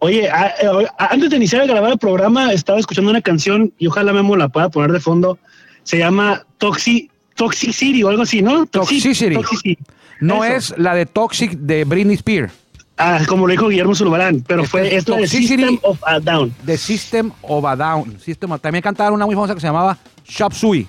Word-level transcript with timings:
Oye, 0.00 0.28
a- 0.30 0.48
eh, 0.60 0.86
antes 0.98 1.30
de 1.30 1.36
iniciar 1.36 1.62
a 1.62 1.66
grabar 1.66 1.92
el 1.92 1.98
programa, 1.98 2.52
estaba 2.52 2.78
escuchando 2.78 3.10
una 3.10 3.20
canción 3.20 3.72
y 3.78 3.88
ojalá 3.88 4.12
Memo 4.12 4.36
la 4.36 4.48
pueda 4.48 4.68
poner 4.68 4.92
de 4.92 5.00
fondo. 5.00 5.38
Se 5.82 5.98
llama 5.98 6.44
Toxic, 6.58 7.10
Toxic 7.34 7.72
City 7.72 8.02
o 8.04 8.08
algo 8.08 8.22
así, 8.22 8.40
¿no? 8.42 8.64
Toxic- 8.66 9.02
Toxicity. 9.02 9.34
Toxicity. 9.34 9.78
No 10.20 10.44
Eso. 10.44 10.74
es 10.74 10.78
la 10.78 10.94
de 10.94 11.06
Toxic 11.06 11.52
de 11.52 11.84
Britney 11.84 12.14
Spears. 12.16 12.52
Ah, 12.96 13.20
como 13.28 13.46
lo 13.46 13.52
dijo 13.52 13.68
Guillermo 13.68 13.94
Zulbarán, 13.94 14.42
pero 14.46 14.62
Este 14.62 14.70
fue 14.70 14.86
es 14.88 14.94
esto 14.94 15.14
de. 15.14 15.26
System 15.28 15.78
of 15.82 16.00
a 16.04 16.18
Down. 16.18 16.52
The 16.66 16.76
System 16.76 17.30
of 17.42 17.64
a 17.64 17.76
Down. 17.76 18.18
System 18.20 18.52
of- 18.52 18.60
También 18.60 18.82
cantaron 18.82 19.14
una 19.14 19.26
muy 19.26 19.34
famosa 19.36 19.54
que 19.54 19.60
se 19.60 19.68
llamaba 19.68 19.96
Shop 20.26 20.52
Sui. 20.52 20.86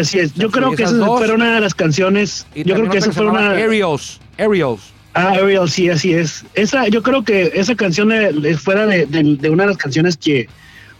Así 0.00 0.18
es. 0.18 0.34
Yo 0.34 0.50
creo 0.50 0.70
que 0.72 0.82
esas 0.84 0.96
esa 0.96 1.06
fue 1.06 1.32
una 1.32 1.54
de 1.54 1.60
las 1.60 1.74
canciones. 1.74 2.46
Y 2.54 2.64
Yo 2.64 2.74
creo 2.76 2.90
que 2.90 2.98
esa 2.98 3.12
fue 3.12 3.26
una. 3.26 3.50
Aerials. 3.50 4.20
Aerials. 4.38 4.80
Ah, 5.14 5.30
Ariel, 5.32 5.68
sí, 5.68 5.88
así 5.90 6.12
es. 6.12 6.44
Esa, 6.54 6.86
yo 6.88 7.02
creo 7.02 7.24
que 7.24 7.50
esa 7.54 7.74
canción 7.74 8.10
fuera 8.58 8.86
de, 8.86 9.06
de- 9.06 9.36
de 9.36 9.50
una 9.50 9.64
de 9.64 9.68
las 9.70 9.76
canciones 9.76 10.16
que 10.16 10.48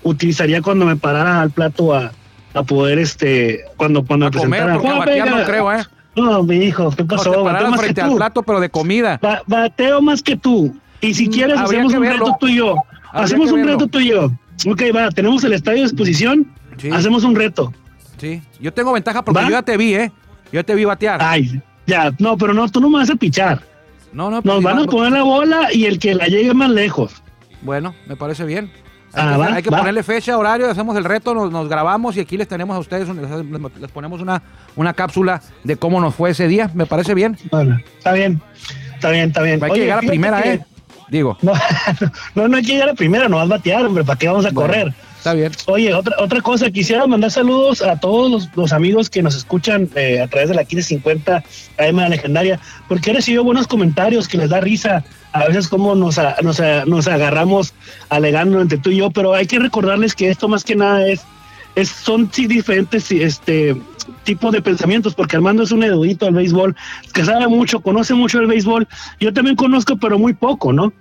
utilizaría 0.02 0.62
cuando 0.62 0.84
me 0.86 0.96
parara 0.96 1.40
al 1.40 1.50
plato 1.50 1.94
a, 1.94 2.10
a 2.54 2.62
poder, 2.62 2.98
este, 2.98 3.60
cuando, 3.76 4.04
cuando 4.04 4.26
A 4.26 4.30
me 4.30 4.36
comer, 4.36 4.64
presentara. 4.64 4.94
porque 4.96 5.10
Vega. 5.12 5.24
no 5.26 5.44
creo, 5.44 5.72
¿eh? 5.72 5.84
No, 6.16 6.42
mi 6.42 6.56
hijo, 6.56 6.90
¿qué 6.90 7.02
No, 7.04 7.08
pasó? 7.08 7.22
te 7.24 7.28
Bateo 7.30 7.44
pararas 7.44 7.70
más 7.70 7.80
que 7.80 7.84
frente 7.86 8.00
al 8.00 8.10
tú. 8.10 8.16
plato, 8.16 8.42
pero 8.42 8.60
de 8.60 8.68
comida. 8.70 9.18
Ba- 9.22 9.42
bateo 9.46 10.02
más 10.02 10.22
que 10.22 10.36
tú. 10.36 10.74
Y 11.00 11.14
si 11.14 11.28
Mm, 11.28 11.32
quieres, 11.32 11.56
habría 11.58 11.80
hacemos 11.80 11.92
que 11.92 11.98
un 11.98 12.04
reto 12.04 12.36
tú 12.40 12.48
y 12.48 12.56
yo. 12.56 12.74
Habría 13.12 13.24
Hacemos 13.24 13.46
que 13.48 13.54
un 13.54 13.66
reto 13.66 13.86
tú 13.86 14.00
y 14.00 14.08
yo. 14.08 14.24
Ok, 14.66 14.82
va, 14.94 15.08
tenemos 15.10 15.44
el 15.44 15.52
estadio 15.52 15.78
a 15.78 15.82
disposición. 15.84 16.46
Sí. 16.78 16.90
Hacemos 16.90 17.22
un 17.24 17.34
reto. 17.36 17.72
Sí. 18.18 18.42
Yo 18.60 18.72
tengo 18.72 18.92
ventaja 18.92 19.24
porque 19.24 19.40
¿Va? 19.40 19.44
yo 19.46 19.52
ya 19.52 19.62
te 19.62 19.76
vi, 19.76 19.94
¿eh? 19.94 20.12
Yo 20.52 20.64
te 20.64 20.74
vi 20.74 20.84
batear. 20.84 21.20
Ay, 21.22 21.62
ya, 21.86 22.12
no, 22.18 22.36
pero 22.36 22.52
no, 22.52 22.68
tú 22.68 22.80
no 22.80 22.90
me 22.90 22.98
vas 22.98 23.08
a 23.10 23.14
pichar. 23.14 23.62
No, 24.12 24.30
no. 24.30 24.42
pues, 24.42 24.54
Nos 24.54 24.62
van 24.64 24.78
va- 24.78 24.82
a 24.82 24.86
poner 24.86 25.12
la 25.12 25.22
bola 25.22 25.68
y 25.72 25.84
el 25.86 25.98
que 25.98 26.14
la 26.14 26.26
llegue 26.26 26.52
más 26.54 26.70
lejos. 26.70 27.22
Bueno, 27.62 27.94
me 28.06 28.16
parece 28.16 28.44
bien. 28.44 28.70
Ah, 29.12 29.22
hay 29.26 29.32
que, 29.32 29.38
va, 29.38 29.54
hay 29.56 29.62
que 29.64 29.70
va. 29.70 29.78
ponerle 29.78 30.02
fecha, 30.04 30.38
horario, 30.38 30.70
hacemos 30.70 30.96
el 30.96 31.02
reto, 31.04 31.34
nos, 31.34 31.50
nos 31.50 31.68
grabamos 31.68 32.16
y 32.16 32.20
aquí 32.20 32.36
les 32.36 32.46
tenemos 32.46 32.76
a 32.76 32.78
ustedes, 32.78 33.08
les, 33.08 33.28
les 33.80 33.90
ponemos 33.90 34.20
una, 34.20 34.40
una 34.76 34.94
cápsula 34.94 35.42
de 35.64 35.76
cómo 35.76 36.00
nos 36.00 36.14
fue 36.14 36.30
ese 36.30 36.46
día. 36.46 36.70
Me 36.74 36.86
parece 36.86 37.12
bien. 37.14 37.36
Bueno, 37.50 37.78
está 37.98 38.12
bien, 38.12 38.40
está 38.94 39.10
bien, 39.10 39.28
está 39.28 39.42
bien. 39.42 39.62
Hay 39.64 39.70
Oye, 39.70 39.80
que 39.80 39.84
llegar 39.86 39.98
a 39.98 40.06
primera, 40.06 40.42
que- 40.42 40.52
¿eh? 40.54 40.64
Digo, 41.08 41.36
No, 41.42 41.52
no, 42.36 42.46
no 42.48 42.56
hay 42.56 42.62
que 42.64 42.72
llegar 42.74 42.90
a 42.90 42.94
primera, 42.94 43.28
no 43.28 43.36
vas 43.38 43.46
a 43.46 43.48
batear, 43.56 43.84
hombre, 43.84 44.04
¿para 44.04 44.16
qué 44.16 44.28
vamos 44.28 44.46
a 44.46 44.50
Bueno. 44.50 44.60
correr? 44.72 44.94
Está 45.20 45.34
bien. 45.34 45.52
Oye, 45.66 45.92
otra, 45.92 46.16
otra 46.18 46.40
cosa, 46.40 46.70
quisiera 46.70 47.06
mandar 47.06 47.30
saludos 47.30 47.82
a 47.82 48.00
todos 48.00 48.48
los, 48.54 48.72
amigos 48.72 49.10
que 49.10 49.22
nos 49.22 49.36
escuchan 49.36 49.88
eh, 49.94 50.20
a 50.20 50.26
través 50.28 50.48
de 50.48 50.54
la 50.54 50.62
1550 50.62 51.44
AM 51.78 51.96
La 51.96 52.08
Legendaria, 52.08 52.58
porque 52.88 53.10
he 53.10 53.14
recibido 53.14 53.44
buenos 53.44 53.66
comentarios 53.66 54.26
que 54.26 54.38
les 54.38 54.48
da 54.48 54.60
risa 54.60 55.04
a 55.32 55.44
veces 55.46 55.68
cómo 55.68 55.94
nos, 55.94 56.18
a- 56.18 56.36
nos, 56.42 57.06
agarramos 57.06 57.74
alegando 58.08 58.62
entre 58.62 58.78
tú 58.78 58.90
y 58.90 58.96
yo, 58.96 59.10
pero 59.10 59.34
hay 59.34 59.46
que 59.46 59.58
recordarles 59.58 60.14
que 60.14 60.30
esto 60.30 60.48
más 60.48 60.64
que 60.64 60.74
nada 60.74 61.06
es, 61.06 61.20
es 61.74 61.90
son 61.90 62.30
sí, 62.32 62.46
diferentes 62.46 63.12
este, 63.12 63.76
tipos 64.24 64.52
de 64.52 64.62
pensamientos, 64.62 65.14
porque 65.14 65.36
Armando 65.36 65.64
es 65.64 65.70
un 65.70 65.84
erudito 65.84 66.24
del 66.24 66.34
béisbol, 66.34 66.74
que 67.12 67.24
sabe 67.26 67.46
mucho, 67.46 67.80
conoce 67.80 68.14
mucho 68.14 68.40
el 68.40 68.46
béisbol, 68.46 68.88
yo 69.20 69.32
también 69.34 69.56
conozco, 69.56 69.96
pero 69.98 70.18
muy 70.18 70.32
poco, 70.32 70.72
¿no? 70.72 70.94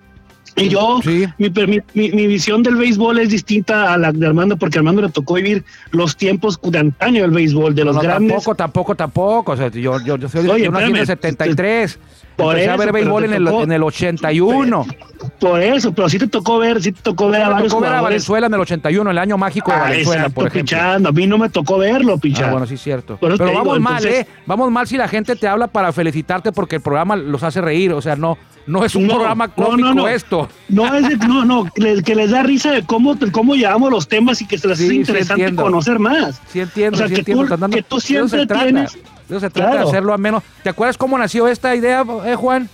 Y 0.56 0.70
yo, 0.70 1.00
Sí. 1.04 1.26
mi, 1.38 1.50
mi, 1.94 2.12
mi- 2.12 2.28
visión 2.28 2.64
del 2.64 2.76
béisbol 2.76 3.20
es 3.20 3.30
distinta 3.30 3.94
a 3.94 3.98
la 3.98 4.12
de 4.12 4.26
Armando, 4.28 4.58
porque 4.58 4.78
a 4.78 4.82
Armando 4.82 5.02
le 5.02 5.10
tocó 5.10 5.36
vivir 5.36 5.64
los 5.92 6.16
tiempos 6.18 6.60
de 6.62 6.78
antaño 6.80 7.22
del 7.22 7.32
béisbol, 7.32 7.76
de 7.76 7.86
los 7.86 7.96
No, 7.96 8.02
grandes. 8.02 8.32
tampoco, 8.32 8.56
tampoco, 8.56 8.96
tampoco. 8.96 9.52
O 9.54 9.58
sea, 9.58 9.70
yo, 9.70 10.00
yo, 10.02 10.18
yo 10.18 10.30
soy 10.30 10.48
Oye, 10.48 10.66
yo 10.66 10.72
nací 10.72 10.86
en 10.90 10.96
el 10.96 11.02
espérame. 11.04 11.08
73. 11.08 12.00
Por 12.44 12.56
Empecé 12.56 12.70
a 12.70 12.74
eso, 12.76 12.84
ver 12.84 12.92
béisbol 12.94 13.24
en 13.26 13.34
el, 13.34 13.46
tocó- 13.46 13.64
en 13.64 13.72
el 13.72 13.84
81. 13.84 14.86
Por 15.40 15.62
eso, 15.62 15.92
pero 15.94 16.08
sí 16.10 16.18
te 16.18 16.28
tocó 16.28 16.58
ver, 16.60 16.82
sí 16.82 16.92
te 16.92 17.02
tocó 17.02 17.30
ver 17.30 17.42
a 17.42 17.50
varios 17.50 17.72
tocó 17.72 17.82
ver 17.82 17.94
a. 17.94 18.02
Valenzuela 18.02 18.48
en 18.48 18.54
el 18.54 18.60
81, 18.62 19.12
el 19.12 19.18
año 19.18 19.38
mágico 19.38 19.72
de 19.72 19.78
Ah, 19.78 19.82
Valenzuela, 19.82 20.22
exacto, 20.22 20.36
por 20.36 20.48
ejemplo. 20.48 20.78
pichando. 20.78 21.10
A 21.10 21.12
mí 21.12 21.28
no 21.28 21.38
me 21.38 21.50
tocó 21.50 21.78
verlo, 21.78 22.18
pichando. 22.18 22.48
Ah, 22.48 22.52
bueno, 22.52 22.68
sí 22.68 22.76
es 22.76 22.82
cierto. 22.82 23.16
Eso 23.22 23.38
Pero 23.38 23.54
vamos 23.54 23.80
mal, 23.80 24.06
¿eh? 24.06 24.26
Vamos 24.46 24.72
mal 24.72 24.88
si 24.88 24.96
la 24.98 25.08
gente 25.08 25.36
te 25.36 25.48
habla 25.48 25.68
para 25.68 25.92
felicitarte 25.92 26.52
porque 26.52 26.78
el 26.78 26.82
programa 26.82 27.16
los 27.16 27.44
hace 27.44 27.60
reír. 27.62 27.92
O 27.94 28.02
sea, 28.02 28.16
no, 28.16 28.38
no 28.66 28.86
es 28.86 28.96
un 28.96 29.08
No, 29.08 29.16
programa 29.16 29.50
cómico 29.50 29.90
no, 29.90 29.94
no. 29.94 30.08
esto. 30.08 30.48
No, 30.70 30.94
es 30.96 31.08
de- 31.10 31.18
no, 31.28 31.44
no, 31.44 31.66
que 32.04 32.16
les, 32.16 32.32
da 32.32 32.44
risa 32.44 32.72
de 32.72 32.84
cómo, 32.84 33.18
cómo 33.32 33.56
llevamos 33.56 33.92
los 33.92 34.08
temas 34.08 34.42
y 34.42 34.48
que 34.48 34.58
se 34.58 34.68
les 34.70 34.78
Sí, 34.78 34.86
hace 34.86 34.96
interesante 34.96 35.54
conocer 35.56 36.00
más. 36.00 36.42
Sí 36.48 36.62
entiendo, 36.62 36.96
O 36.96 36.98
sea, 37.00 37.08
sí 37.08 37.14
que 37.16 37.20
entiendo. 37.22 37.58
tú- 37.58 37.70
que 37.72 37.84
tú 37.84 37.98
eso 37.98 38.08
siempre 38.08 38.48
tienes- 38.48 38.98
eso 39.30 39.40
se 39.40 39.50
trata, 39.50 39.72
Claro. 39.72 39.86
de 39.86 39.90
hacerlo 39.92 40.14
ameno. 40.14 40.44
¿Te 40.64 40.70
acuerdas 40.70 40.98
cómo 40.98 41.18
nació 41.18 41.48
esta 41.48 41.76
idea, 41.76 42.04
eh, 42.26 42.36
Juan? 42.36 42.70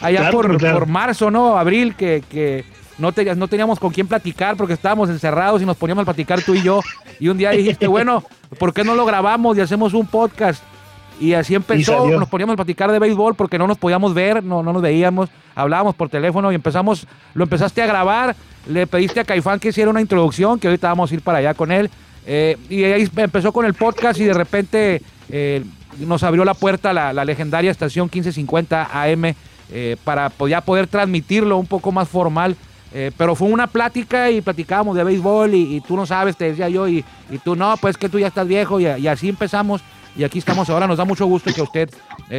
Allá 0.00 0.18
Claro, 0.20 0.32
por, 0.32 0.56
claro. 0.58 0.78
por 0.80 0.88
marzo, 0.88 1.30
¿no? 1.30 1.56
Abril, 1.56 1.94
que, 1.94 2.22
que 2.28 2.64
no, 2.98 3.12
te- 3.12 3.34
no 3.34 3.48
teníamos 3.48 3.78
con 3.80 3.92
quién 3.92 4.06
platicar 4.06 4.56
porque 4.56 4.74
estábamos 4.74 5.08
encerrados 5.08 5.62
y 5.62 5.66
nos 5.66 5.76
poníamos 5.76 6.02
a 6.02 6.04
platicar 6.06 6.42
tú 6.42 6.54
y 6.54 6.62
yo. 6.62 6.80
Y 7.18 7.28
un 7.28 7.38
día 7.38 7.50
dijiste, 7.50 7.86
bueno, 7.86 8.22
¿por 8.58 8.74
qué 8.74 8.84
no 8.84 8.94
lo 8.94 9.06
grabamos 9.06 9.56
y 9.56 9.60
hacemos 9.62 9.94
un 9.94 10.06
podcast? 10.06 10.62
Y 11.18 11.32
así 11.32 11.54
empezó, 11.54 12.02
salió. 12.02 12.18
nos 12.20 12.28
poníamos 12.28 12.52
a 12.52 12.56
platicar 12.56 12.92
de 12.92 12.98
béisbol 12.98 13.34
porque 13.36 13.56
no 13.58 13.66
nos 13.66 13.78
podíamos 13.78 14.12
ver, 14.12 14.44
no, 14.44 14.62
no 14.62 14.74
nos 14.74 14.82
veíamos, 14.82 15.30
hablábamos 15.54 15.94
por 15.94 16.10
teléfono 16.10 16.52
y 16.52 16.54
empezamos, 16.54 17.06
lo 17.32 17.44
empezaste 17.44 17.80
a 17.80 17.86
grabar, 17.86 18.36
le 18.68 18.86
pediste 18.86 19.20
a 19.20 19.24
Caifán 19.24 19.58
que 19.58 19.68
hiciera 19.70 19.88
una 19.90 20.02
introducción, 20.02 20.58
que 20.58 20.66
ahorita 20.68 20.88
vamos 20.88 21.10
a 21.10 21.14
ir 21.14 21.22
para 21.22 21.38
allá 21.38 21.54
con 21.54 21.72
él, 21.72 21.90
eh, 22.26 22.56
y 22.68 22.82
ahí 22.84 23.08
empezó 23.16 23.52
con 23.52 23.64
el 23.66 23.74
podcast 23.74 24.18
y 24.20 24.24
de 24.24 24.32
repente 24.34 25.00
eh, 25.30 25.62
nos 26.00 26.22
abrió 26.24 26.44
la 26.44 26.54
puerta 26.54 26.92
la, 26.92 27.12
la 27.12 27.24
legendaria 27.24 27.70
estación 27.70 28.06
1550 28.12 28.90
AM 28.92 29.34
eh, 29.70 29.96
para 30.04 30.30
ya 30.48 30.60
poder 30.60 30.86
transmitirlo 30.88 31.56
un 31.56 31.66
poco 31.66 31.92
más 31.92 32.08
formal. 32.08 32.56
Pero 33.18 33.34
fue 33.34 33.48
una 33.48 33.66
plática 33.66 34.30
y 34.30 34.40
platicábamos 34.40 34.96
de 34.96 35.04
béisbol 35.04 35.54
y, 35.54 35.82
tú 35.82 35.96
no 35.96 36.06
sabes, 36.06 36.34
te 36.34 36.46
decía 36.46 36.70
yo, 36.70 36.88
y, 36.88 37.04
tú 37.44 37.54
no, 37.54 37.76
pues 37.76 37.98
que 37.98 38.08
tú 38.08 38.18
ya 38.18 38.28
estás 38.28 38.48
viejo 38.48 38.80
y, 38.80 38.86
así 38.86 39.28
empezamos 39.28 39.82
y 40.16 40.24
aquí 40.24 40.38
estamos 40.38 40.70
ahora. 40.70 40.86
Nos 40.86 40.96
da 40.96 41.04
mucho 41.04 41.26
gusto 41.26 41.52
que 41.52 41.60
usted 41.60 41.90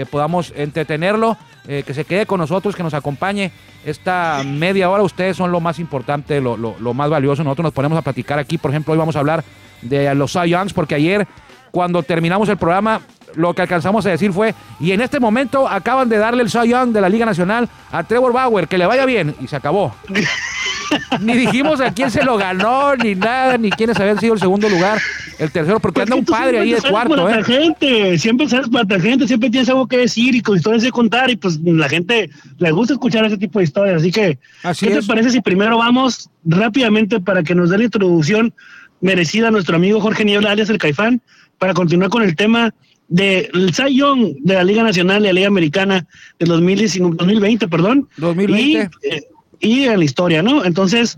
podamos 0.09 0.51
entretenerlo, 0.55 1.37
que 1.67 1.93
se 1.93 2.05
quede 2.05 2.25
con 2.25 2.39
nosotros, 2.39 2.75
que 2.75 2.81
nos 2.81 2.95
acompañe 2.95 3.51
esta 3.85 4.41
media 4.43 4.89
hora. 4.89 5.03
Ustedes 5.03 5.37
son 5.37 5.51
lo 5.51 5.59
más 5.59 5.77
importante, 5.77 6.41
lo- 6.41 6.57
lo 6.57 6.93
más 6.95 7.09
valioso. 7.11 7.43
Nosotros 7.43 7.65
nos 7.65 7.73
ponemos 7.73 7.99
a 7.99 8.01
platicar 8.01 8.39
aquí, 8.39 8.57
por 8.57 8.71
ejemplo, 8.71 8.93
hoy 8.93 8.97
vamos 8.99 9.15
a 9.15 9.19
hablar 9.19 9.43
de 9.81 10.13
los 10.15 10.31
Cy 10.31 10.49
Youngs, 10.49 10.73
porque 10.73 10.95
ayer, 10.95 11.27
cuando 11.71 12.03
terminamos 12.03 12.49
el 12.49 12.57
programa, 12.57 13.01
lo 13.35 13.53
que 13.53 13.61
alcanzamos 13.61 14.05
a 14.05 14.09
decir 14.09 14.31
fue, 14.33 14.55
y 14.79 14.91
en 14.91 15.01
este 15.01 15.19
momento 15.19 15.67
acaban 15.67 16.09
de 16.09 16.17
darle 16.17 16.43
el 16.43 16.49
Cy 16.49 16.69
Young 16.69 16.91
de 16.91 17.01
la 17.01 17.09
Liga 17.09 17.25
Nacional 17.25 17.69
a 17.91 18.03
Trevor 18.03 18.33
Bauer, 18.33 18.67
que 18.67 18.77
le 18.77 18.85
vaya 18.85 19.05
bien, 19.05 19.35
y 19.39 19.47
se 19.47 19.55
acabó. 19.55 19.93
ni 21.21 21.33
dijimos 21.33 21.81
a 21.81 21.93
quién 21.93 22.09
se 22.09 22.23
lo 22.23 22.37
ganó, 22.37 22.95
ni 22.95 23.15
nada, 23.15 23.57
ni 23.57 23.69
quiénes 23.69 23.99
habían 23.99 24.19
sido 24.19 24.33
el 24.33 24.39
segundo 24.39 24.69
lugar, 24.69 24.99
el 25.39 25.51
tercero, 25.51 25.79
porque 25.79 26.01
anda 26.01 26.15
Porque 26.15 26.31
un 26.31 26.37
padre 26.37 26.59
ahí 26.59 26.73
de 26.73 26.81
cuarto, 26.81 27.29
¿eh? 27.29 27.43
gente, 27.43 28.17
siempre 28.17 28.49
sabes 28.49 28.69
para 28.69 28.85
la 28.97 28.99
gente, 28.99 29.27
siempre 29.27 29.49
tienes 29.49 29.69
algo 29.69 29.87
que 29.87 29.97
decir 29.97 30.35
y 30.35 30.41
con 30.41 30.57
historias 30.57 30.83
que 30.83 30.91
contar 30.91 31.29
y 31.29 31.35
pues 31.35 31.59
la 31.61 31.89
gente 31.89 32.29
le 32.57 32.71
gusta 32.71 32.93
escuchar 32.93 33.25
ese 33.25 33.37
tipo 33.37 33.59
de 33.59 33.65
historias. 33.65 33.97
Así 34.01 34.11
que, 34.11 34.39
Así 34.63 34.87
¿qué 34.87 34.93
es. 34.93 35.01
te 35.01 35.07
parece 35.07 35.31
si 35.31 35.41
primero 35.41 35.77
vamos 35.77 36.29
rápidamente 36.45 37.19
para 37.19 37.43
que 37.43 37.53
nos 37.53 37.69
dé 37.69 37.77
la 37.77 37.83
introducción 37.83 38.53
merecida 39.01 39.47
a 39.47 39.51
nuestro 39.51 39.75
amigo 39.75 39.99
Jorge 39.99 40.25
Niebla, 40.25 40.51
alias 40.51 40.69
el 40.69 40.77
Caifán, 40.77 41.21
para 41.57 41.73
continuar 41.73 42.09
con 42.09 42.23
el 42.23 42.35
tema 42.35 42.73
del 43.07 43.73
Cy 43.73 43.95
Young 43.95 44.35
de 44.39 44.53
la 44.55 44.63
Liga 44.63 44.83
Nacional 44.83 45.23
y 45.23 45.27
la 45.27 45.33
Liga 45.33 45.47
Americana 45.47 46.05
del 46.39 46.49
2019 46.49 47.15
2020, 47.17 47.67
perdón. 47.67 48.09
2020. 48.17 48.89
Y, 49.03 49.07
eh, 49.07 49.27
y 49.59 49.83
en 49.85 49.99
la 49.99 50.05
historia, 50.05 50.41
¿no? 50.41 50.65
Entonces, 50.65 51.17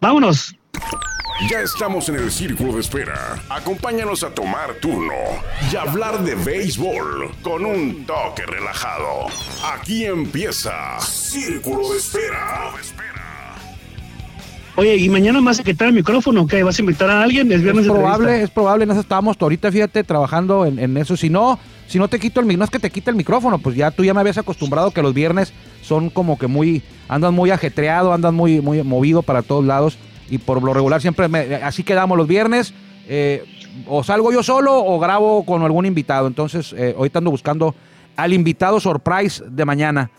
vámonos. 0.00 0.54
Ya 1.48 1.62
estamos 1.62 2.08
en 2.10 2.16
el 2.16 2.30
círculo 2.30 2.74
de 2.74 2.80
espera. 2.80 3.42
Acompáñanos 3.48 4.22
a 4.22 4.34
tomar 4.34 4.74
turno 4.74 5.14
y 5.72 5.76
hablar 5.76 6.22
de 6.22 6.34
béisbol 6.34 7.30
con 7.42 7.64
un 7.64 8.04
toque 8.04 8.44
relajado. 8.44 9.26
Aquí 9.72 10.04
empieza 10.04 11.00
Círculo 11.00 11.92
de 11.92 11.98
Espera. 11.98 12.72
Oye, 14.76 14.96
y 14.96 15.08
mañana 15.08 15.40
más 15.40 15.60
a 15.60 15.62
quitar 15.64 15.88
el 15.88 15.94
micrófono, 15.94 16.46
¿qué? 16.46 16.62
¿Vas 16.62 16.78
a 16.78 16.82
invitar 16.82 17.10
a 17.10 17.22
alguien? 17.22 17.50
Es 17.52 17.62
viernes 17.62 17.84
Es 17.86 17.90
probable, 17.92 18.42
es 18.42 18.50
probable, 18.50 18.84
en 18.84 18.90
eso 18.92 19.00
estábamos 19.00 19.36
ahorita, 19.38 19.70
fíjate, 19.70 20.04
trabajando 20.04 20.64
en, 20.64 20.78
en 20.78 20.96
eso. 20.96 21.16
Si 21.16 21.28
no, 21.28 21.58
si 21.86 21.98
no 21.98 22.08
te 22.08 22.18
quito 22.18 22.40
el 22.40 22.46
micrófono, 22.46 22.58
no 22.60 22.64
es 22.64 22.70
que 22.70 22.78
te 22.78 22.90
quite 22.90 23.10
el 23.10 23.16
micrófono, 23.16 23.58
pues 23.58 23.76
ya 23.76 23.90
tú 23.90 24.04
ya 24.04 24.14
me 24.14 24.20
habías 24.20 24.38
acostumbrado 24.38 24.90
que 24.92 25.02
los 25.02 25.12
viernes 25.12 25.52
son 25.82 26.08
como 26.08 26.38
que 26.38 26.46
muy, 26.46 26.82
andan 27.08 27.34
muy 27.34 27.50
ajetreado, 27.50 28.12
andan 28.12 28.34
muy, 28.34 28.60
muy 28.60 28.82
movido 28.82 29.22
para 29.22 29.42
todos 29.42 29.64
lados. 29.64 29.98
Y 30.30 30.38
por 30.38 30.62
lo 30.62 30.72
regular 30.72 31.00
siempre 31.00 31.26
me- 31.28 31.56
así 31.56 31.82
quedamos 31.82 32.16
los 32.16 32.26
viernes. 32.28 32.72
eh, 33.08 33.44
o 33.86 34.02
salgo 34.04 34.32
yo 34.32 34.42
solo 34.42 34.76
o 34.84 34.98
grabo 34.98 35.44
con 35.44 35.62
algún 35.62 35.84
invitado. 35.86 36.26
Entonces, 36.26 36.72
eh, 36.76 36.94
ahorita 36.96 37.18
ando 37.18 37.30
buscando 37.30 37.74
al 38.16 38.32
invitado 38.32 38.78
surprise 38.80 39.42
de 39.48 39.64
mañana. 39.64 40.10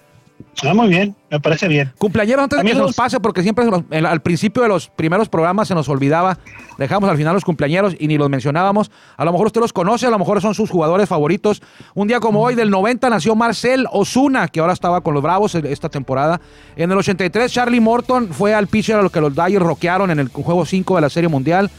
Ah, 0.63 0.73
muy 0.73 0.87
bien, 0.89 1.15
me 1.29 1.39
parece 1.39 1.67
bien. 1.67 1.91
Cumpleaños 1.97 2.37
antes 2.39 2.57
de 2.57 2.63
que 2.63 2.69
se 2.73 2.75
nos 2.79 2.95
pase, 2.95 3.19
porque 3.19 3.41
siempre 3.43 3.65
el- 3.91 4.05
al 4.05 4.21
principio 4.21 4.61
de 4.63 4.69
los 4.69 4.87
primeros 4.89 5.29
programas 5.29 5.67
se 5.67 5.75
nos 5.75 5.87
olvidaba. 5.89 6.37
Dejamos 6.77 7.09
al 7.09 7.17
final 7.17 7.33
los 7.33 7.43
cumpleaños 7.45 7.95
y 7.99 8.07
ni 8.07 8.17
los 8.17 8.29
mencionábamos. 8.29 8.91
A 9.17 9.25
lo 9.25 9.31
mejor 9.31 9.47
usted 9.47 9.61
los 9.61 9.73
conoce, 9.73 10.07
a 10.07 10.09
lo 10.09 10.19
mejor 10.19 10.41
son 10.41 10.53
sus 10.55 10.69
jugadores 10.69 11.07
favoritos. 11.09 11.61
Un 11.93 12.07
día 12.07 12.19
como 12.19 12.41
hoy, 12.41 12.55
del 12.55 12.69
90, 12.69 13.09
nació 13.09 13.35
Marcel 13.35 13.85
Osuna, 13.91 14.47
que 14.47 14.59
ahora 14.59 14.73
estaba 14.73 15.01
con 15.01 15.13
los 15.13 15.23
Bravos 15.23 15.53
esta 15.55 15.89
temporada. 15.89 16.41
En 16.75 16.91
el 16.91 16.97
83, 16.97 17.51
Charlie 17.51 17.79
Morton 17.79 18.29
fue 18.33 18.53
al 18.53 18.67
pitcher 18.67 18.95
a 18.97 19.01
lo 19.01 19.09
que 19.09 19.21
los 19.21 19.35
Dyers 19.35 19.61
roquearon 19.63 20.11
en 20.11 20.19
el 20.19 20.29
juego 20.29 20.65
5 20.65 20.95
de 20.95 21.01
la 21.01 21.09
Serie 21.09 21.29
Mundial. 21.29 21.69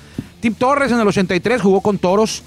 Tim 0.41 0.55
Torres 0.55 0.91
en 0.93 0.99
el 1.01 1.07
83 1.07 1.61
jugó 1.63 1.81
con 1.81 1.99
Toros. 1.99 2.43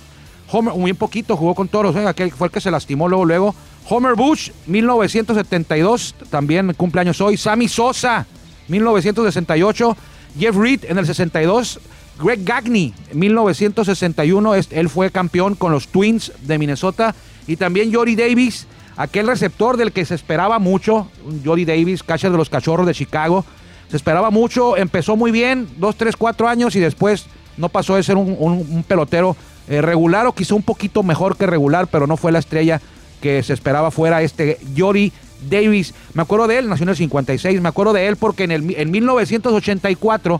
Homer, 0.51 0.75
muy 0.75 0.93
poquito 0.93 1.35
jugó 1.35 1.55
con 1.55 1.67
Toros, 1.67 1.95
¿eh? 1.95 2.05
aquel 2.07 2.31
fue 2.31 2.47
el 2.47 2.51
que 2.53 2.61
se 2.61 2.69
lastimó 2.69 3.07
luego, 3.07 3.25
luego. 3.25 3.55
Homer 3.87 4.15
Bush, 4.15 4.49
1972, 4.67 6.15
también 6.29 6.73
cumpleaños 6.73 7.21
hoy. 7.21 7.37
Sammy 7.37 7.67
Sosa, 7.67 8.25
1968. 8.67 9.97
Jeff 10.39 10.55
Reed 10.55 10.85
en 10.85 10.97
el 10.97 11.05
62. 11.05 11.79
Greg 12.19 12.43
Gagne, 12.43 12.93
1961, 13.13 14.55
es- 14.55 14.69
él 14.71 14.89
fue 14.89 15.11
campeón 15.11 15.55
con 15.55 15.71
los 15.71 15.87
Twins 15.89 16.31
de 16.41 16.57
Minnesota. 16.57 17.13
Y 17.47 17.57
también 17.57 17.93
Jory 17.93 18.15
Davis, 18.15 18.67
aquel 18.97 19.27
receptor 19.27 19.77
del 19.77 19.91
que 19.91 20.05
se 20.05 20.15
esperaba 20.15 20.57
mucho. 20.59 21.09
Jory 21.43 21.65
Davis, 21.65 22.03
catcher 22.03 22.31
de 22.31 22.37
los 22.37 22.49
Cachorros 22.49 22.87
de 22.87 22.93
Chicago. 22.93 23.45
Se 23.89 23.97
esperaba 23.97 24.31
mucho, 24.31 24.77
empezó 24.77 25.15
muy 25.15 25.31
bien, 25.31 25.67
dos, 25.77 25.95
tres, 25.95 26.15
cuatro 26.17 26.47
años 26.47 26.75
y 26.75 26.79
después 26.79 27.27
no 27.57 27.69
pasó 27.69 27.95
de 27.95 28.03
ser 28.03 28.17
un 28.17 28.83
pelotero 28.87 29.35
eh, 29.67 29.81
regular 29.81 30.25
o 30.27 30.33
quizá 30.33 30.55
un 30.55 30.63
poquito 30.63 31.01
mejor 31.03 31.37
que 31.37 31.45
regular, 31.47 31.87
pero 31.87 32.07
no 32.07 32.17
fue 32.17 32.31
la 32.31 32.39
estrella 32.39 32.81
que 33.25 33.41
se 33.41 33.53
esperaba 33.53 33.89
fuera 33.89 34.21
este 34.21 34.59
Jory 34.77 35.11
Davis. 35.49 35.95
Me 36.13 36.21
acuerdo 36.21 36.45
de 36.45 36.59
él, 36.59 36.69
nació 36.69 36.83
en 36.83 36.89
el 36.89 36.95
56, 36.95 37.59
me 37.59 37.69
acuerdo 37.69 37.91
de 37.91 38.05
él 38.05 38.17
porque 38.17 38.43
en, 38.43 38.51
el, 38.51 38.75
en 38.77 38.91
1984, 38.91 40.39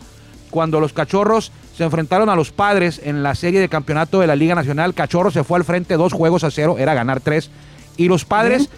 cuando 0.52 0.80
los 0.80 0.94
Cachorros 0.94 1.52
se 1.76 1.84
enfrentaron 1.84 2.30
a 2.30 2.36
los 2.36 2.52
Padres 2.52 3.02
en 3.04 3.24
la 3.24 3.34
serie 3.34 3.60
de 3.60 3.70
campeonato 3.70 4.20
de 4.20 4.28
la 4.28 4.36
Liga 4.36 4.54
Nacional, 4.54 4.94
Cachorros 4.94 5.34
se 5.34 5.44
fue 5.44 5.58
al 5.58 5.64
frente 5.64 5.98
dos 5.98 6.14
juegos 6.14 6.44
a 6.44 6.52
cero, 6.52 6.76
era 6.78 6.94
ganar 6.94 7.22
tres, 7.22 7.50
y 7.98 8.08
los 8.08 8.24
Padres 8.24 8.70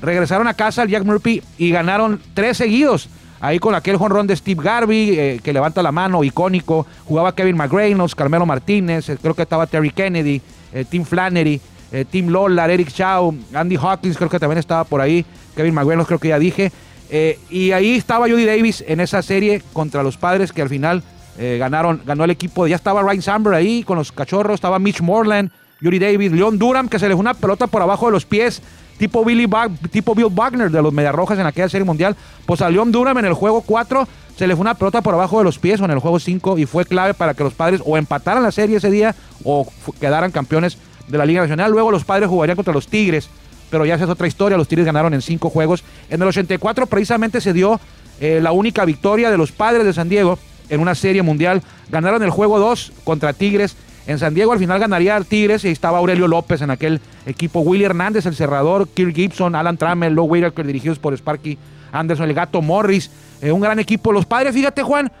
regresaron 0.00 0.46
a 0.46 0.54
casa 0.54 0.82
al 0.82 0.88
Jack 0.88 1.02
Murphy 1.02 1.42
y 1.58 1.72
ganaron 1.72 2.20
tres 2.34 2.58
seguidos. 2.58 3.08
Ahí 3.40 3.58
con 3.58 3.74
aquel 3.74 3.96
jonrón 3.96 4.28
de 4.28 4.36
Steve 4.36 4.62
Garvey, 4.62 5.18
eh, 5.18 5.40
que 5.42 5.52
levanta 5.52 5.82
la 5.82 5.90
mano, 5.90 6.22
icónico. 6.22 6.86
Jugaba 7.06 7.34
Kevin 7.34 7.56
McGranos, 7.56 8.14
Carmelo 8.14 8.46
Martínez, 8.46 9.08
eh, 9.08 9.18
creo 9.20 9.34
que 9.34 9.42
estaba 9.42 9.66
Terry 9.66 9.90
Kennedy, 9.90 10.40
eh, 10.72 10.84
Tim 10.88 11.04
Flannery, 11.04 11.60
eh, 11.92 12.04
Tim 12.08 12.28
Lollar, 12.28 12.70
Eric 12.70 12.90
Shaw, 12.90 13.34
Andy 13.54 13.76
Hawkins, 13.76 14.16
creo 14.16 14.28
que 14.28 14.38
también 14.38 14.58
estaba 14.58 14.84
por 14.84 15.00
ahí. 15.00 15.24
Kevin 15.56 15.74
McGranos, 15.74 16.06
creo 16.06 16.18
que 16.18 16.28
ya 16.28 16.38
dije. 16.38 16.70
Eh, 17.10 17.38
y 17.48 17.72
ahí 17.72 17.96
estaba 17.96 18.28
Judy 18.28 18.44
Davis 18.44 18.84
en 18.86 19.00
esa 19.00 19.22
serie 19.22 19.62
contra 19.72 20.02
los 20.02 20.16
padres 20.16 20.52
que 20.52 20.60
al 20.60 20.68
final 20.68 21.02
eh, 21.38 21.56
ganaron, 21.58 22.02
ganó 22.04 22.24
el 22.24 22.30
equipo. 22.30 22.66
Ya 22.66 22.76
estaba 22.76 23.02
Ryan 23.02 23.22
Samber 23.22 23.54
ahí 23.54 23.82
con 23.82 23.96
los 23.96 24.12
cachorros, 24.12 24.54
estaba 24.54 24.78
Mitch 24.78 25.00
Moreland, 25.00 25.50
Yuri 25.80 25.98
Davis, 25.98 26.32
Leon 26.32 26.58
Durham, 26.58 26.88
que 26.88 26.98
se 26.98 27.08
le 27.08 27.14
fue 27.14 27.20
una 27.20 27.34
pelota 27.34 27.66
por 27.66 27.80
abajo 27.80 28.06
de 28.06 28.12
los 28.12 28.26
pies, 28.26 28.60
tipo, 28.98 29.24
Billy 29.24 29.48
tipo 29.90 30.14
Bill 30.14 30.28
Wagner 30.30 30.70
de 30.70 30.82
los 30.82 30.92
Mediarrojas 30.92 31.38
en 31.38 31.46
aquella 31.46 31.68
serie 31.68 31.84
mundial. 31.84 32.16
Pues 32.44 32.60
a 32.60 32.68
Leon 32.68 32.92
Durham 32.92 33.18
en 33.18 33.24
el 33.24 33.34
juego 33.34 33.62
4 33.62 34.06
se 34.36 34.46
le 34.46 34.54
fue 34.54 34.60
una 34.60 34.74
pelota 34.74 35.00
por 35.00 35.14
abajo 35.14 35.38
de 35.38 35.44
los 35.44 35.58
pies 35.58 35.80
o 35.80 35.84
en 35.84 35.90
el 35.90 35.98
juego 35.98 36.20
5 36.20 36.58
y 36.58 36.66
fue 36.66 36.84
clave 36.84 37.14
para 37.14 37.34
que 37.34 37.42
los 37.42 37.54
padres 37.54 37.82
o 37.84 37.96
empataran 37.96 38.42
la 38.42 38.52
serie 38.52 38.76
ese 38.76 38.90
día 38.90 39.14
o 39.42 39.66
quedaran 40.00 40.30
campeones 40.30 40.78
de 41.08 41.18
la 41.18 41.26
Liga 41.26 41.42
Nacional. 41.42 41.70
Luego 41.70 41.90
los 41.90 42.04
padres 42.04 42.28
jugarían 42.28 42.56
contra 42.56 42.72
los 42.72 42.86
Tigres, 42.88 43.28
pero 43.70 43.84
ya 43.84 43.94
esa 43.94 44.04
es 44.04 44.10
otra 44.10 44.26
historia. 44.26 44.56
Los 44.56 44.68
Tigres 44.68 44.86
ganaron 44.86 45.14
en 45.14 45.22
cinco 45.22 45.50
juegos. 45.50 45.84
En 46.10 46.20
el 46.22 46.28
84 46.28 46.86
precisamente 46.86 47.40
se 47.40 47.52
dio 47.52 47.80
eh, 48.20 48.40
la 48.42 48.52
única 48.52 48.84
victoria 48.84 49.30
de 49.30 49.38
los 49.38 49.52
padres 49.52 49.84
de 49.84 49.92
San 49.92 50.08
Diego 50.08 50.38
en 50.68 50.80
una 50.80 50.94
serie 50.94 51.22
mundial. 51.22 51.62
Ganaron 51.90 52.22
el 52.22 52.30
juego 52.30 52.58
2 52.58 52.92
contra 53.04 53.32
Tigres. 53.32 53.76
En 54.06 54.18
San 54.18 54.32
Diego 54.32 54.52
al 54.52 54.58
final 54.58 54.80
ganaría 54.80 55.20
Tigres 55.20 55.64
y 55.64 55.68
estaba 55.68 55.98
Aurelio 55.98 56.28
López 56.28 56.62
en 56.62 56.70
aquel 56.70 57.00
equipo. 57.26 57.60
Willy 57.60 57.84
Hernández, 57.84 58.24
el 58.24 58.34
cerrador, 58.34 58.88
Kirk 58.88 59.14
Gibson, 59.14 59.54
Alan 59.54 59.76
Trammell, 59.76 60.14
Low 60.14 60.24
Whitaker, 60.24 60.66
dirigidos 60.66 60.98
por 60.98 61.12
Sparky 61.12 61.58
Anderson, 61.92 62.28
el 62.28 62.34
gato 62.34 62.62
Morris. 62.62 63.10
eh, 63.42 63.52
un 63.52 63.60
gran 63.60 63.78
equipo. 63.78 64.12
Los 64.12 64.24
padres, 64.24 64.54
fíjate 64.54 64.82
Juan, 64.82 65.12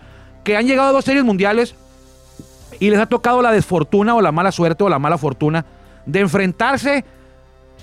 que 0.42 0.56
han 0.56 0.66
llegado 0.66 0.88
a 0.88 0.92
dos 0.92 1.04
series 1.04 1.24
mundiales 1.24 1.74
y 2.80 2.90
les 2.90 2.98
ha 2.98 3.06
tocado 3.06 3.42
la 3.42 3.52
desfortuna 3.52 4.14
o 4.14 4.22
la 4.22 4.32
mala 4.32 4.52
suerte 4.52 4.84
o 4.84 4.88
la 4.88 4.98
mala 4.98 5.18
fortuna 5.18 5.64
de 6.08 6.20
enfrentarse 6.20 7.04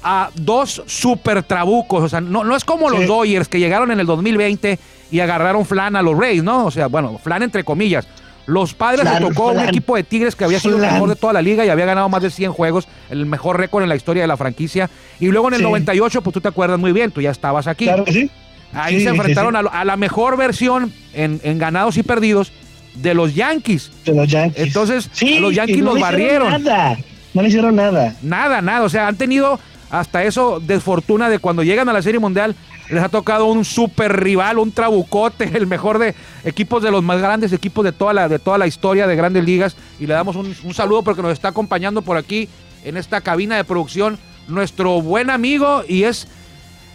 a 0.04 0.30
dos 0.36 0.84
super 0.88 1.44
trabucos. 1.44 2.04
O 2.04 2.10
sea, 2.10 2.20
no, 2.22 2.44
no 2.44 2.56
es 2.56 2.66
como 2.66 2.90
los. 2.90 3.08
Dodgers 3.08 3.48
que 3.48 3.60
llegaron 3.60 3.92
en 3.92 4.00
el 4.00 4.06
2020 4.06 4.78
y 5.12 5.20
agarraron 5.20 5.66
flan 5.66 5.96
a 5.96 6.02
los 6.02 6.18
Rays, 6.18 6.44
¿no? 6.44 6.66
O 6.66 6.72
sea, 6.72 6.88
bueno, 6.88 7.18
flan 7.24 7.44
entre 7.44 7.64
comillas. 7.64 8.08
Los 8.48 8.76
padres 8.76 9.02
Flan, 9.02 9.24
le 9.24 9.30
tocó 9.30 9.48
un 9.52 9.60
equipo 9.62 9.96
de 9.96 10.04
Tigres 10.04 10.36
que 10.36 10.44
había 10.44 10.60
sido 10.60 10.76
el 10.76 10.82
mejor 10.82 11.10
de 11.10 11.16
toda 11.16 11.34
la 11.34 11.42
liga 11.42 11.66
y 11.66 11.70
había 11.70 11.86
ganado 11.86 12.10
más 12.10 12.22
de 12.22 12.30
100 12.30 12.52
juegos, 12.52 12.88
el 13.10 13.26
mejor 13.26 13.58
récord 13.60 13.82
en 13.82 13.90
la 13.90 13.96
historia 13.96 14.22
de 14.22 14.28
la 14.28 14.38
franquicia. 14.38 14.88
Y 15.20 15.28
luego 15.28 15.48
en 15.48 15.56
el 15.56 15.62
Sí. 15.62 15.66
98, 15.66 16.22
pues 16.22 16.34
tú 16.34 16.42
te 16.42 16.48
acuerdas 16.50 16.78
muy 16.78 16.92
bien, 16.92 17.10
tú 17.10 17.22
ya 17.22 17.32
estabas 17.32 17.66
aquí. 17.66 17.86
Claro 17.86 18.04
que 18.04 18.14
sí. 18.14 18.30
Ahí 18.72 19.02
se 19.02 19.10
enfrentaron. 19.10 19.56
A, 19.56 19.84
la 19.86 19.98
mejor 19.98 20.38
versión 20.38 20.94
en, 21.14 21.40
en 21.44 21.58
ganados 21.58 21.98
y 21.98 22.04
perdidos 22.04 22.52
de 22.94 23.16
los 23.16 23.34
Yankees. 23.34 23.92
De 24.06 24.14
los 24.14 24.28
Yankees. 24.28 24.68
Entonces, 24.68 25.10
Sí, 25.12 25.38
a 25.38 25.42
los 25.42 25.56
Yankees 25.56 25.80
no 25.80 25.94
los 25.94 26.02
barrieron. 26.02 26.64
Nada. 26.64 26.98
No 27.36 27.44
le 27.44 27.50
hicieron 27.50 27.76
nada. 27.76 28.16
Nada, 28.24 28.62
nada. 28.62 28.84
O 28.84 28.90
sea, 28.90 29.08
han 29.08 29.18
tenido 29.18 29.60
hasta 29.92 30.24
eso 30.24 30.60
desfortuna 30.60 31.30
de 31.30 31.38
cuando 31.38 31.62
llegan 31.62 31.88
a 31.90 31.94
la 31.94 32.02
Serie 32.02 32.20
Mundial, 32.20 32.56
les 32.90 33.04
ha 33.04 33.10
tocado 33.10 33.46
un 33.46 33.64
super 33.66 34.20
rival, 34.24 34.58
un 34.58 34.72
trabucote, 34.72 35.52
el 35.56 35.68
mejor 35.68 36.00
de 36.00 36.16
equipos 36.44 36.82
de 36.82 36.92
los 36.92 37.04
más 37.04 37.20
grandes 37.20 37.54
equipos 37.54 37.84
de 37.84 37.92
toda 37.92 38.14
la, 38.14 38.28
de 38.28 38.40
toda 38.40 38.58
la 38.58 38.68
historia 38.68 39.06
de 39.06 39.16
grandes 39.16 39.44
ligas. 39.44 39.76
Y 40.00 40.08
le 40.08 40.14
damos 40.14 40.36
un, 40.36 40.56
un 40.64 40.74
saludo 40.74 41.04
porque 41.04 41.22
nos 41.22 41.34
está 41.34 41.50
acompañando 41.50 42.02
por 42.02 42.18
aquí 42.18 42.50
en 42.84 42.98
esta 42.98 43.22
cabina 43.22 43.58
de 43.58 43.64
producción 43.64 44.18
nuestro 44.48 45.02
buen 45.02 45.30
amigo 45.30 45.84
y 45.88 46.04
es... 46.04 46.28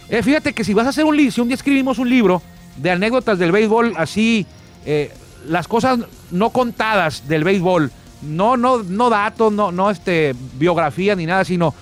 eh, 0.09 0.23
fíjate 0.23 0.53
que 0.53 0.63
si 0.63 0.73
vas 0.73 0.85
a 0.87 0.89
hacer 0.89 1.05
un 1.05 1.17
libro, 1.17 1.31
si 1.31 1.41
un 1.41 1.49
día 1.49 1.55
escribimos 1.55 1.99
un 1.99 2.09
libro 2.09 2.41
de 2.77 2.91
anécdotas 2.91 3.37
del 3.37 3.51
béisbol, 3.51 3.93
así, 3.97 4.45
eh, 4.85 5.11
las 5.47 5.67
cosas 5.67 5.99
no 6.31 6.49
contadas 6.51 7.27
del 7.27 7.43
béisbol, 7.43 7.91
no, 8.21 8.57
no, 8.57 8.83
no 8.83 9.09
datos, 9.09 9.51
no, 9.51 9.71
no 9.71 9.89
este, 9.89 10.35
biografía 10.57 11.15
ni 11.15 11.25
nada, 11.25 11.43
sino 11.45 11.73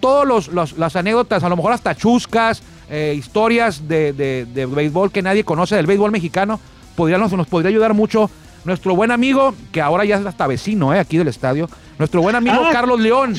todos 0.00 0.26
los, 0.26 0.48
los- 0.48 0.76
las 0.78 0.94
anécdotas, 0.96 1.42
a 1.42 1.48
lo 1.48 1.56
mejor 1.56 1.72
hasta 1.72 1.94
chuscas, 1.94 2.62
eh, 2.90 3.14
historias 3.16 3.88
de, 3.88 4.12
de- 4.12 4.46
de 4.46 4.66
béisbol 4.66 5.10
que 5.10 5.22
nadie 5.22 5.42
conoce 5.44 5.74
del 5.76 5.86
béisbol 5.86 6.10
mexicano, 6.12 6.60
podría, 6.94 7.18
nos, 7.18 7.32
nos 7.32 7.46
podría 7.46 7.70
ayudar 7.70 7.94
mucho 7.94 8.30
nuestro 8.64 8.94
buen 8.96 9.10
amigo, 9.10 9.54
que 9.72 9.80
ahora 9.80 10.04
ya 10.04 10.16
es 10.16 10.26
hasta 10.26 10.46
vecino 10.46 10.92
eh, 10.94 10.98
aquí 10.98 11.16
del 11.18 11.28
estadio, 11.28 11.68
nuestro 11.98 12.20
buen 12.22 12.36
amigo 12.36 12.56
Ah, 12.64 12.70
Carlos 12.72 13.00
León. 13.00 13.36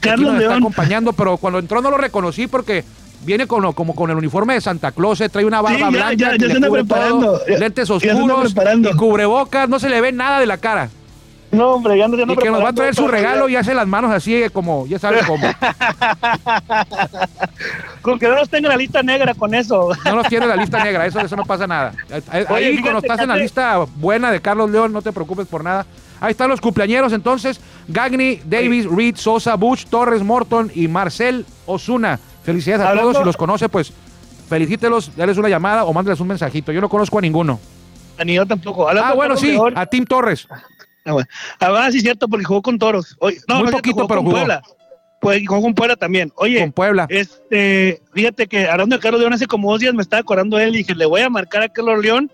Carlos 0.00 0.32
nos 0.32 0.36
está 0.42 0.48
León. 0.50 0.62
acompañando, 0.62 1.12
pero 1.12 1.36
cuando 1.36 1.58
entró 1.58 1.80
no 1.82 1.90
lo 1.90 1.96
reconocí 1.98 2.46
porque 2.46 2.84
viene 3.24 3.46
con, 3.48 3.72
como 3.72 3.94
con 3.96 4.10
el 4.10 4.16
uniforme 4.16 4.54
de 4.54 4.60
Santa 4.60 4.92
Claus, 4.92 5.20
eh, 5.20 5.28
trae 5.28 5.44
una 5.44 5.60
barba 5.60 5.76
Sí, 5.78 5.82
ya- 5.84 5.90
blanca, 5.90 6.14
ya- 6.16 6.30
que 6.32 6.38
ya 6.38 6.46
le 6.46 6.50
se 6.52 6.56
anda 6.56 6.70
preparando. 6.70 7.38
todo, 7.38 7.58
lentes 7.58 7.90
oscuros 7.90 8.54
y 8.82 8.96
cubrebocas, 8.96 9.68
no 9.68 9.78
se 9.80 9.88
le 9.88 10.00
ve 10.00 10.12
nada 10.12 10.38
de 10.40 10.46
la 10.46 10.58
cara. 10.58 10.88
No, 11.50 11.70
hombre, 11.70 11.96
ya 11.96 12.06
no 12.08 12.16
ya 12.16 12.26
no 12.26 12.34
Y 12.34 12.36
que 12.36 12.50
nos 12.50 12.62
va 12.62 12.68
a 12.68 12.72
traer 12.74 12.94
su 12.94 13.08
regalo 13.08 13.48
y 13.48 13.56
hace 13.56 13.74
las 13.74 13.86
manos 13.86 14.10
así 14.12 14.34
eh, 14.34 14.50
como, 14.50 14.86
ya 14.86 14.98
sabes 14.98 15.24
cómo. 15.26 15.46
Con 18.02 18.18
que 18.18 18.28
no 18.28 18.36
nos 18.36 18.48
tenga 18.48 18.68
en 18.68 18.72
la 18.72 18.76
lista 18.76 19.02
negra 19.02 19.34
con 19.34 19.54
eso. 19.54 19.90
No 20.04 20.16
nos 20.16 20.28
tiene 20.28 20.46
la 20.46 20.56
lista 20.56 20.82
negra, 20.84 21.06
eso, 21.06 21.20
eso 21.20 21.36
no 21.36 21.44
pasa 21.44 21.66
nada. 21.66 21.92
Ahí 22.30 22.44
Oye, 22.48 22.66
ahí 22.66 22.70
fíjate, 22.76 22.82
cuando 22.82 22.98
estás 23.00 23.20
en 23.20 23.28
la 23.28 23.36
lista 23.36 23.78
buena 23.96 24.30
de 24.30 24.40
Carlos 24.40 24.70
León, 24.70 24.92
no 24.92 25.02
te 25.02 25.12
preocupes 25.12 25.46
por 25.46 25.64
nada. 25.64 25.86
Ahí 26.20 26.32
están 26.32 26.48
los 26.50 26.60
cumpleañeros 26.60 27.12
entonces. 27.12 27.60
Gagni, 27.86 28.40
Davis, 28.44 28.86
Reed, 28.86 29.16
Sosa, 29.16 29.54
Bush, 29.54 29.86
Torres, 29.86 30.22
Morton 30.22 30.70
y 30.74 30.88
Marcel 30.88 31.46
Osuna. 31.66 32.18
Felicidades 32.42 32.84
a 32.84 32.88
Hablando- 32.90 33.12
todos. 33.12 33.22
Si 33.22 33.26
los 33.26 33.36
conoce, 33.36 33.68
pues 33.68 33.92
felicítelos, 34.48 35.14
dales 35.16 35.36
una 35.38 35.48
llamada 35.48 35.84
o 35.84 35.92
mándeles 35.92 36.20
un 36.20 36.28
mensajito. 36.28 36.72
Yo 36.72 36.80
no 36.80 36.88
conozco 36.88 37.18
a 37.18 37.20
ninguno. 37.20 37.60
Ni 38.24 38.34
yo 38.34 38.46
tampoco. 38.46 38.88
Hablando 38.88 39.12
Ah, 39.12 39.14
bueno, 39.14 39.36
sí, 39.36 39.56
a 39.74 39.86
Tim 39.86 40.04
Torres. 40.04 40.48
Ah, 41.04 41.12
bueno. 41.12 41.28
Ah, 41.60 41.88
sí, 41.90 42.00
cierto, 42.00 42.28
porque 42.28 42.44
jugó 42.44 42.62
con 42.62 42.78
toros. 42.78 43.16
Oye, 43.20 43.38
no, 43.48 43.56
Muy 43.56 43.64
no, 43.66 43.70
poquito, 43.72 43.94
jugó 43.96 44.08
pero 44.08 44.18
con 44.20 44.26
jugó. 44.26 44.36
Puebla. 44.38 44.62
Pues 45.20 45.42
jugó 45.48 45.62
con 45.62 45.74
Puebla 45.74 45.96
también. 45.96 46.30
Oye, 46.36 46.60
Con 46.60 46.72
Puebla. 46.72 47.06
este, 47.08 48.00
fíjate 48.12 48.46
que 48.46 48.68
hablando 48.68 48.96
de 48.96 49.00
Carlos 49.02 49.20
León 49.20 49.32
hace 49.32 49.46
como 49.46 49.70
dos 49.72 49.80
días 49.80 49.92
me 49.94 50.02
estaba 50.02 50.20
acordando 50.20 50.56
de 50.56 50.64
él 50.64 50.74
y 50.74 50.78
dije, 50.78 50.94
le 50.94 51.06
voy 51.06 51.22
a 51.22 51.28
marcar 51.30 51.62
a 51.62 51.68
Carlos 51.68 51.98
León, 52.04 52.30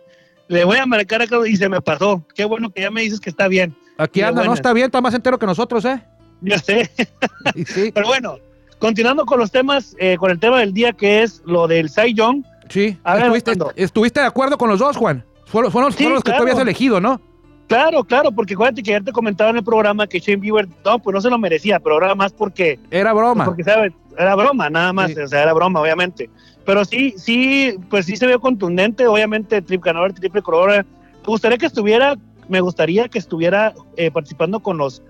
le 0.49 0.64
voy 0.64 0.76
a 0.78 0.85
marcar 0.87 1.23
a 1.23 1.26
Carlos 1.26 1.49
y 1.49 1.56
se 1.56 1.68
me 1.68 1.80
pasó. 1.80 2.26
Qué 2.35 2.44
bueno 2.44 2.71
que 2.71 2.83
ya 2.83 2.90
me 2.90 3.00
dices 3.00 3.21
que 3.21 3.30
está 3.30 3.49
bien. 3.49 3.75
Aquí 3.97 4.21
anda, 4.23 4.44
no 4.44 4.52
está 4.52 4.73
bien, 4.73 4.87
está 4.87 5.00
más 5.00 5.14
entero 5.14 5.38
que 5.38 5.47
nosotros, 5.47 5.85
¿eh? 5.87 6.02
Ya 6.42 6.59
sé. 6.59 6.90
Sí, 7.66 7.90
Pero 7.94 8.06
bueno, 8.06 8.38
continuando 8.78 9.25
con 9.25 9.38
los 9.38 9.50
temas, 9.50 9.97
eh, 9.99 10.16
con 10.18 10.30
el 10.30 10.38
tema 10.38 10.59
del 10.61 10.75
día 10.75 10.92
que 10.92 11.23
es 11.23 11.40
lo 11.47 11.66
del 11.68 11.88
Cy 11.88 12.12
Young. 12.12 12.44
sí. 12.68 12.99
A 13.04 13.14
ver, 13.14 13.23
¿Estuviste. 13.35 13.52
¿Estuviste 13.76 14.21
de 14.21 14.26
acuerdo 14.26 14.59
con 14.59 14.68
los 14.68 14.78
dos, 14.80 14.97
Juan? 14.97 15.25
Fueron, 15.47 15.71
fueron, 15.73 15.90
Sí, 15.92 15.99
fueron 15.99 16.14
los 16.14 16.25
que 16.25 16.33
tú 16.33 16.42
habías 16.42 16.59
elegido, 16.59 17.00
¿no? 17.00 17.21
Claro, 17.66 18.04
claro, 18.04 18.30
porque 18.30 18.54
acuérdate 18.54 18.83
que 18.83 18.90
ayer 18.90 19.04
te 19.04 19.12
comentaba 19.12 19.50
en 19.50 19.56
el 19.56 19.64
programa 19.64 20.06
que 20.06 20.21
Shane 20.21 20.37
Bieber, 20.40 20.68
no, 20.85 20.99
pues 20.99 21.14
no 21.14 21.21
se 21.21 21.30
lo 21.30 21.38
merecía, 21.38 21.80
pero 21.80 21.94
ahora 21.94 22.14
más 22.14 22.33
porque 22.33 22.78
Era 22.90 23.12
broma. 23.12 23.44
Porque, 23.47 23.64
¿sabes? 23.64 23.92
era 24.16 24.35
broma, 24.37 24.71
nada 24.71 24.92
más, 24.92 25.11
Sí. 25.12 25.18
o 25.18 25.26
sea, 25.26 25.42
era 25.42 25.52
broma, 25.52 25.80
obviamente. 25.80 26.30
Pero 26.64 26.85
sí, 26.85 27.14
sí, 27.16 27.75
pues 27.90 28.06
sí 28.06 28.16
se 28.16 28.26
vio 28.26 28.40
contundente, 28.40 29.06
obviamente, 29.06 29.61
trip 29.61 29.83
ganador, 29.83 30.12
triple 30.12 30.40
corona. 30.42 30.85
Me 31.23 31.26
gustaría 31.26 31.59
que 31.59 31.66
estuviera, 31.66 32.16
me 32.49 32.61
gustaría 32.61 33.09
que 33.09 33.18
estuviera 33.18 33.75
eh, 33.97 34.11
participando 34.11 34.61
con 34.61 34.76
los 34.78 35.02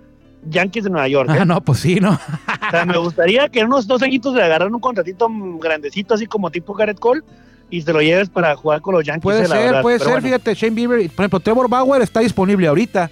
Yankees 0.49 0.85
de 0.85 0.89
Nueva 0.89 1.07
York. 1.07 1.29
¿eh? 1.29 1.37
Ah, 1.41 1.45
no, 1.45 1.61
pues 1.61 1.79
sí, 1.79 1.95
¿no? 1.99 2.11
O 2.11 2.71
sea, 2.71 2.85
me 2.85 2.97
gustaría 2.97 3.47
que 3.49 3.59
en 3.59 3.67
unos 3.67 3.85
dos 3.87 4.01
añitos 4.01 4.33
le 4.33 4.43
agarraran 4.43 4.73
un 4.73 4.81
contratito 4.81 5.27
grandecito, 5.59 6.13
así 6.15 6.25
como 6.25 6.49
tipo 6.51 6.73
Garrett 6.73 6.99
Cole, 6.99 7.21
y 7.69 7.81
te 7.83 7.91
lo 7.93 8.01
lleves 8.01 8.29
para 8.29 8.55
jugar 8.55 8.81
con 8.81 8.95
los 8.95 9.03
Yankees. 9.03 9.23
Puede 9.23 9.45
ser, 9.47 9.57
verdad. 9.57 9.81
puede 9.81 9.99
ser, 9.99 10.07
bueno. 10.09 10.21
fíjate, 10.21 10.53
Shane 10.53 10.75
Bieber, 10.75 11.09
por 11.09 11.23
ejemplo, 11.23 11.39
Trevor 11.39 11.69
Bauer 11.69 12.01
está 12.01 12.19
disponible 12.19 12.67
ahorita. 12.67 13.09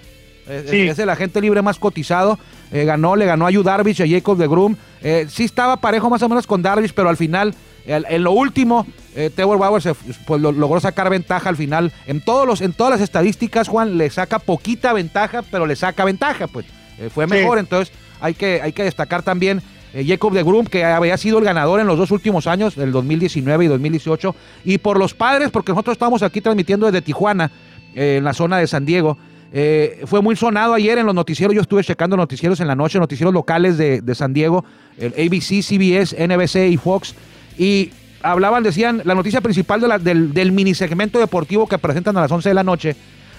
Es, 0.47 0.69
Sí. 0.69 0.81
es 0.81 0.99
el 0.99 1.09
agente 1.09 1.39
libre 1.41 1.61
más 1.61 1.79
cotizado. 1.79 2.37
Eh, 2.71 2.85
ganó, 2.85 3.15
le 3.15 3.25
ganó 3.25 3.47
a 3.47 3.51
Yu 3.51 3.63
Darvish, 3.63 4.01
a 4.01 4.07
Jacob 4.07 4.37
de 4.37 4.47
Groom. 4.47 4.75
Eh, 5.01 5.27
sí 5.29 5.43
estaba 5.45 5.77
parejo 5.77 6.09
más 6.09 6.21
o 6.23 6.29
menos 6.29 6.45
con 6.47 6.61
Darvish, 6.61 6.93
pero 6.93 7.07
al 7.09 7.17
final, 7.17 7.53
el- 7.85 8.05
en 8.09 8.23
lo 8.23 8.31
último, 8.31 8.85
eh, 9.15 9.29
Trevor 9.33 9.57
Bauer 9.59 9.81
se, 9.81 9.93
pues, 10.25 10.41
lo- 10.41 10.51
logró 10.51 10.79
sacar 10.79 11.09
ventaja 11.09 11.49
al 11.49 11.55
final. 11.55 11.91
En, 12.07 12.19
todos 12.21 12.45
los, 12.47 12.61
en 12.61 12.73
todas 12.73 12.91
las 12.91 13.01
estadísticas, 13.01 13.67
Juan, 13.67 13.97
le 13.97 14.09
saca 14.09 14.39
poquita 14.39 14.91
ventaja, 14.93 15.43
pero 15.49 15.65
le 15.65 15.75
saca 15.75 16.03
ventaja, 16.03 16.47
pues. 16.47 16.65
Eh, 16.99 17.09
fue 17.13 17.25
Sí. 17.25 17.31
mejor, 17.31 17.57
entonces 17.59 17.93
hay 18.19 18.33
que, 18.33 18.61
hay 18.61 18.73
que 18.73 18.83
destacar 18.83 19.23
también 19.23 19.61
eh, 19.93 20.03
Jacob 20.07 20.33
de 20.33 20.43
Groom, 20.43 20.65
que 20.65 20.83
había 20.83 21.17
sido 21.17 21.37
el 21.39 21.45
ganador 21.45 21.79
en 21.79 21.87
los 21.87 21.97
dos 21.97 22.11
últimos 22.11 22.47
años, 22.47 22.75
del 22.75 22.91
2019 22.91 23.65
y 23.65 23.67
2018. 23.67 24.35
Y 24.65 24.77
por 24.79 24.97
los 24.97 25.13
padres, 25.13 25.49
porque 25.51 25.71
nosotros 25.71 25.93
estamos 25.95 26.23
aquí 26.23 26.41
transmitiendo 26.41 26.85
desde 26.87 27.01
Tijuana, 27.01 27.51
eh, 27.95 28.15
en 28.17 28.23
la 28.23 28.33
zona 28.33 28.57
de 28.57 28.67
San 28.67 28.85
Diego. 28.85 29.17
Eh, 29.55 30.01
fue 30.07 30.21
muy 30.21 30.35
sonado 30.35 30.73
ayer 30.73 30.97
en 30.97 31.05
los 31.05 31.13
noticieros. 31.13 31.53
Yo 31.55 31.61
estuve 31.61 31.83
checando 31.83 32.17
noticieros 32.17 32.59
en 32.59 32.67
la 32.67 32.75
noche, 32.75 32.97
noticieros 32.97 33.31
locales 33.33 33.77
de, 33.77 34.01
de 34.01 34.15
San 34.15 34.33
Diego, 34.33 34.65
el 34.97 35.13
ABC, 35.13 35.61
CBS, 35.61 36.15
NBC 36.27 36.71
y 36.71 36.77
Fox. 36.77 37.13
Y 37.57 37.91
hablaban, 38.23 38.63
decían, 38.63 39.01
la 39.05 39.13
noticia 39.13 39.41
principal 39.41 39.79
de 39.79 39.87
la- 39.87 39.99
del, 39.99 40.33
del 40.33 40.51
mini 40.51 40.73
segmento 40.73 41.19
deportivo 41.19 41.67
que 41.67 41.77
presentan 41.77 42.17
a 42.17 42.21
las 42.21 42.31
11 42.31 42.49
de 42.49 42.55
la 42.55 42.63
noche. 42.63 42.95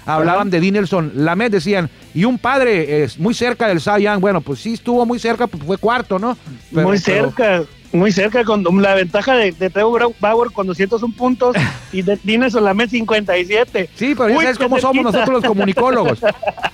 Hablaban 0.07 0.51
de 0.51 0.61
Dinelson 0.61 1.13
Lamed, 1.17 1.51
decían, 1.53 1.89
y 2.15 2.25
un 2.25 2.39
padre 2.39 3.03
es 3.05 3.19
muy 3.19 3.35
cerca 3.35 3.69
del 3.69 3.81
Cy 3.81 4.03
Young. 4.03 4.21
Bueno, 4.21 4.41
pues 4.41 4.61
sí 4.61 4.75
estuvo 4.75 5.05
muy 5.07 5.19
cerca, 5.19 5.47
pues 5.47 5.63
fue 5.65 5.79
cuarto, 5.79 6.19
¿no? 6.19 6.37
Pero- 6.73 6.89
muy 6.89 6.99
pero- 7.01 7.27
cerca, 7.31 7.63
muy 7.93 8.11
cerca 8.13 8.45
con 8.45 8.65
la 8.83 8.95
ventaja 8.95 9.35
de, 9.37 9.53
de 9.53 9.71
Trevor 9.71 10.13
Bauer 10.21 10.51
con 10.51 10.67
201 10.67 11.15
puntos 11.17 11.55
y 11.93 12.03
de 12.03 12.19
Dines 12.25 12.53
solamente 12.53 12.97
57. 12.97 13.89
Sí, 13.95 14.15
pero 14.17 14.41
ya 14.43 14.53
qué 14.53 14.59
cómo 14.59 14.79
somos 14.81 15.05
nosotros 15.05 15.29
los 15.29 15.45
comunicólogos. 15.45 16.19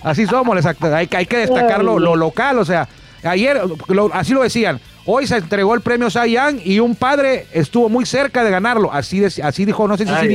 Así 0.03 0.27
somos, 0.27 0.57
exacto. 0.57 0.95
Hay, 0.95 1.07
que- 1.07 1.17
hay 1.19 1.27
que 1.27 1.37
destacar 1.39 1.85
lo, 1.85 1.99
lo 1.99 2.17
local. 2.17 2.59
O 2.59 2.65
sea, 2.65 2.89
ayer, 3.23 3.61
lo- 3.89 4.11
así 4.15 4.33
lo 4.33 4.43
decían. 4.43 4.81
Hoy 5.07 5.27
se 5.27 5.37
entregó 5.39 5.75
el 5.75 5.81
premio 5.81 6.11
Cy 6.11 6.33
Young 6.33 6.59
y 6.65 6.79
un 6.79 6.95
padre 6.95 7.47
estuvo 7.53 7.89
muy 7.89 8.07
cerca 8.07 8.43
de 8.45 8.51
ganarlo. 8.51 8.93
Así, 8.93 9.19
de- 9.21 9.43
así 9.43 9.65
dijo, 9.65 9.87
no 9.89 9.97
sé 9.97 10.05
si 10.07 10.13
Ay. 10.13 10.29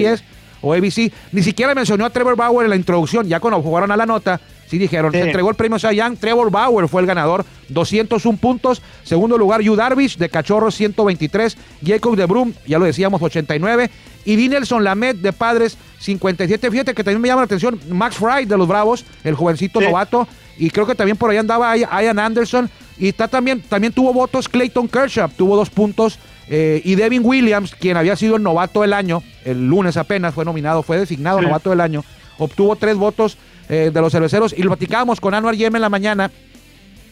O 0.67 0.73
ABC. 0.73 1.11
Ni 1.31 1.43
siquiera 1.43 1.75
mencionó 1.75 2.05
a 2.05 2.09
Trevor 2.09 2.35
Bauer 2.35 2.65
en 2.65 2.71
la 2.71 2.75
introducción. 2.75 3.27
Ya 3.27 3.39
cuando 3.39 3.61
jugaron 3.61 3.91
a 3.91 3.95
la 3.97 4.07
nota, 4.07 4.41
sí 4.67 4.79
dijeron, 4.79 5.11
Sí. 5.11 5.19
se 5.19 5.25
entregó 5.25 5.49
el 5.51 5.55
premio 5.55 5.77
Young. 5.77 6.17
Trevor 6.17 6.49
Bauer 6.49 6.87
fue 6.87 7.01
el 7.01 7.07
ganador, 7.07 7.45
201 7.69 8.37
puntos. 8.37 8.81
Segundo 9.03 9.37
lugar, 9.37 9.61
Yu 9.61 9.75
Darvish 9.75 10.17
de 10.17 10.27
Cachorros, 10.27 10.73
123. 10.73 11.55
Jacob 11.85 12.15
de 12.15 12.25
Brum, 12.25 12.53
ya 12.65 12.79
lo 12.79 12.85
decíamos, 12.85 13.21
89. 13.21 13.91
Y 14.25 14.35
Dinelson 14.37 14.83
Lamed 14.83 15.17
de 15.17 15.33
Padres, 15.33 15.77
57. 15.99 16.71
Fíjate 16.71 16.95
que 16.95 17.03
también 17.03 17.21
me 17.21 17.27
llama 17.27 17.41
la 17.41 17.45
atención 17.45 17.79
Max 17.89 18.15
Fry 18.15 18.45
de 18.45 18.57
los 18.57 18.67
Bravos, 18.67 19.05
el 19.23 19.35
jovencito 19.35 19.79
Sí. 19.79 19.85
novato. 19.85 20.27
Y 20.57 20.71
creo 20.71 20.87
que 20.87 20.95
también 20.95 21.15
por 21.17 21.29
ahí 21.29 21.37
andaba 21.37 21.77
Ian 21.77 22.17
Anderson. 22.17 22.69
Y 22.97 23.09
está 23.09 23.27
también, 23.27 23.61
también 23.61 23.93
tuvo 23.93 24.13
votos 24.13 24.49
Clayton 24.49 24.87
Kershaw, 24.87 25.29
tuvo 25.37 25.55
dos 25.57 25.69
puntos. 25.69 26.17
Eh, 26.49 26.81
y 26.83 26.95
Devin 26.95 27.21
Williams, 27.25 27.73
quien 27.75 27.97
había 27.97 28.15
sido 28.15 28.35
el 28.35 28.43
novato 28.43 28.81
del 28.81 28.93
año, 28.93 29.23
el 29.43 29.67
lunes 29.67 29.97
apenas 29.97 30.33
fue 30.33 30.45
nominado, 30.45 30.83
fue 30.83 30.97
designado 30.99 31.39
Sí. 31.39 31.45
novato 31.45 31.69
del 31.71 31.81
año, 31.81 32.03
obtuvo 32.37 32.75
tres 32.75 32.95
votos 32.95 33.37
eh, 33.69 33.89
de 33.93 34.01
los 34.01 34.11
cerveceros. 34.11 34.53
Y 34.55 34.61
lo 34.61 34.69
platicábamos 34.69 35.19
con 35.19 35.33
Anuar 35.33 35.55
Yem 35.55 35.75
en 35.75 35.81
la 35.81 35.89
mañana 35.89 36.31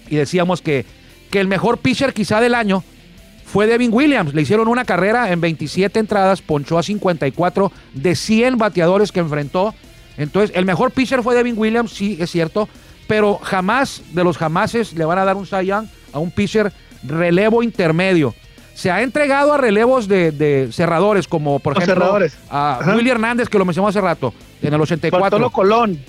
y 0.08 0.16
decíamos 0.18 0.62
que, 0.62 0.86
que 1.32 1.40
el 1.40 1.48
mejor 1.48 1.80
pitcher 1.80 2.14
quizá 2.14 2.40
del 2.42 2.54
año 2.54 2.84
fue 3.46 3.66
Devin 3.66 3.92
Williams. 3.92 4.34
Le 4.34 4.42
hicieron 4.44 4.68
una 4.68 4.86
carrera 4.86 5.32
en 5.32 5.42
27 5.42 6.00
entradas, 6.00 6.42
ponchó 6.42 6.78
a 6.78 6.84
54 6.84 7.72
de 7.94 8.16
100 8.16 8.58
bateadores 8.58 9.12
que 9.12 9.20
enfrentó. 9.20 9.74
Entonces, 10.18 10.56
el 10.56 10.66
mejor 10.66 10.92
pitcher 10.92 11.24
fue 11.24 11.34
Devin 11.34 11.58
Williams, 11.58 11.92
sí, 11.92 12.18
es 12.20 12.30
cierto, 12.30 12.70
pero 13.08 13.40
jamás 13.42 14.04
de 14.12 14.24
los 14.24 14.38
jamases 14.38 14.94
le 14.94 15.06
van 15.06 15.18
a 15.18 15.26
dar 15.26 15.36
un 15.36 15.48
Cy 15.48 15.66
Young 15.66 15.88
a 16.12 16.20
un 16.20 16.30
pitcher 16.30 16.72
relevo 17.04 17.64
intermedio. 17.64 18.36
Se 18.74 18.90
ha 18.92 19.02
entregado 19.04 19.54
a 19.54 19.58
relevos 19.58 20.08
de, 20.08 20.32
de 20.32 20.70
cerradores, 20.72 21.28
como 21.28 21.60
por 21.60 21.76
Los 21.76 21.84
ejemplo 21.84 22.04
cerradores. 22.06 22.38
a. 22.50 22.80
Willy 22.96 23.10
Hernández, 23.12 23.48
que 23.50 23.60
lo 23.60 23.66
mencionó 23.66 23.88
hace 23.88 24.02
rato, 24.02 24.34
en 24.62 24.74
el 24.74 24.82
84. 24.82 25.22
Bartolo 25.22 25.50
Colón. 25.52 26.00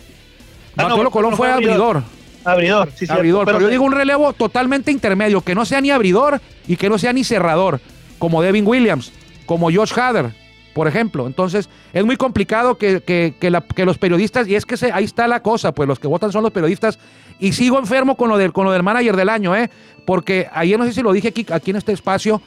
Ah, 0.76 0.82
no, 0.84 0.88
Bartolo 0.88 1.10
Colón 1.10 1.30
no 1.32 1.36
fue 1.36 1.52
abridor. 1.52 2.02
Abridor, 2.44 2.90
sí, 2.90 2.98
cierto. 3.06 3.14
abridor, 3.14 3.46
pero, 3.46 3.60
yo 3.60 3.68
digo 3.68 3.84
un 3.84 3.92
relevo 3.92 4.32
totalmente 4.34 4.90
intermedio, 4.90 5.40
que 5.40 5.54
no 5.54 5.64
sea 5.64 5.80
ni 5.80 5.90
abridor 5.90 6.40
y 6.66 6.76
que 6.76 6.88
no 6.90 6.98
sea 6.98 7.12
ni 7.12 7.24
cerrador, 7.24 7.80
como 8.18 8.42
Devin 8.42 8.66
Williams, 8.66 9.12
como 9.46 9.70
Josh 9.72 9.92
Hader, 9.98 10.32
por 10.74 10.86
ejemplo. 10.88 11.26
Entonces, 11.26 11.70
es 11.94 12.04
muy 12.04 12.16
complicado 12.16 12.76
que, 12.76 13.00
que- 13.02 13.34
que 13.40 13.50
la- 13.50 13.62
que 13.62 13.86
los 13.86 13.96
periodistas, 13.96 14.46
y 14.48 14.56
es 14.56 14.66
que 14.66 14.76
se- 14.76 14.92
ahí 14.92 15.04
está 15.04 15.26
la 15.26 15.40
cosa, 15.40 15.72
pues 15.72 15.88
los 15.88 15.98
que 15.98 16.06
votan 16.06 16.32
son 16.32 16.42
los 16.42 16.52
periodistas, 16.52 16.98
y 17.38 17.52
sigo 17.52 17.78
enfermo 17.78 18.16
con 18.16 18.28
lo 18.28 18.38
del, 18.38 18.52
con 18.52 18.64
lo 18.64 18.72
del 18.72 18.82
manager 18.82 19.16
del 19.16 19.28
año, 19.28 19.54
¿eh? 19.56 19.70
Porque 20.04 20.48
ayer 20.52 20.78
no 20.78 20.84
sé 20.84 20.92
si 20.92 21.02
lo 21.02 21.12
dije 21.12 21.28
aquí, 21.28 21.46
aquí 21.50 21.70
en 21.70 21.76
este 21.76 21.92
espacio, 21.92 22.40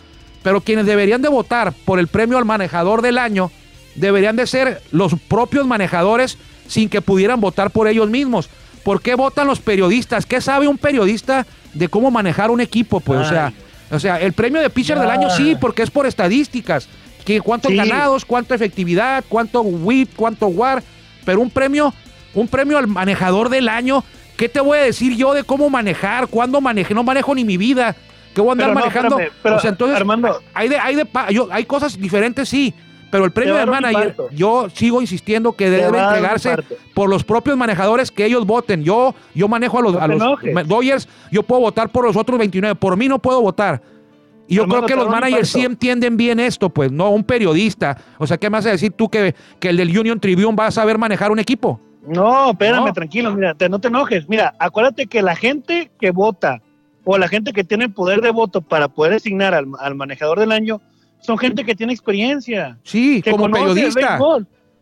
pero 0.44 0.62
quienes 0.62 0.86
deberían 0.86 1.22
de 1.22 1.30
votar 1.30 1.74
por 1.86 2.00
el 2.00 2.08
premio 2.08 2.38
al 2.38 2.46
manejador 2.46 3.02
del 3.02 3.18
año 3.18 3.52
deberían 3.96 4.36
de 4.36 4.46
ser 4.48 4.82
los 4.92 5.14
propios 5.28 5.66
manejadores 5.66 6.38
sin 6.68 6.88
que 6.90 7.02
pudieran 7.02 7.42
votar 7.42 7.72
por 7.72 7.88
ellos 7.88 8.10
mismos. 8.10 8.50
¿Por 8.84 9.02
qué 9.02 9.16
votan 9.16 9.48
los 9.48 9.60
periodistas? 9.60 10.26
¿Qué 10.26 10.40
sabe 10.40 10.68
un 10.68 10.78
periodista 10.78 11.46
de 11.74 11.90
cómo 11.90 12.12
manejar 12.12 12.52
un 12.52 12.62
equipo? 12.62 13.00
Pues, 13.00 13.20
o 13.20 13.26
sea, 13.26 13.52
o 13.90 14.00
sea, 14.00 14.22
el 14.22 14.34
premio 14.34 14.62
de 14.62 14.70
pitcher 14.70 15.00
del 15.00 15.10
año 15.10 15.30
sí, 15.30 15.58
porque 15.60 15.82
es 15.84 15.90
por 15.90 16.06
estadísticas. 16.06 16.88
Que 17.26 17.42
cuántos 17.42 17.72
Sí. 17.72 17.78
ganados, 17.78 18.24
cuánta 18.24 18.56
efectividad, 18.56 19.26
cuánto 19.28 19.62
whip, 19.62 20.12
cuánto 20.16 20.48
war, 20.48 20.82
pero 21.26 21.42
un 21.42 21.50
premio, 21.50 21.94
un 22.34 22.48
premio 22.48 22.78
al 22.78 22.88
manejador 22.88 23.50
del 23.50 23.68
año, 23.68 24.04
¿qué 24.38 24.48
te 24.48 24.60
voy 24.62 24.78
a 24.78 24.82
decir 24.84 25.16
yo 25.18 25.34
de 25.34 25.44
cómo 25.44 25.70
manejar? 25.70 26.28
¿Cuándo 26.28 26.62
manejé? 26.62 26.94
No 26.94 27.04
manejo 27.04 27.36
ni 27.36 27.44
mi 27.44 27.58
vida. 27.58 27.96
¿Qué 28.34 28.42
voy 28.42 28.50
a 28.50 28.52
andar 28.54 28.68
Pero 28.68 28.74
no, 28.76 28.80
manejando? 28.82 29.20
espérame, 29.20 29.34
pero, 29.44 29.56
o 29.56 29.60
sea, 29.60 29.70
entonces, 29.72 29.98
Armando. 29.98 30.40
hay 30.54 30.70
de, 30.70 30.78
hay 30.78 30.96
de 30.96 31.08
yo- 31.32 31.48
hay 31.52 31.66
cosas 31.66 32.00
diferentes, 32.00 32.48
sí. 32.48 32.74
Pero 33.10 33.24
el 33.24 33.32
premio 33.32 33.56
de 33.56 33.66
manager, 33.66 34.16
yo 34.34 34.68
sigo 34.74 35.02
insistiendo 35.02 35.54
que 35.54 35.70
debe 35.70 35.98
entregarse 35.98 36.58
por 36.94 37.10
los 37.10 37.24
propios 37.24 37.56
manejadores 37.56 38.12
que 38.12 38.26
ellos 38.26 38.46
voten. 38.46 38.84
Yo, 38.84 39.16
yo 39.34 39.48
manejo 39.48 39.80
a 39.80 39.82
los, 39.82 39.94
No 39.94 40.00
a 40.02 40.08
los 40.08 40.68
Dodgers, 40.68 41.08
yo 41.32 41.42
puedo 41.42 41.62
votar 41.62 41.90
por 41.90 42.04
los 42.06 42.18
otros 42.18 42.38
29. 42.38 42.76
Por 42.76 42.98
mí 42.98 43.08
no 43.08 43.18
puedo 43.20 43.42
votar. 43.42 43.82
Y 44.50 44.56
yo 44.56 44.64
Armando, 44.64 44.86
creo 44.86 44.98
que 44.98 45.04
los 45.06 45.12
managers 45.12 45.50
sí 45.50 45.64
entienden 45.64 46.18
bien 46.18 46.40
esto, 46.42 46.70
pues, 46.70 46.92
no 46.92 47.10
un 47.12 47.24
periodista. 47.24 47.98
O 48.18 48.28
sea, 48.28 48.38
¿qué 48.38 48.50
me 48.50 48.58
vas 48.58 48.66
a 48.66 48.72
decir 48.72 48.92
tú 48.92 49.10
que, 49.10 49.34
que 49.60 49.70
el 49.70 49.78
del 49.78 49.98
Union 49.98 50.20
Tribune 50.20 50.56
va 50.58 50.68
a 50.68 50.72
saber 50.72 50.98
manejar 50.98 51.32
un 51.32 51.40
equipo? 51.40 51.80
No, 52.08 52.52
espérame, 52.52 52.86
No. 52.88 52.94
tranquilo, 52.94 53.34
mira, 53.36 53.54
te- 53.54 53.70
no 53.70 53.80
te 53.80 53.88
enojes. 53.90 54.28
Mira, 54.30 54.54
acuérdate 54.60 55.08
que 55.08 55.22
la 55.22 55.36
gente 55.36 55.92
que 56.00 56.12
vota 56.12 56.62
o 57.04 57.18
la 57.18 57.28
gente 57.28 57.54
que 57.54 57.64
tiene 57.64 57.86
el 57.86 57.92
poder 57.94 58.22
de 58.22 58.32
voto 58.32 58.62
para 58.62 58.88
poder 58.88 59.14
designar 59.14 59.54
al, 59.54 59.66
al 59.80 59.96
manejador 59.96 60.40
del 60.40 60.52
año 60.52 60.82
son 61.20 61.38
gente 61.38 61.64
que 61.66 61.76
tiene 61.76 61.94
experiencia. 61.94 62.78
Sí, 62.84 63.22
que 63.22 63.32
como 63.32 63.50
periodista. 63.50 64.20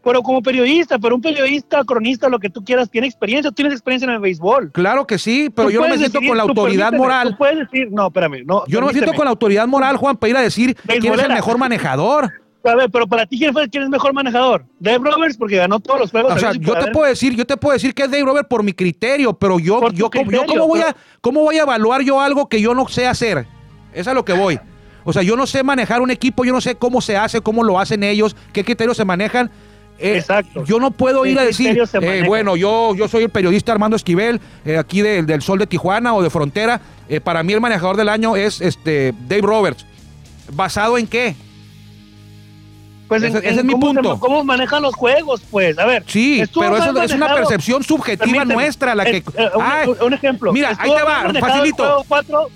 Pero 0.03 0.22
como 0.22 0.39
periodista, 0.44 1.00
pero 1.00 1.15
un 1.15 1.22
periodista, 1.22 1.84
cronista, 1.84 2.29
lo 2.29 2.38
que 2.38 2.48
tú 2.51 2.63
quieras, 2.63 2.91
tiene 2.91 3.08
experiencia, 3.08 3.50
tienes 3.51 3.74
experiencia 3.74 4.05
en 4.08 4.13
el 4.13 4.20
béisbol. 4.20 4.72
Claro 4.72 5.08
que 5.08 5.17
sí, 5.17 5.50
pero 5.50 5.67
Tú 5.70 5.74
yo 5.74 5.82
no 5.82 5.88
me 5.88 5.98
siento 5.98 6.20
decidir, 6.20 6.27
con 6.29 6.38
la 6.38 6.44
autoridad 6.44 6.94
moral. 6.94 7.29
Tú 7.32 7.38
puedes 7.38 7.58
decir, 7.58 7.88
no, 7.91 8.08
espérame, 8.08 8.44
no. 8.46 8.63
Yo 8.67 8.82
no 8.82 8.86
me 8.88 8.94
siento 8.94 9.13
con 9.13 9.25
la 9.25 9.32
autoridad 9.32 9.67
moral, 9.67 9.98
Juan, 9.98 10.15
para 10.15 10.29
ir 10.29 10.38
a 10.38 10.41
decir 10.41 10.75
quién 10.75 10.98
es 10.98 11.03
el 11.05 11.10
Beisbolera. 11.10 11.34
mejor 11.34 11.58
manejador. 11.58 12.32
A 12.65 12.75
ver, 12.75 12.89
pero 12.89 13.05
para 13.07 13.25
ti, 13.25 13.38
¿quién, 13.38 13.53
fue, 13.53 13.69
quién 13.69 13.84
es 13.84 13.89
mejor 13.89 14.13
manejador? 14.13 14.65
Dave 14.79 14.98
Roberts, 15.12 15.38
porque 15.38 15.57
ganó 15.57 15.79
todos 15.79 16.00
los 16.01 16.12
juegos. 16.12 16.34
O 16.34 16.39
sea, 16.39 16.53
yo 16.53 16.74
te 16.74 16.79
haber. 16.79 16.91
puedo 16.91 17.07
decir, 17.07 17.36
yo 17.36 17.45
te 17.45 17.57
puedo 17.57 17.74
decir 17.74 17.93
que 17.93 18.03
es 18.03 18.12
Dave 18.12 18.24
Robert 18.24 18.48
por 18.48 18.63
mi 18.63 18.74
criterio, 18.74 19.34
pero 19.34 19.60
yo, 19.60 19.79
Por 19.79 19.93
yo, 19.93 20.10
cómo 20.10 20.67
voy 20.67 20.81
a, 20.81 20.95
cómo 21.22 21.41
voy 21.41 21.57
a 21.57 21.62
evaluar 21.63 22.01
yo 22.01 22.19
algo 22.19 22.50
que 22.50 22.60
yo 22.62 22.74
no 22.74 22.88
sé 22.88 23.07
hacer. 23.07 23.45
Es 23.93 24.07
a 24.07 24.13
lo 24.13 24.25
que 24.25 24.34
voy. 24.34 24.60
O 25.03 25.13
sea, 25.13 25.22
yo 25.22 25.36
no 25.36 25.45
sé 25.45 25.63
manejar 25.63 26.01
un 26.01 26.10
equipo, 26.10 26.43
yo 26.43 26.51
no 26.51 26.60
sé 26.62 26.75
cómo 26.75 27.00
se 27.01 27.15
hace, 27.15 27.39
cómo 27.41 27.63
lo 27.63 27.79
hacen 27.79 28.03
ellos, 28.03 28.36
qué 28.51 28.63
criterios 28.65 28.98
se 28.98 29.05
manejan. 29.05 29.51
Eh, 30.00 30.17
Exacto. 30.17 30.65
Yo 30.65 30.79
no 30.79 30.91
puedo 30.91 31.22
¿Qué 31.24 31.29
ir 31.29 31.39
a 31.39 31.43
decir, 31.43 31.79
eh, 32.01 32.24
bueno, 32.27 32.55
yo, 32.55 32.93
yo 32.95 33.07
soy 33.07 33.24
el 33.24 33.29
periodista 33.29 33.72
Armando 33.72 33.95
Esquivel, 33.95 34.41
eh, 34.65 34.77
aquí 34.77 35.01
de- 35.01 35.22
del 35.24 35.41
Sol 35.41 35.60
de 35.60 35.67
Tijuana 35.67 36.13
o 36.15 36.22
de 36.24 36.29
Frontera. 36.29 36.81
eh, 37.07 37.22
para 37.22 37.43
mí 37.43 37.53
el 37.53 37.62
manejador 37.62 37.95
del 37.95 38.10
año 38.10 38.36
es 38.36 38.60
este 38.62 39.13
Dave 39.29 39.43
Roberts. 39.43 39.86
¿Basado 40.51 40.98
en 40.98 41.07
qué? 41.07 41.36
Pues 43.07 43.21
ese- 43.24 43.38
en- 43.38 43.43
ese 43.43 43.53
en 43.53 43.59
es 43.59 43.65
mi 43.65 43.74
se- 43.74 43.79
punto. 43.79 44.19
cómo 44.19 44.43
manejan 44.43 44.81
los 44.81 44.95
juegos, 44.95 45.41
pues. 45.51 45.77
A 45.77 45.85
ver. 45.85 46.03
Sí, 46.07 46.43
pero 46.59 46.77
eso 46.77 46.91
mal 46.93 47.03
es 47.05 47.12
una 47.12 47.19
manejado. 47.27 47.35
percepción 47.47 47.83
subjetiva 47.83 48.45
nuestra, 48.45 48.95
la 48.95 49.05
que... 49.05 49.17
Eh, 49.17 49.24
eh, 49.38 50.03
un, 50.03 50.13
ejemplo. 50.13 50.51
mira, 50.51 50.69
ahí 50.79 50.89
te 50.89 51.03
va, 51.03 51.24
manejado 51.24 51.38
el 51.38 51.41
facilito. 51.59 51.83
juego 51.83 52.05
cuatro, 52.07 52.47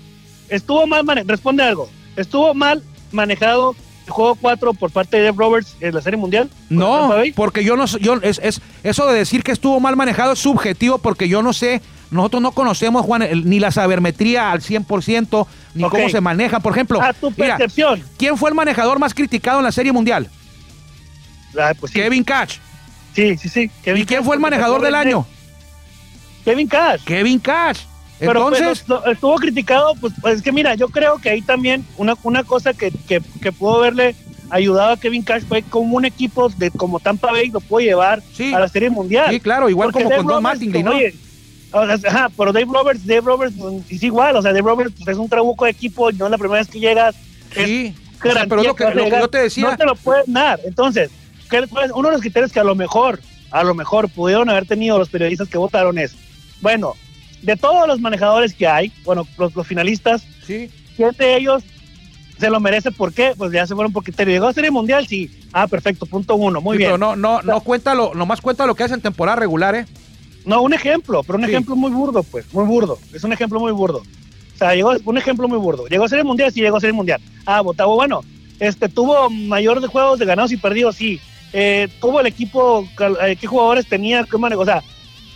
estuvo 0.48 0.86
mal 0.86 1.04
manejado. 1.04 1.30
Responde 1.30 1.62
algo. 1.62 1.88
estuvo 2.16 2.52
mal 2.54 2.82
manejado 3.12 3.74
el 4.06 4.12
juego 4.12 4.34
4 4.40 4.74
por 4.74 4.90
parte 4.90 5.16
de 5.18 5.24
Dave 5.24 5.36
Roberts 5.38 5.76
en 5.80 5.94
la 5.94 6.02
Serie 6.02 6.16
Mundial. 6.18 6.50
No, 6.68 7.12
porque 7.36 7.62
yo 7.64 7.76
no 7.76 7.86
sé- 7.86 7.98
yo 8.00 8.14
es, 8.22 8.40
es 8.42 8.60
eso 8.82 9.06
de 9.06 9.14
decir 9.16 9.44
que 9.44 9.52
estuvo 9.52 9.78
mal 9.78 9.94
manejado 9.94 10.32
es 10.32 10.40
subjetivo 10.40 10.98
porque 10.98 11.28
yo 11.28 11.42
no 11.42 11.52
sé, 11.52 11.80
nosotros 12.10 12.42
no 12.42 12.50
conocemos 12.50 13.06
Juan 13.06 13.22
el- 13.22 13.48
ni 13.48 13.60
la 13.60 13.70
sabermetría 13.70 14.50
al 14.50 14.60
100% 14.62 15.46
ni 15.74 15.84
cómo 15.88 16.08
se 16.08 16.20
maneja, 16.20 16.58
por 16.58 16.72
ejemplo. 16.72 17.00
A 17.00 17.12
tu 17.12 17.30
mira, 17.30 17.56
percepción. 17.56 18.02
¿quién 18.18 18.36
fue 18.36 18.50
el 18.50 18.56
manejador 18.56 18.98
más 18.98 19.14
criticado 19.14 19.60
en 19.60 19.64
la 19.64 19.72
Serie 19.72 19.92
Mundial? 19.92 20.28
Ah, 21.58 21.72
pues 21.78 21.92
sí. 21.92 21.98
Kevin 22.00 22.24
Cash. 22.24 22.56
Sí, 23.14 23.36
sí, 23.36 23.48
sí. 23.48 23.70
¿Y 23.84 24.04
quién 24.04 24.24
fue 24.24 24.34
el 24.36 24.40
manejador 24.40 24.80
del 24.80 24.88
el 24.90 24.94
año? 24.94 25.26
Kevin 26.44 26.68
Cash. 26.68 27.02
Kevin 27.04 27.38
Cash. 27.38 27.80
Pero 28.18 28.48
pues, 28.48 28.60
Entonces, 28.60 28.88
lo- 28.88 29.06
estuvo 29.06 29.34
criticado, 29.36 29.94
pues, 30.00 30.12
pues, 30.20 30.36
es 30.36 30.42
que 30.42 30.52
mira, 30.52 30.74
yo 30.74 30.88
creo 30.88 31.18
que 31.18 31.30
ahí 31.30 31.40
también 31.42 31.84
una, 31.96 32.14
una 32.22 32.44
cosa 32.44 32.74
que, 32.74 32.90
que, 33.08 33.22
que 33.40 33.50
pudo 33.52 33.76
haberle 33.78 34.14
ayudado 34.50 34.92
a 34.92 34.96
Kevin 34.98 35.22
Cash 35.22 35.44
fue 35.48 35.62
como 35.62 35.96
un 35.96 36.04
equipo 36.04 36.48
de 36.50 36.70
como 36.70 37.00
Tampa 37.00 37.30
Bay 37.32 37.48
lo 37.50 37.60
puede 37.60 37.86
llevar 37.86 38.22
Sí. 38.34 38.52
a 38.52 38.58
la 38.60 38.68
Serie 38.68 38.90
Mundial. 38.90 39.30
sí, 39.30 39.40
claro, 39.40 39.68
igual 39.70 39.86
Porque 39.90 40.04
como 40.04 40.10
Dave 40.10 40.24
con 40.24 40.34
Don 40.34 40.42
Mattingly, 40.42 40.82
¿no? 40.82 40.90
oye, 40.90 41.14
o 41.72 41.86
sea, 41.98 42.10
ajá, 42.10 42.28
pero 42.36 42.52
Dave 42.52 42.66
Roberts, 42.68 43.06
Dave 43.06 43.20
Roberts 43.22 43.54
pues, 43.58 43.74
es 43.90 44.02
igual, 44.02 44.36
o 44.36 44.42
sea, 44.42 44.52
Dave 44.52 44.68
Roberts 44.68 44.92
pues, 44.98 45.08
es 45.08 45.16
un 45.18 45.28
trabuco 45.28 45.64
de 45.64 45.70
equipo, 45.70 46.10
no 46.12 46.24
es 46.26 46.30
la 46.30 46.36
primera 46.38 46.58
vez 46.60 46.68
que 46.68 46.80
llegas, 46.80 47.14
Sí. 47.54 47.94
O 48.22 48.32
sea, 48.32 48.44
pero 48.46 48.60
es 48.60 48.66
lo 48.66 48.74
que, 48.74 48.84
lo 48.84 49.04
que 49.04 49.10
yo 49.10 49.28
te 49.28 49.38
decía. 49.38 49.70
no 49.70 49.76
te 49.78 49.84
lo 49.86 49.94
pueden 49.94 50.30
dar. 50.32 50.60
Entonces. 50.66 51.10
Uno 51.94 52.08
de 52.08 52.12
los 52.12 52.20
criterios 52.20 52.52
que 52.52 52.60
a 52.60 52.64
lo 52.64 52.74
mejor, 52.74 53.20
a 53.50 53.62
lo 53.64 53.74
mejor 53.74 54.08
pudieron 54.08 54.48
haber 54.50 54.66
tenido 54.66 54.98
los 54.98 55.08
periodistas 55.08 55.48
que 55.48 55.58
votaron 55.58 55.98
es, 55.98 56.14
bueno, 56.60 56.94
de 57.42 57.56
todos 57.56 57.86
los 57.88 58.00
manejadores 58.00 58.54
que 58.54 58.66
hay, 58.66 58.92
bueno, 59.04 59.26
los, 59.38 59.54
los 59.54 59.66
finalistas, 59.66 60.22
Sí. 60.46 60.70
¿quién 60.96 61.10
de 61.18 61.36
ellos 61.36 61.62
se 62.38 62.50
lo 62.50 62.60
merece? 62.60 62.90
¿Por 62.90 63.12
qué? 63.12 63.32
Pues 63.36 63.52
ya 63.52 63.66
se 63.66 63.74
fueron 63.74 63.92
por 63.92 64.02
criterio. 64.02 64.32
¿Llegó 64.34 64.48
a 64.48 64.52
Serie 64.52 64.70
Mundial? 64.70 65.06
Sí. 65.06 65.30
Ah, 65.52 65.66
perfecto, 65.66 66.06
punto 66.06 66.34
uno, 66.36 66.60
muy 66.60 66.74
Sí, 66.74 66.78
bien. 66.78 66.88
Pero 66.90 66.98
no, 66.98 67.16
no, 67.16 67.42
no 67.42 67.60
cuenta 67.60 67.94
lo, 67.94 68.14
nomás 68.14 68.40
cuenta 68.40 68.66
lo 68.66 68.74
que 68.74 68.84
hace 68.84 68.94
en 68.94 69.00
temporada 69.00 69.36
regular, 69.36 69.74
¿eh? 69.74 69.86
No, 70.46 70.62
un 70.62 70.72
ejemplo, 70.72 71.22
pero 71.22 71.38
un 71.38 71.44
Sí. 71.44 71.50
ejemplo 71.50 71.76
muy 71.76 71.90
burdo, 71.90 72.22
pues, 72.22 72.52
muy 72.54 72.64
burdo. 72.64 72.98
Es 73.12 73.24
un 73.24 73.32
ejemplo 73.32 73.60
muy 73.60 73.72
burdo. 73.72 73.98
O 74.54 74.58
sea, 74.58 74.74
llegó 74.74 74.92
un 75.04 75.18
ejemplo 75.18 75.48
muy 75.48 75.58
burdo. 75.58 75.86
Llegó 75.86 76.04
a 76.04 76.08
Serie 76.08 76.24
Mundial, 76.24 76.52
sí, 76.52 76.60
llegó 76.60 76.76
a 76.78 76.80
Serie 76.80 76.92
Mundial. 76.94 77.20
Ah, 77.46 77.60
Botavo, 77.62 77.94
bueno, 77.94 78.22
este, 78.58 78.88
tuvo 78.88 79.28
mayor 79.30 79.80
de 79.80 79.86
juegos 79.86 80.18
de 80.18 80.26
ganados 80.26 80.52
y 80.52 80.56
perdidos, 80.56 80.96
sí. 80.96 81.20
Eh, 81.52 81.88
tuvo 82.00 82.20
el 82.20 82.26
equipo, 82.26 82.86
eh, 83.22 83.36
¿qué 83.40 83.46
jugadores 83.46 83.86
tenía? 83.86 84.24
¿Qué 84.24 84.38
manejo? 84.38 84.62
O 84.62 84.64
sea, 84.64 84.82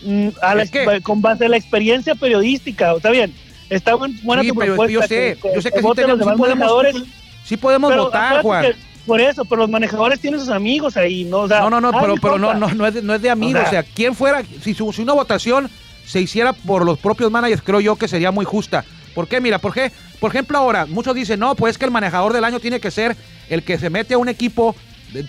mm, 0.02 0.28
a 0.42 0.54
la- 0.54 0.62
Es 0.62 0.70
que- 0.70 1.00
con 1.02 1.20
base 1.20 1.46
a 1.46 1.48
la 1.48 1.56
experiencia 1.56 2.14
periodística, 2.14 2.92
está 2.92 3.10
bien. 3.10 3.34
Está 3.70 3.94
buen- 3.94 4.18
buena 4.22 4.42
Sí, 4.42 4.48
tu 4.48 4.54
pero 4.54 4.74
propuesta. 4.76 4.92
yo 4.92 5.02
sé, 5.08 5.38
yo 5.54 5.60
sé 5.62 5.70
que 5.72 5.78
sí 5.80 5.82
los 5.86 5.96
tenemos- 5.96 6.18
sí 6.18 6.24
podemos- 6.24 6.48
manejadores, 6.48 6.96
Sí 7.44 7.56
podemos 7.58 7.90
pero 7.90 8.04
votar, 8.04 8.40
Juan. 8.42 8.62
que 8.64 8.74
por 9.06 9.20
eso, 9.20 9.44
pero 9.44 9.62
los 9.62 9.70
manejadores 9.70 10.18
tienen 10.20 10.40
sus 10.40 10.48
amigos 10.48 10.96
ahí, 10.96 11.24
¿no? 11.24 11.40
O 11.40 11.48
sea, 11.48 11.60
No, 11.60 11.68
no, 11.70 11.80
no, 11.80 11.88
ay, 11.92 11.98
pero, 12.00 12.14
pero 12.16 12.38
no, 12.38 12.52
compa. 12.52 12.68
no, 12.68 12.74
no 12.74 12.86
es 12.86 12.94
de, 12.94 13.02
no 13.02 13.14
es 13.14 13.20
de 13.20 13.28
amigos. 13.30 13.62
O 13.62 13.66
O 13.66 13.70
sea- 13.70 13.82
sea, 13.82 13.90
quién 13.94 14.14
fuera, 14.14 14.42
si, 14.62 14.72
su- 14.72 14.92
si 14.92 15.02
una 15.02 15.12
votación 15.14 15.68
se 16.06 16.20
hiciera 16.20 16.52
por 16.52 16.84
los 16.86 16.98
propios 16.98 17.30
managers, 17.30 17.60
creo 17.62 17.80
yo 17.80 17.96
que 17.96 18.08
sería 18.08 18.30
muy 18.30 18.44
justa. 18.46 18.84
¿Por 19.14 19.28
qué? 19.28 19.40
Mira, 19.40 19.58
¿por 19.58 19.74
qué? 19.74 19.90
Por 20.20 20.30
ejemplo, 20.30 20.56
ahora, 20.58 20.86
muchos 20.86 21.14
dicen, 21.14 21.38
no, 21.40 21.54
pues 21.54 21.76
que 21.76 21.84
el 21.84 21.90
manejador 21.90 22.32
del 22.32 22.44
año 22.44 22.60
tiene 22.60 22.80
que 22.80 22.90
ser 22.90 23.14
el 23.50 23.62
que 23.62 23.78
se 23.78 23.90
mete 23.90 24.14
a 24.14 24.18
un 24.18 24.28
equipo 24.28 24.74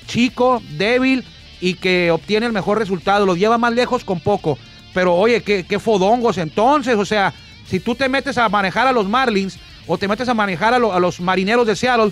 chico, 0.08 0.62
débil 0.78 1.24
y 1.62 1.76
que 1.76 2.12
obtiene 2.12 2.46
el 2.46 2.52
mejor 2.54 2.78
resultado, 2.80 3.26
lo 3.26 3.36
lleva 3.36 3.58
más 3.58 3.74
lejos 3.74 4.04
con 4.04 4.20
poco. 4.20 4.58
Pero 4.94 5.16
oye, 5.16 5.42
qué, 5.42 5.66
qué 5.68 5.80
fodongos 5.80 6.38
entonces, 6.38 6.96
o 6.96 7.06
sea, 7.06 7.34
si 7.68 7.80
tú 7.80 7.96
te 7.96 8.08
metes 8.10 8.38
a 8.38 8.48
manejar 8.50 8.88
a 8.88 8.92
los 8.92 9.08
Marlins 9.08 9.58
o 9.88 9.98
te 9.98 10.08
metes 10.08 10.28
a 10.30 10.34
manejar 10.34 10.74
a, 10.74 10.80
lo- 10.80 10.94
a 10.94 11.00
los 11.00 11.20
marineros 11.20 11.68
de 11.68 11.76
Seattle, 11.76 12.12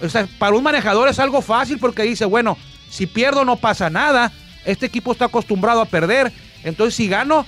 o 0.00 0.08
sea, 0.08 0.26
para 0.38 0.54
un 0.56 0.62
manejador 0.62 1.08
es 1.08 1.18
algo 1.18 1.40
fácil 1.42 1.78
porque 1.78 2.02
dice, 2.02 2.24
bueno, 2.24 2.56
si 2.90 3.06
pierdo 3.06 3.44
no 3.44 3.56
pasa 3.56 3.90
nada, 3.90 4.32
este 4.64 4.86
equipo 4.86 5.12
está 5.12 5.26
acostumbrado 5.26 5.80
a 5.80 5.86
perder, 5.86 6.32
entonces 6.64 6.94
si 6.94 7.08
gano, 7.08 7.46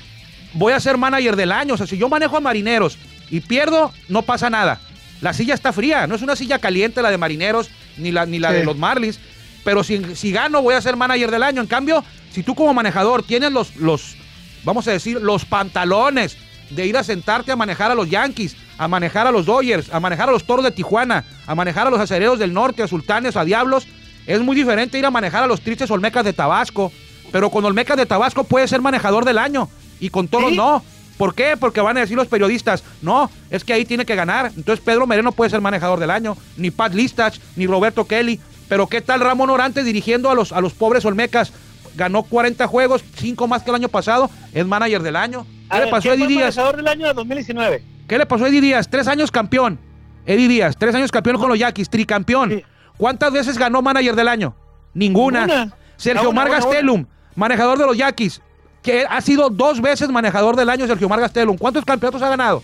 voy 0.54 0.72
a 0.72 0.80
ser 0.80 0.96
manager 0.96 1.36
del 1.36 1.52
año, 1.52 1.74
o 1.74 1.76
sea, 1.76 1.86
si 1.86 1.96
yo 1.98 2.08
manejo 2.08 2.36
a 2.36 2.40
marineros 2.40 2.98
y 3.30 3.40
pierdo, 3.40 3.92
no 4.08 4.22
pasa 4.22 4.50
nada. 4.50 4.80
La 5.20 5.32
silla 5.34 5.54
está 5.54 5.72
fría, 5.72 6.06
no 6.06 6.14
es 6.14 6.22
una 6.22 6.34
silla 6.36 6.58
caliente 6.58 7.02
la 7.02 7.10
de 7.10 7.18
marineros 7.18 7.68
ni 7.98 8.10
la, 8.10 8.24
ni 8.26 8.38
la 8.38 8.50
Sí. 8.50 8.56
de 8.56 8.64
los 8.64 8.76
Marlins, 8.78 9.20
pero 9.64 9.85
si, 9.85 10.14
si 10.14 10.33
gano 10.33 10.62
voy 10.62 10.75
a 10.75 10.81
ser 10.81 10.97
manager 10.97 11.31
del 11.31 11.43
año. 11.43 11.61
En 11.61 11.67
cambio, 11.67 12.05
si 12.33 12.43
tú 12.43 12.55
como 12.55 12.75
manejador 12.75 13.23
tienes 13.23 13.52
los, 13.52 13.76
los, 13.76 14.17
vamos 14.64 14.87
a 14.88 14.93
decir, 14.93 15.21
los 15.21 15.45
pantalones 15.45 16.37
de 16.70 16.87
ir 16.87 16.96
a 16.96 17.05
sentarte 17.05 17.53
a 17.53 17.57
manejar 17.57 17.90
a 17.90 17.94
los 17.94 18.09
Yankees, 18.09 18.57
a 18.79 18.88
manejar 18.88 19.27
a 19.27 19.33
los 19.33 19.46
Dodgers, 19.46 19.92
a 19.92 20.01
manejar 20.01 20.29
a 20.29 20.33
los 20.33 20.44
Toros 20.44 20.64
de 20.64 20.70
Tijuana, 20.70 21.25
a 21.46 21.55
manejar 21.55 21.87
a 21.87 21.90
los 21.90 22.01
Acereros 22.01 22.38
del 22.38 22.53
Norte, 22.53 22.83
a 22.83 22.88
Sultanes, 22.88 23.37
a 23.37 23.44
Diablos, 23.44 23.87
es 24.27 24.40
muy 24.40 24.55
diferente 24.55 24.99
ir 24.99 25.05
a 25.07 25.11
manejar 25.11 25.42
a 25.42 25.46
los 25.46 25.61
tristes 25.61 25.90
Olmecas 25.90 26.25
de 26.25 26.33
Tabasco. 26.33 26.92
Pero 27.33 27.51
con 27.51 27.64
Olmecas 27.64 27.96
de 27.96 28.07
Tabasco 28.07 28.44
puede 28.44 28.66
ser 28.68 28.81
manejador 28.81 29.25
del 29.25 29.38
año 29.38 29.68
y 30.01 30.11
con 30.11 30.29
Toros 30.29 30.51
Sí. 30.51 30.57
no. 30.57 30.83
¿Por 31.16 31.35
qué? 31.35 31.55
Porque 31.59 31.83
van 31.83 31.99
a 31.99 32.01
decir 32.01 32.16
los 32.16 32.29
periodistas, 32.29 32.83
no, 33.03 33.31
es 33.51 33.62
que 33.62 33.75
ahí 33.75 33.85
tiene 33.85 34.07
que 34.07 34.14
ganar. 34.14 34.53
Entonces 34.57 34.83
Pedro 34.83 35.07
Mereno 35.07 35.33
puede 35.33 35.51
ser 35.51 35.61
manejador 35.61 36.01
del 36.01 36.11
año, 36.11 36.35
ni 36.57 36.70
Pat 36.70 36.94
Listach, 36.94 37.37
ni 37.57 37.66
Roberto 37.66 38.07
Kelly. 38.07 38.40
Pero 38.70 38.87
¿qué 38.87 39.00
tal 39.00 39.18
Ramón 39.20 39.50
Orantes 39.50 39.85
dirigiendo 39.85 40.30
a 40.30 40.35
los, 40.37 40.52
a 40.52 40.61
los 40.61 40.72
pobres 40.72 41.04
Olmecas? 41.04 41.52
Ganó 41.96 42.22
40 42.22 42.68
juegos, 42.68 43.04
5 43.16 43.48
más 43.48 43.64
que 43.64 43.70
el 43.70 43.74
año 43.74 43.88
pasado, 43.88 44.30
es 44.54 44.64
manager 44.64 45.02
del 45.02 45.16
año. 45.16 45.44
A 45.68 45.78
¿Qué 45.80 45.85
le 45.85 45.90
pasó 45.90 46.09
a 46.11 46.14
¿quién 46.14 46.26
Eddie 46.26 46.37
Díaz? 46.38 46.56
del 46.76 46.87
año 46.87 47.06
de 47.09 47.12
2019? 47.14 47.83
¿Qué 48.06 48.16
le 48.16 48.26
pasó 48.26 48.44
a 48.44 48.48
Eddie 48.48 48.61
Díaz? 48.61 48.88
Tres 48.88 49.09
años 49.09 49.33
campeón. 49.33 49.76
Eddie 50.24 50.46
Díaz, 50.46 50.76
tres 50.78 50.94
años 50.94 51.11
campeón 51.11 51.37
con 51.38 51.48
los 51.48 51.59
Yaquis, 51.59 51.90
tricampeón. 51.90 52.50
Sí. 52.50 52.64
¿Cuántas 52.96 53.33
veces 53.33 53.59
ganó 53.59 53.83
manager 53.83 54.14
del 54.14 54.28
año? 54.28 54.54
Ninguna. 54.94 55.46
Ninguna. 55.46 55.76
Sergio 55.96 56.26
Ah, 56.26 56.28
una, 56.30 56.37
Mar 56.37 56.48
una, 56.48 56.56
una. 56.59 56.64
Gastelum, 56.66 57.06
manejador 57.35 57.76
de 57.76 57.87
los 57.87 57.96
Yaquis, 57.96 58.40
que 58.83 59.04
ha 59.09 59.20
sido 59.20 59.50
dos 59.50 59.80
veces 59.80 60.09
manejador 60.11 60.54
del 60.54 60.70
año 60.70 60.87
Sergio 60.87 61.09
Mar 61.09 61.20
Gastelum. 61.20 61.59
¿Cuántos 61.59 61.85
campeonatos 61.85 62.22
ha 62.22 62.28
ganado? 62.28 62.62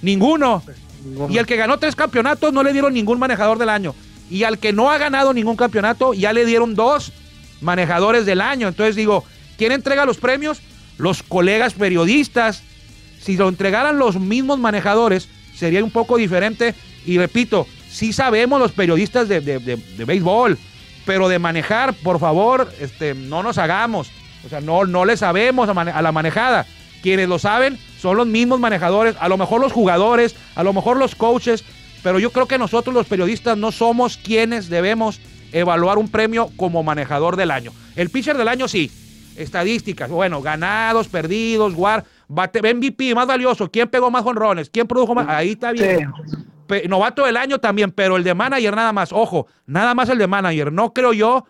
Ninguno. 0.00 0.62
Y 1.28 1.36
el 1.36 1.44
que 1.44 1.56
ganó 1.56 1.78
tres 1.78 1.94
campeonatos 1.94 2.52
no 2.54 2.62
le 2.62 2.72
dieron 2.72 2.94
ningún 2.94 3.18
manejador 3.18 3.58
del 3.58 3.68
año. 3.68 3.94
Y 4.30 4.44
al 4.44 4.58
que 4.58 4.72
no 4.72 4.90
ha 4.90 4.98
ganado 4.98 5.32
ningún 5.34 5.56
campeonato 5.56 6.14
ya 6.14 6.32
le 6.32 6.44
dieron 6.46 6.74
dos 6.74 7.12
manejadores 7.60 8.24
del 8.26 8.40
año. 8.40 8.68
Entonces 8.68 8.96
digo, 8.96 9.24
¿quién 9.58 9.72
entrega 9.72 10.06
los 10.06 10.18
premios? 10.18 10.60
Los 10.98 11.22
colegas 11.22 11.74
periodistas. 11.74 12.62
Si 13.20 13.36
lo 13.36 13.48
entregaran 13.48 13.98
los 13.98 14.18
mismos 14.18 14.58
manejadores, 14.58 15.28
sería 15.54 15.82
un 15.84 15.90
poco 15.90 16.16
diferente. 16.16 16.74
Y 17.04 17.18
repito, 17.18 17.66
sí 17.90 18.12
sabemos 18.12 18.60
los 18.60 18.72
periodistas 18.72 19.28
de, 19.28 19.40
de- 19.40 19.58
de- 19.58 20.04
béisbol, 20.04 20.56
pero 21.04 21.28
de 21.28 21.38
manejar, 21.38 21.92
por 21.94 22.18
favor, 22.20 22.72
este, 22.80 23.14
no 23.14 23.42
nos 23.42 23.58
hagamos. 23.58 24.10
O 24.46 24.48
sea, 24.48 24.60
no, 24.60 24.84
no 24.86 25.04
le 25.04 25.16
sabemos 25.16 25.68
a, 25.68 25.72
a 25.72 26.02
la 26.02 26.12
manejada. 26.12 26.66
Quienes 27.02 27.28
lo 27.28 27.38
saben 27.38 27.78
son 28.00 28.16
los 28.16 28.26
mismos 28.26 28.60
manejadores, 28.60 29.16
a 29.18 29.28
lo 29.28 29.36
mejor 29.38 29.60
los 29.60 29.72
jugadores, 29.72 30.34
a 30.54 30.62
lo 30.62 30.72
mejor 30.72 30.96
los 30.98 31.14
coaches, 31.14 31.64
pero 32.02 32.18
yo 32.18 32.30
creo 32.30 32.46
que 32.46 32.58
nosotros 32.58 32.94
los 32.94 33.06
periodistas 33.06 33.56
no 33.56 33.72
somos 33.72 34.16
quienes 34.16 34.68
debemos 34.68 35.20
evaluar 35.52 35.98
un 35.98 36.08
premio 36.08 36.50
como 36.56 36.82
manejador 36.82 37.36
del 37.36 37.50
año. 37.50 37.72
El 37.96 38.10
pitcher 38.10 38.36
del 38.36 38.48
año 38.48 38.68
sí, 38.68 38.90
estadísticas, 39.36 40.10
bueno, 40.10 40.42
ganados, 40.42 41.08
perdidos, 41.08 41.74
guard, 41.74 42.04
bate, 42.28 42.60
MVP 42.74 43.14
más 43.14 43.26
valioso, 43.26 43.70
quién 43.70 43.88
pegó 43.88 44.10
más 44.10 44.22
jonrones, 44.22 44.70
quién 44.70 44.86
produjo 44.86 45.14
más, 45.14 45.28
ahí 45.28 45.50
está 45.52 45.72
bien. 45.72 46.10
Pe- 46.66 46.86
novato 46.88 47.24
del 47.24 47.36
año 47.36 47.58
también, 47.58 47.90
pero 47.90 48.16
el 48.16 48.22
de 48.24 48.34
manager 48.34 48.76
nada 48.76 48.92
más, 48.92 49.12
ojo, 49.12 49.46
nada 49.66 49.94
más 49.94 50.08
el 50.08 50.18
de 50.18 50.26
manager. 50.26 50.72
No 50.72 50.92
creo 50.92 51.12
yo 51.12 51.44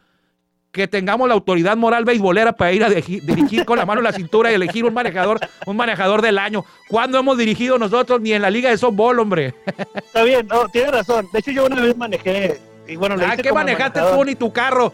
que 0.72 0.86
tengamos 0.86 1.26
la 1.28 1.34
autoridad 1.34 1.76
moral 1.76 2.04
beisbolera 2.04 2.52
para 2.52 2.72
ir 2.72 2.84
a 2.84 2.88
dirigir 2.88 3.64
con 3.64 3.76
la 3.78 3.84
mano 3.86 4.00
en 4.00 4.04
la 4.04 4.12
cintura 4.12 4.52
y 4.52 4.54
elegir 4.54 4.84
un 4.84 4.94
manejador, 4.94 5.40
un 5.66 5.76
manejador 5.76 6.22
del 6.22 6.38
año. 6.38 6.64
¿Cuándo 6.88 7.18
hemos 7.18 7.36
dirigido 7.38 7.76
nosotros 7.78 8.20
ni 8.20 8.32
en 8.32 8.42
la 8.42 8.50
liga 8.50 8.70
de 8.70 8.78
softball, 8.78 9.18
hombre? 9.18 9.52
Está 9.96 10.22
bien, 10.22 10.46
no, 10.46 10.68
tienes 10.68 10.92
razón. 10.92 11.26
De 11.32 11.40
hecho, 11.40 11.50
yo 11.50 11.66
una 11.66 11.80
vez 11.80 11.96
manejé. 11.96 12.60
Y 12.86 12.96
bueno, 12.96 13.16
le 13.16 13.24
¿A 13.24 13.32
Ah, 13.32 13.36
qué 13.36 13.42
como 13.48 13.54
manejaste 13.56 13.98
manejador. 14.00 14.18
tú 14.20 14.24
ni 14.30 14.34
tu 14.36 14.52
carro? 14.52 14.92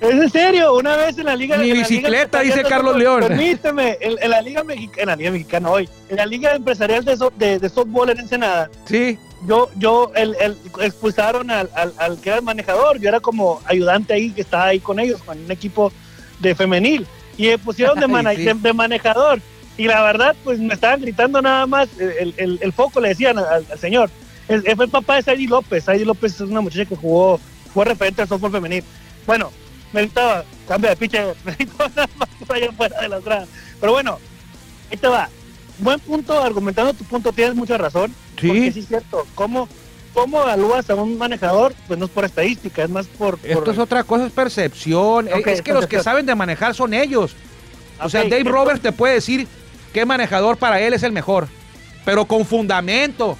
Es 0.00 0.10
en 0.12 0.30
serio, 0.30 0.76
una 0.76 0.94
vez 0.96 1.18
en 1.18 1.24
la 1.24 1.34
liga 1.34 1.56
la 1.56 1.62
liga 1.64 1.74
bicicleta, 1.80 2.40
dice 2.40 2.62
Carlos 2.62 2.94
de- 2.94 3.00
León. 3.00 3.20
Permíteme, 3.26 3.96
en, 4.00 4.14
en 4.22 4.30
la 4.30 4.40
liga 4.42 4.62
mexicana, 4.62 5.02
en 5.02 5.08
la 5.08 5.16
liga 5.16 5.30
mexicana 5.32 5.70
hoy, 5.70 5.88
en 6.08 6.16
la 6.16 6.26
liga 6.26 6.54
empresarial 6.54 7.04
de, 7.04 7.16
so- 7.16 7.32
de, 7.36 7.58
de 7.58 7.68
softball 7.68 8.10
en 8.10 8.18
Ensenada, 8.20 8.70
Sí. 8.84 9.18
Yo, 9.46 9.70
yo, 9.76 10.10
el, 10.16 10.36
el- 10.40 10.56
expulsaron 10.80 11.50
al, 11.50 11.70
al, 11.74 11.92
al 11.98 12.20
que 12.20 12.30
era 12.30 12.38
el 12.38 12.44
manejador, 12.44 12.98
yo 12.98 13.08
era 13.08 13.20
como 13.20 13.60
ayudante 13.66 14.14
ahí, 14.14 14.30
que 14.30 14.40
estaba 14.40 14.64
ahí 14.66 14.80
con 14.80 14.98
ellos, 14.98 15.22
con 15.22 15.38
un 15.38 15.50
equipo 15.50 15.92
de 16.40 16.54
femenil, 16.54 17.06
y 17.36 17.46
me 17.48 17.58
pusieron 17.58 17.98
de, 17.98 18.04
Ay, 18.06 18.10
mana- 18.10 18.34
sí. 18.34 18.44
de, 18.44 18.54
de 18.54 18.72
manejador, 18.72 19.40
y 19.76 19.84
la 19.84 20.02
verdad, 20.02 20.34
pues 20.42 20.58
me 20.58 20.74
estaban 20.74 21.00
gritando 21.00 21.40
nada 21.40 21.66
más, 21.66 21.88
el, 21.98 22.34
el, 22.36 22.58
el 22.62 22.72
foco 22.72 23.00
le 23.00 23.10
decían 23.10 23.38
al, 23.38 23.64
al 23.70 23.78
señor, 23.78 24.10
fue 24.46 24.84
el 24.86 24.90
papá 24.90 25.16
de 25.16 25.22
Sadie 25.22 25.46
López, 25.46 25.84
Sadie 25.84 26.04
López 26.04 26.34
es 26.34 26.40
una 26.40 26.60
muchacha 26.60 26.84
que 26.86 26.96
jugó, 26.96 27.38
fue 27.72 27.84
referente 27.84 28.22
al 28.22 28.28
softball 28.28 28.50
femenil, 28.50 28.82
bueno, 29.26 29.52
me 29.92 30.00
gritaba, 30.02 30.44
cambia 30.66 30.90
de 30.90 30.96
pitcher, 30.96 31.34
me 31.44 31.52
gritaba 31.52 31.90
nada 31.94 32.08
más 32.18 32.28
allá 32.50 32.72
fuera 32.72 33.00
de 33.00 33.08
la 33.08 33.20
grada, 33.20 33.46
pero 33.80 33.92
bueno, 33.92 34.18
ahí 34.90 34.96
te 34.96 35.06
va, 35.06 35.28
buen 35.78 36.00
punto, 36.00 36.42
argumentando 36.42 36.92
tu 36.94 37.04
punto, 37.04 37.32
tienes 37.32 37.54
mucha 37.54 37.78
razón, 37.78 38.12
porque 38.34 38.48
Sí. 38.64 38.72
sí 38.72 38.80
es 38.80 38.88
cierto, 38.88 39.26
¿cómo, 39.34 39.68
cómo 40.14 40.42
evalúas 40.42 40.88
a 40.90 40.94
un 40.94 41.16
manejador, 41.18 41.74
pues 41.86 41.98
no 41.98 42.06
es 42.06 42.10
por 42.10 42.24
estadística, 42.24 42.82
es 42.84 42.90
más 42.90 43.06
por... 43.06 43.38
Esto 43.42 43.64
por- 43.64 43.72
es 43.74 43.78
otra 43.78 44.02
cosa, 44.04 44.26
es 44.26 44.32
percepción. 44.32 45.28
Ok, 45.28 45.46
es 45.48 45.62
que 45.62 45.72
los 45.72 45.86
que 45.86 46.02
saben 46.02 46.26
de 46.26 46.34
manejar 46.34 46.74
son 46.74 46.94
ellos. 46.94 47.34
O 48.02 48.08
sea, 48.08 48.22
Dave 48.24 48.44
Roberts 48.44 48.80
te 48.82 48.92
puede 48.92 49.14
decir 49.14 49.46
qué 49.92 50.04
manejador 50.06 50.56
para 50.56 50.80
él 50.80 50.92
es 50.94 51.02
el 51.02 51.12
mejor, 51.12 51.48
pero 52.04 52.24
con 52.26 52.44
fundamento. 52.44 53.36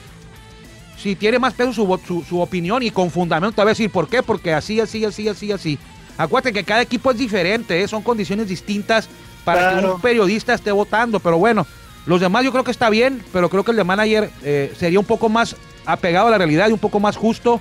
Si 1.01 1.14
tiene 1.14 1.38
más 1.38 1.55
peso 1.55 1.72
su, 1.72 2.01
su, 2.07 2.24
su 2.24 2.40
opinión 2.40 2.83
y 2.83 2.90
con 2.90 3.11
fundamento 3.11 3.55
te 3.55 3.62
va 3.62 3.68
a 3.68 3.72
decir 3.72 3.88
por 3.90 4.09
qué, 4.09 4.20
porque 4.22 4.53
así, 4.53 4.81
así, 4.81 5.05
así, 5.05 5.29
así, 5.29 5.53
así. 5.53 5.79
Acuérdate 6.16 6.53
que 6.53 6.64
cada 6.64 6.83
equipo 6.83 7.12
es 7.12 7.18
diferente, 7.18 7.81
¿eh? 7.81 7.87
son 7.87 8.03
condiciones 8.03 8.48
distintas 8.48 9.09
para 9.44 9.68
que 9.68 9.72
Claro. 9.79 9.94
un 9.94 10.01
periodista 10.01 10.55
esté 10.55 10.72
votando, 10.72 11.20
pero 11.20 11.38
bueno, 11.38 11.64
los 12.09 12.21
demás 12.21 12.42
yo 12.42 12.53
creo 12.53 12.64
que 12.64 12.71
está 12.71 12.88
bien, 12.88 13.23
pero 13.35 13.51
creo 13.51 13.64
que 13.64 13.71
el 13.73 13.77
de 13.77 13.85
manager 13.85 14.31
eh, 14.42 14.73
sería 14.79 14.99
un 14.99 15.05
poco 15.05 15.29
más 15.29 15.55
apegado 15.85 16.29
a 16.29 16.31
la 16.31 16.38
realidad 16.38 16.68
y 16.71 16.73
un 16.73 16.79
poco 16.79 17.01
más 17.01 17.16
justo 17.16 17.61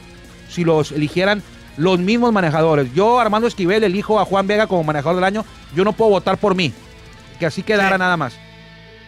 si 0.49 0.63
los 0.63 0.93
eligieran 0.93 1.43
los 1.75 1.99
mismos 1.99 2.31
manejadores. 2.31 2.93
Yo, 2.93 3.19
Armando 3.19 3.45
Esquivel, 3.47 3.83
elijo 3.83 4.21
a 4.21 4.25
Juan 4.25 4.47
Vega 4.47 4.65
como 4.65 4.85
manejador 4.85 5.15
del 5.15 5.25
año, 5.25 5.45
yo 5.75 5.83
no 5.83 5.91
puedo 5.91 6.11
votar 6.11 6.37
por 6.37 6.55
mí, 6.55 6.71
que 7.39 7.45
así 7.45 7.61
quedara 7.61 7.97
Sí. 7.97 7.99
nada 7.99 8.15
más. 8.15 8.35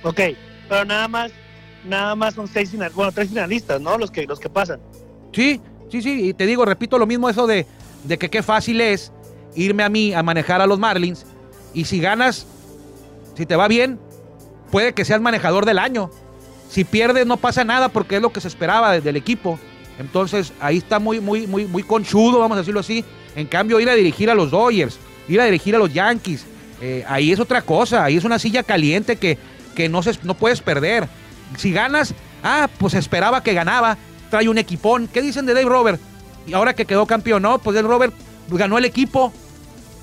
Ok, 0.03 0.19
pero 0.67 0.83
nada 0.83 1.07
más, 1.07 1.31
nada 1.85 2.15
más 2.15 2.33
son 2.33 2.47
seis 2.47 2.69
finalistas, 2.71 2.95
bueno, 2.97 3.11
tres 3.13 3.29
finalistas, 3.29 3.79
¿no? 3.79 3.97
Los 3.97 4.11
que, 4.11 4.25
los 4.27 4.39
que 4.41 4.49
pasan. 4.49 4.81
Sí, 5.33 5.61
sí, 5.89 6.01
sí, 6.01 6.27
y 6.29 6.33
te 6.33 6.45
digo, 6.45 6.65
repito 6.65 6.99
lo 6.99 7.07
mismo 7.07 7.29
eso 7.29 7.47
de, 7.47 7.65
de 8.03 8.17
que 8.17 8.29
qué 8.29 8.43
fácil 8.43 8.81
es 8.81 9.13
irme 9.55 9.83
a 9.83 9.89
mí 9.89 10.13
a 10.13 10.21
manejar 10.21 10.59
a 10.59 10.67
los 10.67 10.79
Marlins 10.79 11.25
y 11.73 11.85
si 11.85 11.99
ganas, 12.01 12.45
si 13.35 13.45
te 13.45 13.55
va 13.55 13.69
bien, 13.69 13.99
puede 14.71 14.93
que 14.93 15.05
seas 15.05 15.21
manejador 15.21 15.65
del 15.65 15.79
año. 15.79 16.09
Si 16.69 16.83
pierdes 16.83 17.25
no 17.25 17.37
pasa 17.37 17.63
nada 17.63 17.89
porque 17.89 18.17
es 18.17 18.21
lo 18.21 18.31
que 18.31 18.41
se 18.41 18.47
esperaba 18.47 18.91
desde 18.91 19.09
el 19.09 19.15
equipo. 19.15 19.59
Entonces 19.97 20.53
ahí 20.59 20.77
está 20.77 20.99
muy, 20.99 21.19
muy, 21.19 21.47
muy, 21.47 21.65
muy 21.65 21.83
conchudo, 21.83 22.39
vamos 22.39 22.55
a 22.55 22.61
decirlo 22.61 22.79
así. 22.79 23.03
En 23.35 23.47
cambio, 23.47 23.79
ir 23.79 23.89
a 23.89 23.95
dirigir 23.95 24.29
a 24.29 24.35
los 24.35 24.51
Dodgers, 24.51 24.97
ir 25.27 25.41
a 25.41 25.45
dirigir 25.45 25.75
a 25.75 25.79
los 25.79 25.93
Yankees, 25.93 26.45
eh, 26.81 27.03
ahí 27.07 27.31
es 27.31 27.39
otra 27.39 27.61
cosa, 27.61 28.03
ahí 28.03 28.17
es 28.17 28.23
una 28.23 28.39
silla 28.39 28.63
caliente 28.63 29.17
que, 29.17 29.37
que 29.75 29.89
no, 29.89 30.01
se, 30.01 30.17
no 30.23 30.33
puedes 30.35 30.61
perder. 30.61 31.07
Si 31.57 31.71
ganas, 31.71 32.13
ah, 32.43 32.69
pues 32.77 32.93
esperaba 32.93 33.43
que 33.43 33.53
ganaba, 33.53 33.97
trae 34.29 34.47
un 34.47 34.57
equipón. 34.57 35.07
¿Qué 35.07 35.21
dicen 35.21 35.45
de 35.45 35.53
Dave 35.53 35.67
Robert? 35.67 35.99
Y 36.47 36.53
ahora 36.53 36.73
que 36.73 36.85
quedó 36.85 37.05
campeón, 37.05 37.41
no, 37.41 37.59
pues 37.59 37.75
Dave 37.75 37.87
Robert 37.87 38.13
ganó 38.49 38.77
el 38.77 38.85
equipo. 38.85 39.33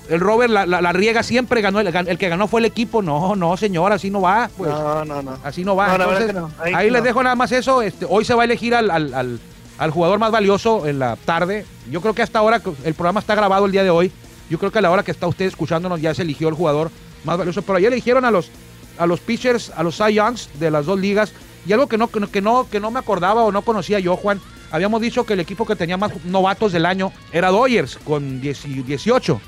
El 0.09 0.19
Robert 0.19 0.49
la, 0.51 0.65
la- 0.65 0.81
la 0.81 0.93
riega 0.93 1.21
siempre, 1.23 1.61
ganó 1.61 1.79
el, 1.79 1.87
el 1.87 2.17
que 2.17 2.29
ganó 2.29 2.47
fue 2.47 2.61
el 2.61 2.65
equipo. 2.65 3.01
No, 3.01 3.35
no, 3.35 3.57
señor, 3.57 3.91
así 3.91 4.09
no 4.09 4.21
va. 4.21 4.49
Pues. 4.57 4.69
no, 4.69 5.03
no, 5.05 5.21
no. 5.21 5.37
Así 5.43 5.63
no 5.65 5.75
va. 5.75 5.97
No, 5.97 6.03
Entonces, 6.05 6.33
no. 6.33 6.51
Ahí 6.59 6.89
les 6.89 7.03
dejo 7.03 7.21
nada 7.23 7.35
más 7.35 7.51
eso. 7.51 7.81
Este, 7.81 8.05
hoy 8.09 8.23
se 8.25 8.33
va 8.33 8.43
a 8.43 8.45
elegir 8.45 8.73
al, 8.75 8.89
al- 8.89 9.13
al- 9.13 9.39
al 9.77 9.91
jugador 9.91 10.17
más 10.19 10.31
valioso 10.31 10.87
en 10.87 10.99
la 10.99 11.15
tarde. 11.17 11.65
Yo 11.91 12.01
creo 12.01 12.13
que 12.13 12.21
hasta 12.23 12.39
ahora, 12.39 12.61
el 12.83 12.93
programa 12.93 13.19
está 13.19 13.35
grabado 13.35 13.65
el 13.65 13.71
día 13.71 13.83
de 13.83 13.89
hoy. 13.89 14.11
Yo 14.49 14.57
creo 14.57 14.71
que 14.71 14.79
a 14.79 14.81
la 14.81 14.89
hora 14.91 15.03
que 15.03 15.11
está 15.11 15.27
usted 15.27 15.45
escuchándonos 15.45 16.01
ya 16.01 16.13
se 16.13 16.21
eligió 16.23 16.47
el 16.49 16.55
jugador 16.55 16.89
más 17.25 17.37
valioso. 17.37 17.61
Pero 17.61 17.77
ayer 17.77 17.91
eligieron 17.91 18.23
a 18.25 18.31
los, 18.31 18.49
a 18.97 19.05
los 19.05 19.19
pitchers, 19.19 19.71
a 19.75 19.83
los 19.83 19.97
Cy 19.97 20.13
Youngs 20.13 20.49
de 20.59 20.71
las 20.71 20.85
dos 20.85 20.99
ligas. 20.99 21.33
Y 21.67 21.73
algo 21.73 21.87
que 21.87 21.97
no, 21.97 22.07
que 22.07 22.19
no, 22.41 22.67
que 22.69 22.79
no, 22.79 22.91
me 22.91 22.99
acordaba 22.99 23.43
o 23.43 23.51
no 23.51 23.61
conocía 23.61 23.99
yo, 23.99 24.15
Juan. 24.15 24.39
Habíamos 24.71 24.99
dicho 25.01 25.25
que 25.25 25.33
el 25.33 25.41
equipo 25.41 25.65
que 25.65 25.75
tenía 25.75 25.97
más 25.97 26.11
novatos 26.25 26.71
del 26.71 26.85
año 26.85 27.11
era 27.31 27.49
Dodgers, 27.51 27.97
con 28.03 28.39
10 28.41 28.63
18. 28.85 29.41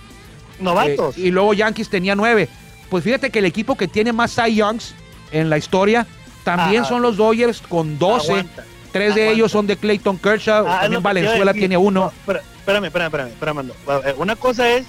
Novatos. 0.60 1.18
Eh, 1.18 1.22
y 1.22 1.32
luego 1.32 1.54
Yankees 1.54 1.90
tenía 1.90 2.16
nueve. 2.16 2.48
Pues 2.90 3.04
fíjate 3.04 3.30
que 3.30 3.40
el 3.40 3.46
equipo 3.46 3.76
que 3.78 3.88
tiene 3.88 4.12
más 4.14 4.32
Cy 4.34 4.56
Youngs 4.56 4.94
en 5.32 5.50
la 5.50 5.58
historia 5.58 6.08
también 6.44 6.84
Ah, 6.84 6.88
son 6.88 7.02
los 7.02 7.18
Dodgers 7.18 7.62
con 7.62 8.00
12. 8.00 8.32
Aguanta. 8.32 8.66
Tres 8.92 9.14
de 9.14 9.30
ellos 9.32 9.52
son 9.52 9.68
de 9.68 9.78
Clayton 9.78 10.18
Kershaw. 10.18 10.66
Ah, 10.68 10.72
también 10.82 10.94
no, 10.94 11.02
Valenzuela 11.02 11.52
decir- 11.54 11.60
tiene 11.62 11.78
uno. 11.78 12.12
no, 12.28 12.34
espérame, 12.58 12.86
espérame, 12.86 13.06
espérame, 13.08 13.30
espérame, 13.30 14.16
Una 14.18 14.36
cosa 14.36 14.68
es 14.70 14.86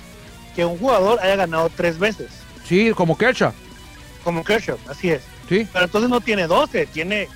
que 0.57 0.65
un 0.65 0.79
jugador 0.79 1.21
haya 1.21 1.37
ganado 1.37 1.71
tres 1.77 1.99
veces, 1.99 2.29
Sí, 2.67 2.93
como 2.95 3.19
Kershaw. 3.19 3.53
como 4.25 4.43
Kershaw, 4.43 4.79
así 4.89 5.11
es. 5.11 5.23
Sí, 5.51 5.67
Pero 5.73 5.85
entonces 5.85 6.09
no 6.09 6.21
tiene 6.23 6.47
12, 6.47 6.87
tiene 6.87 7.29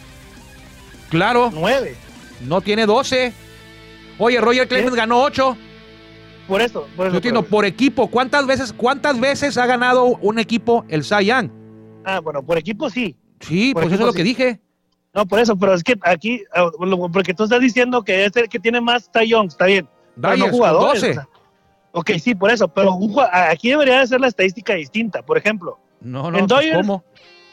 claro. 1.10 1.50
9. 1.52 1.94
No 2.40 2.60
tiene 2.60 2.86
12. 2.86 3.32
Oye, 4.18 4.40
Roger 4.40 4.68
Clemens 4.68 4.92
¿Qué? 4.92 4.96
ganó 4.96 5.20
8. 5.22 5.56
Por 6.48 6.60
eso, 6.60 6.86
por 6.96 7.06
eso. 7.06 7.12
Yo 7.14 7.16
entiendo, 7.18 7.42
por- 7.42 7.64
equipo. 7.64 8.08
¿Cuántas 8.08 8.46
veces, 8.46 8.72
¿Cuántas 8.72 9.18
veces 9.18 9.56
ha 9.56 9.66
ganado 9.66 10.04
un 10.20 10.38
equipo 10.38 10.84
el 10.88 11.02
Cy 11.04 11.26
Young? 11.26 11.50
Ah, 12.04 12.20
bueno, 12.20 12.42
por 12.42 12.58
equipo 12.58 12.90
sí. 12.90 13.16
Sí, 13.40 13.72
Por 13.72 13.84
pues 13.84 13.94
eso 13.94 14.02
es 14.02 14.06
lo 14.08 14.12
que 14.12 14.22
dije. 14.22 14.60
No, 15.14 15.26
por 15.26 15.38
eso, 15.38 15.56
pero 15.56 15.74
es 15.74 15.82
que 15.84 15.94
aquí, 16.02 16.42
ah, 16.54 16.70
porque 17.12 17.34
tú 17.34 17.44
estás 17.44 17.60
diciendo 17.60 18.02
que 18.02 18.24
es 18.24 18.34
el 18.36 18.48
que 18.48 18.58
tiene 18.58 18.80
más 18.80 19.10
Cy 19.12 19.28
Young, 19.28 19.46
está 19.48 19.66
bien. 19.66 19.88
Pero 20.20 20.36
no 20.36 20.48
jugadores. 20.50 21.00
12. 21.00 21.10
o 21.10 21.14
sea. 21.14 21.28
ok, 21.92 22.10
sí, 22.20 22.34
por 22.34 22.50
eso, 22.50 22.68
pero 22.68 22.94
un 22.94 23.14
aquí 23.32 23.70
debería 23.70 24.00
de 24.00 24.06
ser 24.06 24.20
la 24.20 24.28
estadística 24.28 24.74
distinta. 24.74 25.22
Por 25.22 25.38
ejemplo, 25.38 25.78
No, 26.00 26.30
no, 26.30 26.38
en 26.38 26.46
pues, 26.46 26.60
Dodgers- 26.64 26.80
¿cómo? 26.82 27.04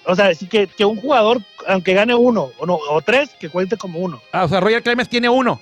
o 0.06 0.16
sea, 0.16 0.34
sí 0.34 0.48
que, 0.48 0.68
que 0.68 0.84
un 0.86 1.00
jugador, 1.00 1.40
aunque 1.68 1.94
gane 1.94 2.16
uno 2.16 2.50
o, 2.60 2.66
no, 2.66 2.76
o 2.90 3.02
tres, 3.02 3.30
que 3.40 3.50
cuente 3.50 3.78
como 3.78 4.00
uno. 4.00 4.20
Ah, 4.34 4.44
o 4.46 4.48
sea, 4.48 4.60
Roger 4.60 4.82
Clemens 4.84 5.08
tiene 5.10 5.30
uno. 5.30 5.60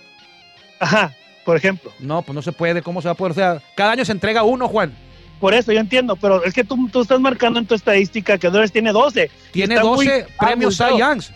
Ajá, 0.80 1.13
por 1.45 1.58
ejemplo. 1.58 1.91
No, 1.99 2.21
pues 2.21 2.34
no 2.36 2.41
se 2.41 2.52
puede. 2.52 2.82
¿Cómo 2.82 3.02
se 3.02 3.08
va 3.08 3.13
a 3.13 3.15
poder? 3.15 3.32
O 3.32 3.36
sea, 3.36 3.62
cada 3.75 3.91
año 3.91 4.06
se 4.06 4.12
entrega 4.12 4.43
uno, 4.43 4.67
Juan. 4.67 4.93
Por 5.39 5.54
eso 5.54 5.71
yo 5.71 5.80
entiendo, 5.80 6.15
pero 6.17 6.43
es 6.43 6.54
que 6.54 6.63
tú, 6.65 6.89
tú 6.91 7.02
estás 7.02 7.19
marcando 7.19 7.60
en 7.60 7.65
tu 7.65 7.73
estadística 7.73 8.38
que 8.38 8.49
Dodgers 8.49 8.71
tiene 8.73 8.91
12. 8.91 9.32
Tiene 9.52 9.75
Está 9.75 9.86
muy 9.88 10.06
12 10.06 10.28
premios 10.38 10.75
Cy. 10.78 10.97
Youngs. 10.97 11.32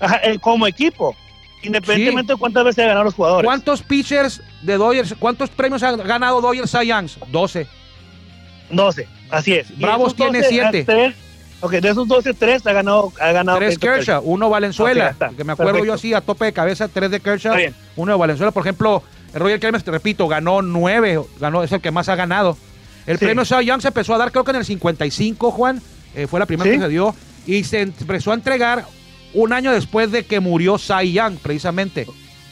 Ajá, 0.00 0.20
eh, 0.22 0.38
como 0.38 0.66
equipo. 0.66 1.16
Independientemente 1.64 2.32
de 2.32 2.38
cuántas 2.38 2.64
veces 2.64 2.84
ha 2.84 2.88
ganado 2.88 3.04
los 3.04 3.14
jugadores. 3.14 3.44
¿Cuántos 3.46 3.82
pitchers 3.82 4.40
de 4.62 4.76
Dodgers, 4.76 5.14
cuántos 5.18 5.50
premios 5.50 5.82
ha 5.82 5.96
ganado 5.96 6.40
Dodgers 6.40 6.70
Cy 6.70 6.86
Youngs? 6.86 7.18
12. 7.30 7.66
12, 8.70 9.08
así 9.30 9.54
es. 9.54 9.78
Bravos 9.78 10.14
tiene 10.14 10.38
12, 10.38 10.48
siete. 10.48 10.80
a 10.80 10.84
tres- 10.84 11.14
ok, 11.60 11.72
de 11.72 11.88
esos 11.90 12.08
12, 12.08 12.34
3 12.34 12.66
ha 12.66 12.72
ganado. 12.72 13.12
Ha 13.20 13.32
ganado 13.32 13.58
Tres 13.58 13.78
Kershaw, 13.78 14.22
uno 14.24 14.48
Valenzuela. 14.50 15.10
está. 15.10 15.30
que 15.30 15.44
me 15.44 15.52
acuerdo 15.52 15.84
yo 15.84 15.92
así 15.94 16.14
a 16.14 16.20
tope 16.20 16.46
de 16.46 16.52
cabeza, 16.52 16.88
tres 16.88 17.10
de 17.10 17.20
Kershaw, 17.20 17.56
uno 17.96 18.12
de 18.12 18.18
Valenzuela. 18.18 18.50
Por 18.50 18.62
ejemplo, 18.62 19.02
Roger 19.34 19.60
Clemens, 19.60 19.84
te 19.84 19.90
repito, 19.90 20.28
ganó 20.28 20.62
nueve, 20.62 21.20
ganó, 21.40 21.62
es 21.62 21.72
el 21.72 21.80
que 21.80 21.90
más 21.90 22.08
ha 22.08 22.16
ganado. 22.16 22.56
El 23.06 23.18
Sí. 23.18 23.24
premio 23.24 23.44
Cy 23.44 23.64
Young 23.66 23.80
se 23.80 23.88
empezó 23.88 24.14
a 24.14 24.18
dar 24.18 24.30
creo 24.30 24.44
que 24.44 24.50
en 24.52 24.58
el 24.58 24.64
55, 24.64 25.50
Juan, 25.50 25.80
eh, 26.14 26.26
fue 26.26 26.38
la 26.38 26.46
primera 26.46 26.70
Sí. 26.70 26.76
que 26.76 26.82
se 26.84 26.88
dio, 26.88 27.14
y 27.46 27.64
se 27.64 27.80
empezó 27.80 28.30
a 28.30 28.34
entregar 28.34 28.84
un 29.34 29.52
año 29.52 29.72
después 29.72 30.12
de 30.12 30.24
que 30.24 30.40
murió 30.40 30.78
Cy 30.78 31.12
Young, 31.12 31.36
precisamente. 31.42 32.06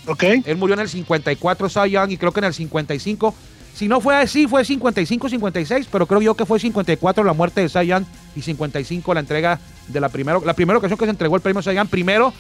Ok. 0.06 0.22
Él 0.44 0.56
murió 0.56 0.74
en 0.74 0.80
el 0.80 0.88
54 0.88 1.68
Cy 1.68 1.90
Young 1.90 2.10
y 2.10 2.16
creo 2.16 2.32
que 2.32 2.40
en 2.40 2.44
el 2.46 2.54
55. 2.54 3.34
Si 3.74 3.86
no 3.86 4.00
fue 4.00 4.16
así, 4.16 4.48
fue 4.48 4.64
55-56, 4.64 5.86
pero 5.92 6.06
creo 6.06 6.20
yo 6.20 6.34
que 6.34 6.44
fue 6.44 6.58
54 6.58 7.22
la 7.22 7.32
muerte 7.34 7.60
de 7.60 7.68
Cy 7.68 7.86
Young 7.86 8.04
y 8.34 8.42
55 8.42 9.14
la 9.14 9.20
entrega 9.20 9.60
de 9.88 10.00
la 10.00 10.08
primera, 10.08 10.38
la 10.44 10.54
primera 10.54 10.78
ocasión 10.78 10.98
que 10.98 11.04
se 11.04 11.10
entregó 11.10 11.36
el 11.36 11.42
premio 11.42 11.62
Cy 11.62 11.74
Young. 11.74 11.88
Primero 11.88 12.32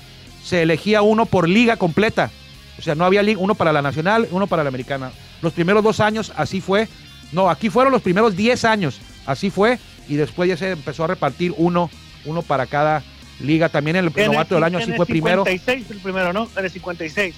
se 0.42 0.62
elegía 0.62 1.02
uno 1.02 1.26
por 1.26 1.48
liga 1.48 1.76
completa. 1.76 2.30
O 2.78 2.82
sea, 2.82 2.94
no 2.94 3.04
había 3.04 3.22
liga, 3.22 3.40
uno 3.40 3.54
para 3.54 3.72
la 3.72 3.82
nacional, 3.82 4.26
uno 4.30 4.46
para 4.46 4.62
la 4.62 4.68
americana. 4.68 5.10
Los 5.42 5.52
primeros 5.52 5.82
dos 5.84 6.00
años 6.00 6.32
así 6.36 6.60
fue. 6.60 6.88
No, 7.32 7.48
aquí 7.50 7.70
fueron 7.70 7.92
los 7.92 8.02
primeros 8.02 8.34
10 8.36 8.64
años. 8.64 9.00
Así 9.26 9.50
fue. 9.50 9.78
Y 10.08 10.16
después 10.16 10.48
ya 10.48 10.56
se 10.56 10.70
empezó 10.72 11.04
a 11.04 11.08
repartir 11.08 11.54
uno, 11.56 11.90
uno 12.24 12.42
para 12.42 12.66
cada 12.66 13.02
liga. 13.40 13.68
También 13.68 13.96
el 13.96 14.10
En 14.16 14.32
novato 14.32 14.54
del 14.56 14.64
año 14.64 14.78
en 14.78 14.82
así 14.82 14.90
el 14.92 14.96
fue 14.96 15.06
primero. 15.06 15.44
56 15.44 15.90
el 15.90 15.98
primero, 16.00 16.32
¿no? 16.32 16.48
En 16.56 16.64
el 16.64 16.70
56. 16.70 17.34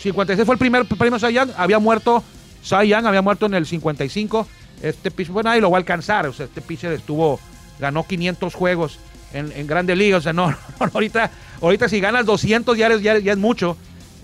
56 0.00 0.46
fue 0.46 0.54
el 0.54 0.58
primer 0.58 0.84
premio 0.86 1.18
Cy. 1.18 1.36
Había 1.56 1.78
muerto 1.78 2.24
Cy 2.62 2.88
Young, 2.88 3.06
había 3.06 3.22
muerto 3.22 3.46
en 3.46 3.54
el 3.54 3.66
55. 3.66 4.46
Este 4.82 5.10
pitcher, 5.10 5.32
bueno, 5.32 5.50
nadie 5.50 5.60
lo 5.60 5.70
va 5.70 5.76
a 5.76 5.80
alcanzar. 5.80 6.26
O 6.26 6.32
sea, 6.32 6.46
este 6.46 6.60
pitcher 6.62 6.92
estuvo, 6.92 7.38
ganó 7.78 8.06
500 8.06 8.54
juegos 8.54 8.98
en, 9.34 9.52
en 9.52 9.66
Grandes 9.66 9.96
Ligas. 9.98 10.20
O 10.20 10.22
sea, 10.22 10.32
no, 10.32 10.48
no, 10.80 10.90
ahorita, 10.92 11.30
ahorita 11.60 11.88
si 11.88 12.00
ganas 12.00 12.24
200 12.26 12.76
ya, 12.78 12.86
eres- 12.86 13.02
ya, 13.02 13.18
ya 13.18 13.32
es 13.32 13.38
mucho. 13.38 13.76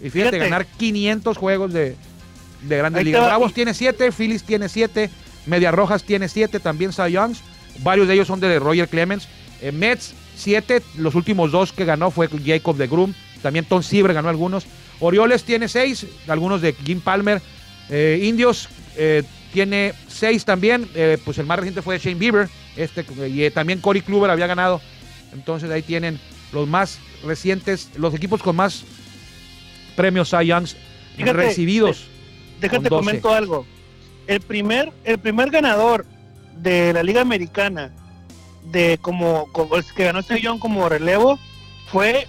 Y 0.02 0.10
fíjate, 0.10 0.36
Fíjate. 0.36 0.38
ganar 0.38 0.66
500 0.66 1.36
juegos 1.36 1.72
de, 1.72 1.96
de 2.62 2.76
Grandes 2.76 3.04
Ligas. 3.04 3.24
Bravos 3.24 3.54
tiene 3.54 3.74
7, 3.74 4.12
Phillies 4.12 4.42
tiene 4.42 4.68
7, 4.68 5.10
Medias 5.46 5.74
Rojas 5.74 6.02
tiene 6.04 6.28
7, 6.28 6.60
también 6.60 6.92
Cy 6.92 7.12
Youngs. 7.12 7.40
Varios 7.82 8.08
de 8.08 8.14
ellos 8.14 8.26
son 8.26 8.40
de 8.40 8.58
Roger 8.58 8.88
Clemens. 8.88 9.28
Eh, 9.60 9.72
Mets 9.72 10.14
7, 10.36 10.82
los 10.98 11.14
últimos 11.14 11.50
dos 11.50 11.72
que 11.72 11.84
ganó 11.84 12.10
fue 12.10 12.28
Jacob 12.28 12.76
de 12.76 12.86
Groom. 12.86 13.14
También 13.42 13.64
Tom 13.64 13.82
Seaver 13.82 14.12
ganó 14.12 14.28
algunos. 14.28 14.66
Orioles 15.00 15.44
tiene 15.44 15.68
6, 15.68 16.06
algunos 16.28 16.60
de 16.60 16.72
Jim 16.72 17.00
Palmer. 17.00 17.40
Eh, 17.88 18.20
Indios 18.22 18.68
eh, 18.96 19.22
tiene 19.52 19.94
6 20.08 20.44
también. 20.44 20.88
pues 21.24 21.38
el 21.38 21.46
más 21.46 21.58
reciente 21.58 21.82
fue 21.82 21.94
de 21.98 22.04
Shane 22.04 22.18
Bieber. 22.18 22.48
Este, 22.76 23.04
y 23.28 23.50
también 23.50 23.80
Corey 23.80 24.02
Kluber 24.02 24.30
había 24.30 24.46
ganado. 24.46 24.80
Entonces 25.32 25.70
ahí 25.70 25.82
tienen 25.82 26.18
los 26.52 26.68
más 26.68 26.98
recientes, 27.24 27.90
los 27.96 28.14
equipos 28.14 28.42
con 28.42 28.56
más 28.56 28.84
premios 29.96 30.30
Cy 30.30 30.46
Youngs 30.46 30.76
Fíjate, 31.16 31.32
recibidos. 31.32 32.04
Déjate 32.60 32.88
Con 32.88 33.00
12. 33.00 33.06
comento 33.06 33.34
algo. 33.34 33.66
El 34.26 34.40
primer, 34.40 34.92
el 35.04 35.18
primer 35.18 35.50
ganador 35.50 36.06
de 36.56 36.92
la 36.92 37.02
Liga 37.02 37.20
Americana 37.20 37.92
de 38.64 38.98
como, 39.00 39.50
como 39.52 39.76
el 39.76 39.84
que 39.84 40.04
ganó 40.04 40.20
este 40.20 40.40
Young 40.40 40.58
como 40.58 40.88
relevo 40.88 41.38
fue 41.86 42.26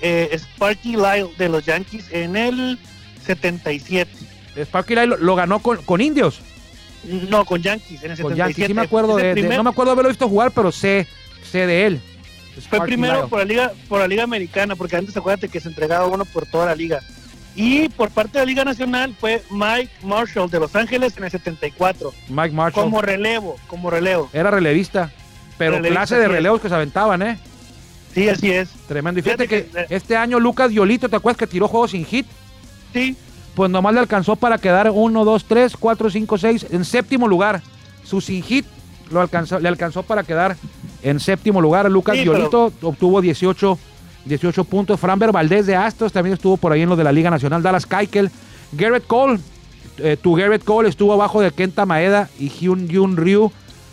eh, 0.00 0.30
Sparky 0.32 0.96
Lyle 0.96 1.28
de 1.38 1.48
los 1.48 1.64
Yankees 1.64 2.06
en 2.10 2.36
el 2.36 2.78
77. 3.24 4.10
Sparky 4.56 4.94
Line 4.94 5.06
lo, 5.06 5.16
lo 5.18 5.34
ganó 5.34 5.60
con, 5.60 5.78
con 5.82 6.00
indios. 6.00 6.40
No, 7.04 7.44
con 7.44 7.62
Yankees 7.62 8.02
en 8.02 8.12
el 8.12 8.18
Con 8.20 8.32
77. 8.32 8.36
Yankees. 8.38 8.66
Sí 8.66 8.74
me 8.74 8.82
acuerdo 8.82 9.16
de, 9.16 9.34
No 9.56 9.62
me 9.62 9.70
acuerdo 9.70 9.92
haberlo 9.92 10.08
visto 10.08 10.28
jugar, 10.28 10.50
pero 10.52 10.72
sé, 10.72 11.06
sé 11.50 11.66
de 11.66 11.86
él. 11.86 12.00
Fue 12.68 12.80
primero 12.82 13.28
por 13.28 13.38
la 13.40 13.44
liga 13.44 13.72
por 13.88 14.00
la 14.00 14.08
liga 14.08 14.22
americana, 14.24 14.76
porque 14.76 14.96
antes 14.96 15.16
acuérdate 15.16 15.48
que 15.48 15.60
se 15.60 15.68
entregaba 15.68 16.06
uno 16.06 16.24
por 16.24 16.46
toda 16.46 16.66
la 16.66 16.74
liga. 16.74 17.00
Y 17.54 17.88
por 17.88 18.10
parte 18.10 18.32
de 18.38 18.40
la 18.40 18.44
Liga 18.44 18.64
Nacional 18.66 19.14
fue 19.18 19.42
Mike 19.50 19.90
Marshall 20.02 20.50
de 20.50 20.60
Los 20.60 20.76
Ángeles 20.76 21.14
en 21.16 21.24
el 21.24 21.30
74, 21.30 22.12
Mike 22.28 22.50
Marshall. 22.54 22.84
como 22.84 23.00
relevo, 23.00 23.56
como 23.66 23.88
relevo. 23.90 24.28
Era 24.34 24.50
relevista. 24.50 25.10
Pero 25.56 25.72
Relevista, 25.76 25.94
clase 26.00 26.16
de 26.18 26.26
sí 26.26 26.32
relevos 26.32 26.60
que 26.60 26.68
se 26.68 26.74
aventaban, 26.74 27.22
¿eh? 27.22 27.38
Sí, 28.14 28.28
así 28.28 28.50
es. 28.52 28.68
Tremendo. 28.86 29.20
Y 29.20 29.22
fíjate, 29.22 29.48
Fíjate 29.48 29.70
que, 29.70 29.86
que- 29.88 29.94
este 29.94 30.16
año 30.18 30.38
Lucas 30.38 30.70
Violito, 30.70 31.08
¿te 31.08 31.16
acuerdas 31.16 31.38
que 31.38 31.46
tiró 31.46 31.66
juegos 31.66 31.92
sin 31.92 32.04
hit? 32.04 32.26
Sí, 32.92 33.16
Pues 33.54 33.70
nomás 33.70 33.94
le 33.94 34.00
alcanzó 34.00 34.36
para 34.36 34.58
quedar 34.58 34.90
1, 34.90 35.24
2, 35.24 35.44
3, 35.46 35.76
4, 35.78 36.10
5, 36.10 36.36
6 36.36 36.66
en 36.70 36.84
séptimo 36.84 37.26
lugar. 37.26 37.62
Su 38.04 38.20
sin 38.20 38.42
hit 38.42 38.66
lo 39.10 39.22
alcanzó, 39.22 39.58
le 39.60 39.68
alcanzó 39.68 40.02
para 40.02 40.24
quedar 40.24 40.56
en 41.08 41.20
séptimo 41.20 41.60
lugar. 41.60 41.90
Lucas 41.90 42.16
Sí, 42.16 42.22
Violito 42.22 42.72
obtuvo 42.82 43.20
18, 43.20 43.78
18 44.24 44.64
puntos. 44.64 44.98
Franber 44.98 45.32
Valdés 45.32 45.66
de 45.66 45.76
Astros 45.76 46.12
también 46.12 46.34
estuvo 46.34 46.56
por 46.56 46.72
ahí 46.72 46.82
en 46.82 46.88
lo 46.88 46.96
de 46.96 47.04
la 47.04 47.12
Liga 47.12 47.30
Nacional. 47.30 47.62
Dallas 47.62 47.86
Keuchel. 47.86 48.30
Garrett 48.72 49.06
Cole. 49.06 49.38
eh, 49.98 50.16
tu 50.20 50.34
Garrett 50.34 50.64
Cole 50.64 50.88
estuvo 50.88 51.12
abajo 51.12 51.40
de 51.40 51.50
Kenta 51.52 51.86
Maeda 51.86 52.28
y 52.38 52.48
Hyun 52.48 52.88
Jun 52.92 53.16
Ryu. 53.16 53.50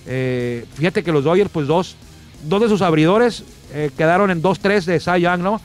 Eh, 0.08 0.65
fíjate 0.73 1.04
que 1.04 1.12
los 1.12 1.23
Dodgers, 1.23 1.49
pues 1.52 1.67
dos, 1.67 1.95
dos 2.43 2.62
de 2.62 2.67
sus 2.67 2.82
abridores 2.82 3.43
eh, 3.73 3.89
quedaron 3.97 4.32
en 4.32 4.41
2-3 4.41 4.84
de 4.86 4.99
Cy 4.99 5.21
Young, 5.21 5.41
¿no? 5.41 5.62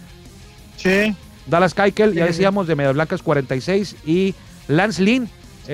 sí. 0.77 1.15
Dallas 1.47 1.73
Keuchel, 1.73 2.13
ya 2.13 2.25
Sí, 2.27 2.33
decíamos, 2.33 2.67
de 2.67 2.77
Medias 2.77 2.93
Blancas 2.93 3.23
46. 3.23 3.97
Y 4.05 4.35
Lance 4.69 5.03
Lynn, 5.03 5.31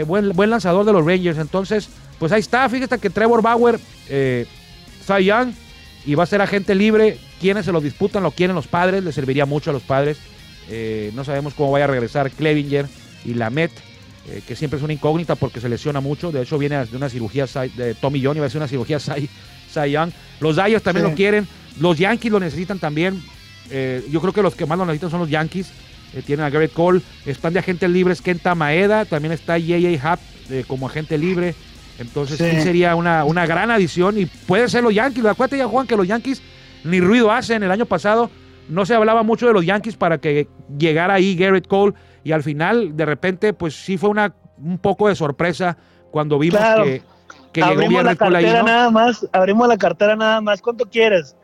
buen, 0.06 0.30
buen 0.30 0.48
lanzador 0.50 0.84
de 0.84 0.92
los 0.92 1.04
Rangers. 1.04 1.36
Entonces, 1.36 1.88
pues 2.20 2.30
ahí 2.30 2.38
está. 2.38 2.68
Fíjate 2.68 2.98
que 2.98 3.10
Trevor 3.10 3.42
Bauer, 3.42 3.80
Cy 4.08 5.24
Young, 5.24 5.52
y 6.06 6.14
va 6.14 6.24
a 6.24 6.26
ser 6.26 6.40
agente 6.42 6.74
libre. 6.74 7.18
Quienes 7.40 7.64
se 7.64 7.72
lo 7.72 7.80
disputan, 7.80 8.22
lo 8.22 8.30
quieren 8.30 8.54
los 8.56 8.66
padres. 8.66 9.04
Le 9.04 9.12
serviría 9.12 9.46
mucho 9.46 9.70
a 9.70 9.72
los 9.72 9.82
padres. 9.82 10.18
Eh, 10.70 11.12
no 11.14 11.24
sabemos 11.24 11.54
cómo 11.54 11.70
vaya 11.72 11.84
a 11.84 11.88
regresar 11.88 12.30
Clevinger 12.30 12.86
y 13.24 13.34
Lamet, 13.34 13.70
eh, 14.28 14.40
que 14.46 14.56
siempre 14.56 14.78
es 14.78 14.82
una 14.82 14.92
incógnita 14.94 15.34
porque 15.34 15.60
se 15.60 15.68
lesiona 15.68 16.00
mucho. 16.00 16.32
De 16.32 16.42
hecho, 16.42 16.58
viene 16.58 16.84
de 16.86 16.96
una 16.96 17.08
cirugía 17.08 17.46
de 17.76 17.94
Tommy 17.94 18.22
John, 18.24 18.36
iba 18.36 18.46
a 18.46 18.50
ser 18.50 18.60
una 18.60 18.68
cirugía 18.68 18.98
Cy, 18.98 19.28
Cy 19.72 19.90
Young. 19.90 20.10
Los 20.40 20.56
Dodgers 20.56 20.82
también 20.82 21.04
Sí. 21.06 21.10
lo 21.10 21.16
quieren. 21.16 21.48
Los 21.80 21.98
Yankees 21.98 22.32
lo 22.32 22.40
necesitan 22.40 22.78
también. 22.78 23.22
Eh, 23.70 24.04
yo 24.10 24.20
creo 24.20 24.32
que 24.32 24.42
los 24.42 24.54
que 24.54 24.66
más 24.66 24.78
lo 24.78 24.86
necesitan 24.86 25.10
son 25.10 25.20
los 25.20 25.30
Yankees. 25.30 25.68
Tienen 26.26 26.46
a 26.46 26.50
Garrett 26.50 26.72
Cole. 26.72 27.00
Están 27.26 27.52
de 27.54 27.58
agentes 27.58 27.90
libres 27.90 28.22
Kenta 28.22 28.54
Maeda. 28.54 29.04
También 29.04 29.32
está 29.32 29.54
J.J. 29.58 30.12
Happ 30.12 30.20
como 30.68 30.86
agente 30.86 31.18
libre. 31.18 31.56
Entonces 31.98 32.38
sí, 32.38 32.44
Sí. 32.56 32.60
sería 32.62 32.96
una, 32.96 33.24
una 33.24 33.46
gran 33.46 33.70
adición. 33.70 34.18
Y 34.18 34.26
puede 34.26 34.68
ser 34.68 34.82
los 34.82 34.94
Yankees. 34.94 35.24
Acuérdate 35.24 35.58
ya, 35.58 35.66
Juan, 35.68 35.86
que 35.86 35.96
los 35.96 36.06
Yankees 36.06 36.42
ni 36.84 37.00
ruido 37.00 37.30
hacen. 37.30 37.62
El 37.62 37.70
año 37.70 37.86
pasado 37.86 38.30
no 38.68 38.84
se 38.86 38.94
hablaba 38.94 39.22
mucho 39.22 39.46
de 39.46 39.52
los 39.52 39.64
Yankees 39.64 39.96
para 39.96 40.18
que 40.18 40.48
llegara 40.78 41.14
ahí 41.14 41.36
Garrett 41.36 41.66
Cole. 41.68 41.94
Y 42.24 42.32
al 42.32 42.42
final, 42.42 42.96
de 42.96 43.04
repente, 43.04 43.52
pues 43.52 43.74
sí 43.74 43.96
fue 43.96 44.10
una, 44.10 44.34
un 44.58 44.78
poco 44.78 45.08
de 45.08 45.14
sorpresa 45.14 45.76
cuando 46.10 46.38
vimos 46.38 46.58
Claro. 46.58 46.84
que, 46.84 47.02
que 47.52 47.60
llegó 47.62 47.80
la 48.02 48.02
Garrett 48.02 48.18
Cole 48.18 48.38
ahí. 48.38 48.44
cartera 48.44 48.60
¿no? 48.62 48.66
nada 48.68 48.90
más, 48.90 49.28
abrimos 49.32 49.68
la 49.68 49.76
cartera 49.76 50.16
nada 50.16 50.40
más. 50.40 50.60
¿Cuánto 50.62 50.86
quieres? 50.88 51.36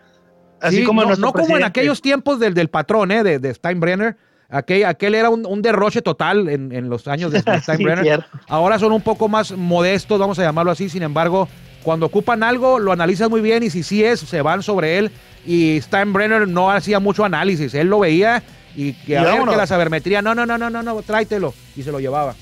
Así 0.61 0.79
Sí, 0.79 0.85
como 0.85 1.05
no, 1.05 1.15
no 1.17 1.33
como 1.33 1.57
en 1.57 1.65
aquellos 1.65 2.03
tiempos 2.03 2.39
del, 2.41 2.53
del 2.55 2.69
patrón, 2.69 3.11
¿eh? 3.13 3.23
de, 3.23 3.39
de 3.39 3.55
Steinbrenner. 3.55 4.17
Aquel, 4.51 4.85
aquel 4.85 5.15
era 5.15 5.31
un, 5.31 5.47
un 5.47 5.63
derroche 5.63 6.03
total 6.03 6.49
en, 6.49 6.73
en 6.73 6.89
los 6.89 7.07
años 7.09 7.31
de, 7.33 7.41
Sí, 7.43 7.51
Steinbrenner. 7.63 8.05
cierto. 8.05 8.27
Ahora 8.49 8.79
son 8.79 8.93
un 8.93 9.03
poco 9.03 9.29
más 9.29 9.53
modestos, 9.53 10.19
vamos 10.19 10.39
a 10.39 10.43
llamarlo 10.43 10.73
así. 10.73 10.89
Sin 10.89 11.03
embargo, 11.03 11.49
cuando 11.83 12.07
ocupan 12.07 12.43
algo, 12.43 12.79
lo 12.79 12.93
analizan 12.93 13.31
muy 13.31 13.41
bien 13.41 13.63
y 13.63 13.71
si 13.71 13.83
sí 13.83 14.05
es, 14.05 14.21
se 14.21 14.43
van 14.43 14.63
sobre 14.63 14.99
él. 14.99 15.11
Y 15.47 15.81
Steinbrenner 15.81 16.47
no 16.49 16.71
hacía 16.71 16.99
mucho 17.01 17.25
análisis. 17.25 17.73
Él 17.75 17.89
lo 17.89 18.01
veía 18.01 18.43
y 18.77 18.93
que 18.93 19.13
Y 19.13 19.15
a 19.17 19.23
ver 19.23 19.43
que 19.49 19.57
la 19.57 19.67
sabermetría, 19.67 20.21
no, 20.23 20.35
no, 20.35 20.45
no, 20.47 20.59
no, 20.59 20.69
no, 20.71 20.83
no, 20.83 21.03
tráetelo. 21.03 21.55
Y 21.77 21.83
se 21.83 21.93
lo 21.93 22.01
llevaba. 22.01 22.35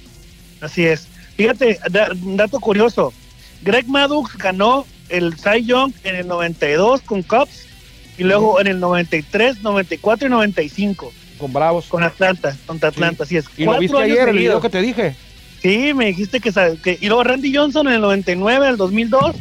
Así 0.61 0.85
es. 0.85 1.07
Fíjate, 1.37 1.79
da- 1.91 2.11
dato 2.15 2.59
curioso. 2.59 3.13
Greg 3.63 3.87
Maddux 3.89 4.37
ganó 4.39 4.85
el 5.09 5.35
Cy 5.37 5.65
Young 5.65 5.93
en 6.05 6.17
el 6.17 6.27
92 6.27 7.03
con 7.03 7.23
Cubs 7.23 7.67
y 8.19 8.25
luego 8.25 8.61
en 8.61 8.67
el 8.67 8.81
93, 8.81 9.63
94 9.63 10.27
y 10.27 10.31
95 10.31 11.13
Con 11.39 11.53
Bravos. 11.53 11.87
con 11.87 12.03
Atlanta, 12.03 12.57
contra 12.67 12.89
Atlanta, 12.91 13.23
así 13.25 13.37
es. 13.37 13.47
Y 13.57 13.65
lo 13.65 13.79
viste 13.79 13.97
ayer, 13.97 14.29
el 14.29 14.37
video 14.37 14.61
seguidos. 14.61 14.63
que 14.63 14.69
te 14.71 14.81
dije. 14.83 15.17
Sí, 15.63 15.93
me 15.95 16.07
dijiste 16.07 16.41
que, 16.41 16.53
que- 16.83 16.99
y 17.01 17.07
luego 17.07 17.25
Randy 17.25 17.55
Johnson 17.55 17.89
en 17.89 17.95
el 17.95 18.01
99, 18.01 18.67
en 18.67 18.71
el 18.73 18.77
2002, 18.77 19.37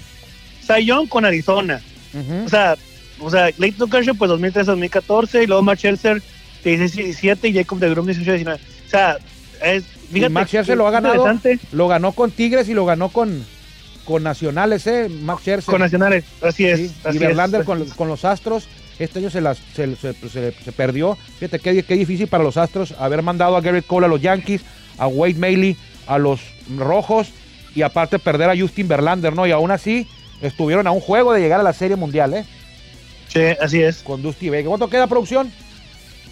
Cy 0.65 0.86
Young 0.86 1.07
con 1.07 1.25
Arizona. 1.25 1.81
Ujú. 2.13 2.45
O 2.45 2.49
sea, 2.49 2.75
o 3.19 3.29
sea, 3.29 3.51
Clayton 3.51 3.89
Kershaw 3.89 4.15
pues 4.15 4.29
2003, 4.29 4.65
2014 4.67 5.43
y 5.43 5.47
luego 5.47 5.62
Max 5.63 5.79
Scherzer 5.79 6.21
16, 6.63 6.95
17 7.05 7.47
y 7.49 7.53
Jacob 7.53 7.79
de 7.79 7.89
Grom 7.89 8.05
18, 8.05 8.31
19. 8.31 8.60
O 8.60 8.89
sea, 8.89 9.17
es 9.63 9.83
fíjate, 10.12 10.29
Max 10.29 10.49
Scherzer 10.49 10.77
lo 10.77 10.88
ha 10.88 10.91
ganado. 10.91 11.25
Lo 11.71 11.88
ganó 11.88 12.12
con 12.13 12.31
Tigres 12.31 12.67
y 12.69 12.73
lo 12.73 12.86
ganó 12.86 13.10
con, 13.10 13.45
con 14.05 14.23
Nacionales, 14.23 14.88
¿eh? 14.88 15.10
Max 15.10 15.41
Scherzer. 15.41 15.71
con 15.71 15.81
nacionales. 15.81 16.23
Así 16.41 16.65
es. 16.65 16.79
Sí, 16.79 16.91
así 17.03 17.17
y 17.17 17.19
Verlander 17.19 17.63
con, 17.63 17.86
con 17.91 18.07
los 18.07 18.25
Astros. 18.25 18.67
Este 18.99 19.19
año 19.19 19.29
se, 19.29 19.41
las, 19.41 19.60
se, 19.75 19.95
se- 19.95 20.13
se- 20.13 20.51
se 20.51 20.71
perdió. 20.71 21.17
Fíjate 21.39 21.60
qué, 21.60 21.83
qué 21.83 21.95
difícil 21.95 22.27
para 22.27 22.43
los 22.43 22.57
Astros 22.57 22.93
haber 22.99 23.21
mandado 23.21 23.55
a 23.55 23.62
Garrett 23.62 23.86
Cole 23.86 24.05
a 24.07 24.10
los 24.10 24.21
Yankees, 24.21 24.62
a 24.97 25.07
Wade 25.07 25.36
Maley 25.36 25.75
a 26.07 26.17
los 26.17 26.39
Rojos 26.77 27.27
y 27.75 27.81
aparte 27.83 28.17
perder 28.17 28.49
a 28.49 28.57
Justin 28.57 28.88
Verlander, 28.88 29.36
¿no? 29.36 29.45
Y 29.45 29.51
aún 29.51 29.69
así 29.71 30.07
estuvieron 30.41 30.88
a 30.88 30.91
un 30.91 30.99
juego 31.01 31.33
de 31.33 31.41
llegar 31.41 31.60
a 31.60 31.63
la 31.63 31.73
Serie 31.73 31.95
Mundial, 31.95 32.33
¿eh? 32.33 32.45
Sí, 33.27 33.41
así 33.62 33.81
es. 33.81 33.97
Con 33.97 34.21
Dusty 34.23 34.49
Baker. 34.49 34.65
¿Cuánto 34.67 34.89
queda 34.89 35.05
producción? 35.05 35.51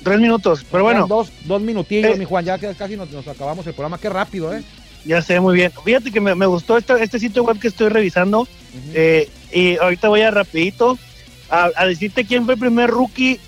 Tres 0.03 0.19
minutos. 0.19 0.65
Pero 0.71 0.83
bueno, 0.85 1.07
Dos, 1.07 1.31
dos 1.45 1.61
minutillos, 1.61 2.15
Eh. 2.15 2.19
mi 2.19 2.25
Juan. 2.25 2.45
Ya 2.45 2.57
casi 2.57 2.95
nos, 2.95 3.11
nos 3.11 3.27
acabamos 3.27 3.67
el 3.67 3.73
programa. 3.73 3.97
Qué 3.99 4.09
rápido, 4.09 4.55
¿eh? 4.55 4.63
ya 5.03 5.21
sé 5.21 5.39
muy 5.39 5.55
bien. 5.55 5.71
Fíjate 5.83 6.11
que 6.11 6.19
me, 6.21 6.33
me 6.35 6.45
gustó 6.47 6.77
este, 6.77 6.93
este 7.03 7.19
sitio 7.19 7.43
web 7.43 7.59
que 7.59 7.67
estoy 7.67 7.89
revisando. 7.89 8.47
eh, 8.93 9.29
y 9.53 9.77
ahorita 9.77 10.07
voy 10.09 10.21
a 10.21 10.31
rapidito 10.31 10.97
a, 11.49 11.69
a 11.75 11.85
decirte 11.85 12.25
quién 12.25 12.45
fue 12.45 12.55
el 12.55 12.59
primer 12.59 12.89
rookie 12.89 13.39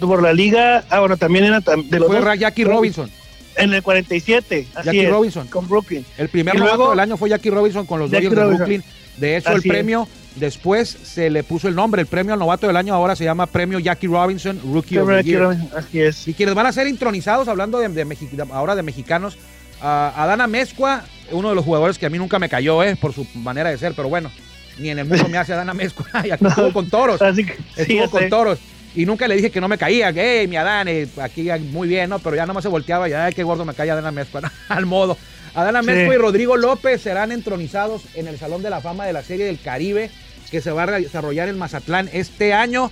por 0.00 0.22
la 0.22 0.32
liga. 0.32 0.84
Ah, 0.90 1.00
bueno, 1.00 1.16
también 1.16 1.44
era 1.44 1.60
de 1.60 1.98
los 1.98 2.08
Fue 2.08 2.20
dos, 2.20 2.38
Jackie 2.38 2.64
Robinson. 2.64 3.10
en 3.56 3.72
el 3.72 3.82
47. 3.82 4.66
Así 4.74 4.86
Jackie 4.86 5.00
es, 5.00 5.10
Robinson. 5.10 5.46
con 5.48 5.68
Brooklyn. 5.68 6.04
El 6.18 6.28
primer 6.28 6.56
novato 6.58 6.90
del 6.90 7.00
año 7.00 7.16
fue 7.16 7.28
Jackie 7.28 7.50
Robinson 7.50 7.86
con 7.86 8.00
los 8.00 8.10
Jackie 8.10 8.26
Dodgers 8.28 8.50
de. 8.50 8.56
Brooklyn. 8.56 8.84
De 9.18 9.36
hecho, 9.36 9.50
el 9.52 9.58
es. 9.58 9.62
premio 9.66 10.08
después 10.36 10.88
se 10.88 11.28
le 11.30 11.44
puso 11.44 11.68
el 11.68 11.74
nombre. 11.74 12.00
El 12.00 12.08
premio 12.08 12.32
al 12.32 12.38
novato 12.40 12.66
del 12.66 12.76
año 12.76 12.94
ahora 12.94 13.14
se 13.14 13.24
llama 13.24 13.46
Premio 13.46 13.78
Jackie 13.78 14.06
Robinson 14.08 14.58
Rookie 14.64 14.98
of 14.98 15.08
the 15.08 15.22
Year. 15.22 15.42
Robinson, 15.42 15.70
Así 15.76 16.00
es. 16.00 16.26
Y 16.26 16.34
quienes 16.34 16.54
van 16.54 16.66
a 16.66 16.72
ser 16.72 16.86
intronizados, 16.88 17.46
hablando 17.48 17.78
de- 17.78 18.46
ahora 18.52 18.74
de 18.74 18.82
mexicanos, 18.82 19.36
a 19.80 20.12
Adana 20.16 20.46
Mezcua, 20.46 21.04
uno 21.32 21.48
de 21.50 21.54
los 21.54 21.64
jugadores 21.64 21.98
que 21.98 22.06
a 22.06 22.10
mí 22.10 22.16
nunca 22.18 22.38
me 22.38 22.48
cayó, 22.48 22.82
eh, 22.82 22.96
por 22.96 23.12
su 23.12 23.26
manera 23.34 23.68
de 23.70 23.78
ser, 23.78 23.92
pero 23.94 24.08
bueno, 24.08 24.30
ni 24.78 24.90
en 24.90 24.98
el 25.00 25.04
mundo 25.06 25.28
me 25.28 25.38
hace 25.38 25.52
Adana 25.52 25.74
Mezcua. 25.74 26.06
y 26.24 26.30
aquí 26.30 26.42
No. 26.44 26.50
estuvo 26.50 26.72
con 26.72 26.88
toros. 26.90 27.20
Así 27.22 27.44
que, 27.44 27.54
sí, 27.54 27.62
Estuvo 27.98 28.10
con 28.10 28.20
sé. 28.22 28.28
toros. 28.28 28.58
Y 28.94 29.06
nunca 29.06 29.26
le 29.26 29.36
dije 29.36 29.50
que 29.50 29.60
no 29.60 29.68
me 29.68 29.78
caía, 29.78 30.12
que 30.12 30.40
hey, 30.40 30.48
mi 30.48 30.56
Adán, 30.56 30.86
eh, 30.88 31.08
aquí 31.22 31.48
muy 31.70 31.88
bien, 31.88 32.10
¿no? 32.10 32.18
Pero 32.18 32.36
ya 32.36 32.44
nomás 32.44 32.62
se 32.62 32.68
volteaba 32.68 33.08
y 33.08 33.12
ay, 33.14 33.32
qué 33.32 33.42
gordo 33.42 33.64
me 33.64 33.72
cae 33.74 33.90
Adana 33.90 34.10
Mezcua, 34.10 34.40
¿no? 34.42 34.50
al 34.68 34.84
modo. 34.86 35.16
Adana 35.54 35.80
Sí. 35.80 35.86
Mezcua 35.86 36.14
y 36.14 36.18
Rodrigo 36.18 36.56
López 36.56 37.00
serán 37.00 37.32
entronizados 37.32 38.02
en 38.14 38.26
el 38.28 38.38
Salón 38.38 38.62
de 38.62 38.70
la 38.70 38.80
Fama 38.80 39.06
de 39.06 39.12
la 39.14 39.22
Serie 39.22 39.46
del 39.46 39.58
Caribe, 39.60 40.10
que 40.50 40.60
se 40.60 40.70
va 40.70 40.82
a 40.82 40.86
desarrollar 41.00 41.48
en 41.48 41.58
Mazatlán 41.58 42.10
este 42.12 42.52
año. 42.52 42.90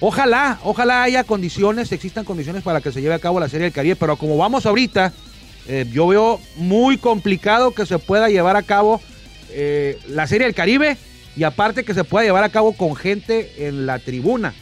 Ojalá, 0.00 0.58
ojalá 0.62 1.02
haya 1.02 1.24
condiciones, 1.24 1.90
existan 1.92 2.24
condiciones 2.24 2.62
para 2.62 2.80
que 2.80 2.92
se 2.92 3.00
lleve 3.02 3.14
a 3.14 3.18
cabo 3.18 3.40
la 3.40 3.48
Serie 3.48 3.64
del 3.64 3.72
Caribe, 3.72 3.96
pero 3.96 4.16
como 4.16 4.36
vamos 4.36 4.64
ahorita, 4.66 5.12
eh, 5.66 5.86
yo 5.90 6.06
veo 6.06 6.40
muy 6.56 6.98
complicado 6.98 7.72
que 7.72 7.84
se 7.84 7.98
pueda 7.98 8.28
llevar 8.28 8.54
a 8.56 8.62
cabo 8.62 9.00
eh, 9.50 9.98
la 10.08 10.26
Serie 10.26 10.46
del 10.46 10.54
Caribe 10.54 10.96
y 11.38 11.44
aparte 11.44 11.84
que 11.84 11.94
se 11.94 12.04
pueda 12.04 12.24
llevar 12.26 12.44
a 12.44 12.48
cabo 12.48 12.72
con 12.72 12.96
gente 12.96 13.66
en 13.68 13.86
la 13.86 13.98
tribuna. 13.98 14.52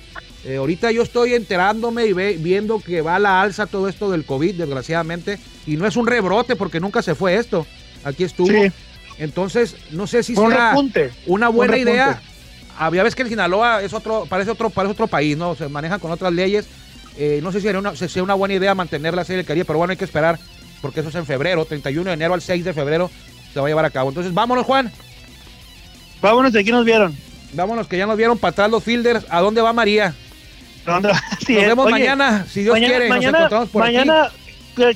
Eh, 0.45 0.57
ahorita 0.57 0.93
yo 0.93 1.03
estoy 1.03 1.35
enterándome 1.35 2.07
y 2.07 2.12
ve- 2.12 2.37
viendo 2.39 2.79
que 2.79 3.01
va 3.01 3.17
a 3.17 3.19
la 3.19 3.41
alza 3.41 3.67
todo 3.67 3.89
esto 3.89 4.11
del 4.11 4.25
COVID, 4.25 4.55
desgraciadamente, 4.55 5.39
y 5.67 5.77
no 5.77 5.87
es 5.87 5.97
un 5.97 6.07
rebrote 6.07 6.55
porque 6.55 6.79
nunca 6.79 7.03
se 7.03 7.15
fue 7.15 7.37
esto. 7.37 7.67
Aquí 8.05 8.23
estuvo. 8.25 8.49
Sí. 8.49 8.71
Entonces, 9.19 9.75
no 9.91 10.07
sé 10.07 10.23
si 10.23 10.35
un 10.37 10.51
sea 10.51 10.71
repunte. 10.71 11.11
una 11.27 11.49
buena 11.49 11.77
idea. 11.79 12.21
Había 12.79 13.03
ves 13.03 13.15
que 13.15 13.23
el 13.23 13.29
Sinaloa 13.29 13.83
es 13.83 13.95
otro, 13.95 14.27
parece 14.29 14.51
otro, 14.51 14.69
parece 14.71 14.93
otro 14.93 15.07
país, 15.07 15.37
¿no? 15.37 15.55
Se 15.57 15.69
manejan 15.69 15.99
con 15.99 16.11
otras 16.12 16.33
leyes. 16.33 16.67
Eh, 17.17 17.41
no 17.43 17.51
sé 17.51 17.62
si 17.62 17.67
era 17.69 17.79
una, 17.79 17.97
si 17.97 18.21
una 18.21 18.35
buena 18.35 18.55
idea 18.55 18.75
mantener 18.75 19.15
la 19.15 19.25
serie 19.25 19.39
del 19.39 19.47
Caribe, 19.47 19.65
pero 19.65 19.79
bueno, 19.79 19.93
hay 19.93 19.97
que 19.97 20.05
esperar, 20.05 20.39
porque 20.83 21.01
eso 21.01 21.09
es 21.09 21.15
en 21.15 21.25
febrero, 21.25 21.65
31 21.65 22.11
de 22.11 22.12
enero 22.15 22.35
al 22.35 22.43
6 22.43 22.62
de 22.62 22.75
febrero 22.75 23.11
se 23.55 23.59
va 23.59 23.67
a 23.67 23.71
llevar 23.71 23.87
a 23.87 23.91
cabo. 23.91 24.11
Entonces, 24.11 24.35
vámonos, 24.35 24.67
Juan. 24.67 24.93
Vámonos, 26.21 26.53
de 26.53 26.61
aquí 26.61 26.71
nos 26.71 26.85
vieron. 26.85 27.17
Vámonos, 27.53 27.87
que 27.87 27.97
ya 27.97 28.07
nos 28.07 28.17
vieron 28.17 28.39
para 28.39 28.51
atrás 28.51 28.71
los 28.71 28.83
fielders. 28.83 29.25
¿A 29.29 29.41
dónde 29.41 29.61
va 29.61 29.73
María? 29.73 30.15
¿Dónde 30.85 31.09
va? 31.09 31.23
Así 31.31 31.55
nos 31.55 31.67
vemos 31.67 31.87
Oye, 31.87 31.93
mañana, 31.93 32.47
si 32.51 32.63
Dios 32.63 32.75
mañana, 32.75 32.95
quiere. 32.95 33.09
mañana, 33.09 33.31
nos 33.33 33.41
encontramos 33.41 33.69
por 33.71 33.83
mañana, 33.83 34.31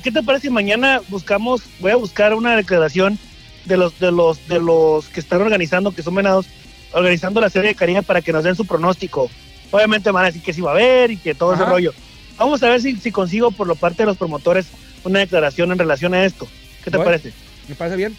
¿qué 0.03 0.11
te 0.11 0.23
parece 0.23 0.47
si 0.47 0.53
mañana 0.53 1.01
buscamos, 1.09 1.63
voy 1.79 1.91
a 1.91 1.95
buscar 1.95 2.33
una 2.33 2.55
declaración 2.55 3.17
de 3.65 3.77
los, 3.77 3.99
de 3.99 4.11
los, 4.11 4.47
de 4.47 4.59
los 4.59 5.07
que 5.09 5.19
están 5.19 5.41
organizando, 5.41 5.91
que 5.91 6.03
son 6.03 6.15
venados, 6.15 6.47
organizando 6.91 7.41
la 7.41 7.49
serie 7.49 7.69
de 7.69 7.75
Cariño 7.75 8.03
para 8.03 8.21
que 8.21 8.33
nos 8.33 8.43
den 8.43 8.55
su 8.55 8.65
pronóstico. 8.65 9.29
Obviamente 9.71 10.11
van 10.11 10.23
a 10.23 10.27
decir 10.27 10.41
que 10.41 10.53
sí 10.53 10.61
va 10.61 10.71
a 10.71 10.73
haber 10.73 11.11
y 11.11 11.17
que 11.17 11.33
todo 11.33 11.53
ese 11.53 11.65
rollo. 11.65 11.93
Vamos 12.37 12.61
a 12.63 12.69
ver 12.69 12.81
si, 12.81 12.95
si 12.97 13.11
consigo 13.11 13.51
por 13.51 13.67
la 13.67 13.75
parte 13.75 14.03
de 14.03 14.07
los 14.07 14.17
promotores 14.17 14.67
una 15.03 15.19
declaración 15.19 15.71
en 15.71 15.77
relación 15.77 16.13
a 16.13 16.25
esto. 16.25 16.47
¿Qué 16.83 16.91
te 16.91 16.97
parece? 16.97 17.33
Me 17.67 17.75
parece 17.75 17.95
bien. 17.95 18.17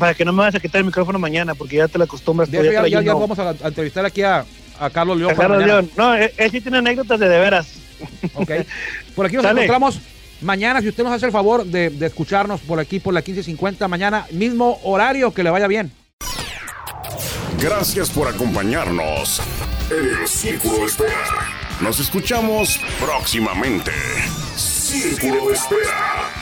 Para 0.00 0.14
que 0.14 0.24
no 0.24 0.32
me 0.32 0.38
vayas 0.38 0.54
a 0.54 0.60
quitar 0.60 0.78
el 0.78 0.86
micrófono 0.86 1.18
mañana, 1.18 1.54
porque 1.54 1.76
ya 1.76 1.86
te 1.86 1.98
la 1.98 2.04
acostumbras. 2.04 2.50
Ya, 2.50 2.62
ya, 2.62 3.00
ya, 3.02 3.14
vamos 3.14 3.38
a, 3.38 3.50
entrevistar 3.50 4.06
aquí 4.06 4.22
a, 4.22 4.46
a 4.78 4.88
Carlos 4.88 5.18
León. 5.18 5.32
A 5.32 5.34
Carlos 5.34 5.62
León. 5.62 5.90
No, 5.94 6.14
él, 6.14 6.32
sí 6.50 6.62
tiene 6.62 6.78
anécdotas 6.78 7.20
de 7.20 7.28
de 7.28 7.38
veras. 7.38 7.74
Ok. 8.32 8.50
Por 9.14 9.26
aquí 9.26 9.36
nos 9.36 9.44
encontramos 9.44 10.00
mañana, 10.40 10.80
si 10.80 10.88
usted 10.88 11.04
nos 11.04 11.12
hace 11.12 11.26
el 11.26 11.32
favor 11.32 11.66
de, 11.66 11.90
de 11.90 12.06
escucharnos 12.06 12.62
por 12.62 12.80
aquí, 12.80 12.98
por 12.98 13.12
la 13.12 13.20
1550, 13.20 13.86
mañana, 13.88 14.26
mismo 14.30 14.80
horario, 14.84 15.34
que 15.34 15.42
le 15.42 15.50
vaya 15.50 15.66
bien. 15.66 15.92
Gracias 17.60 18.08
por 18.08 18.26
acompañarnos 18.26 19.42
en 19.90 20.22
el 20.22 20.26
Círculo 20.26 20.78
de 20.78 20.84
Espera. 20.86 21.26
Nos 21.82 22.00
escuchamos 22.00 22.80
próximamente. 22.98 23.90
Círculo 24.56 25.48
de 25.48 25.52
Espera. 25.52 26.39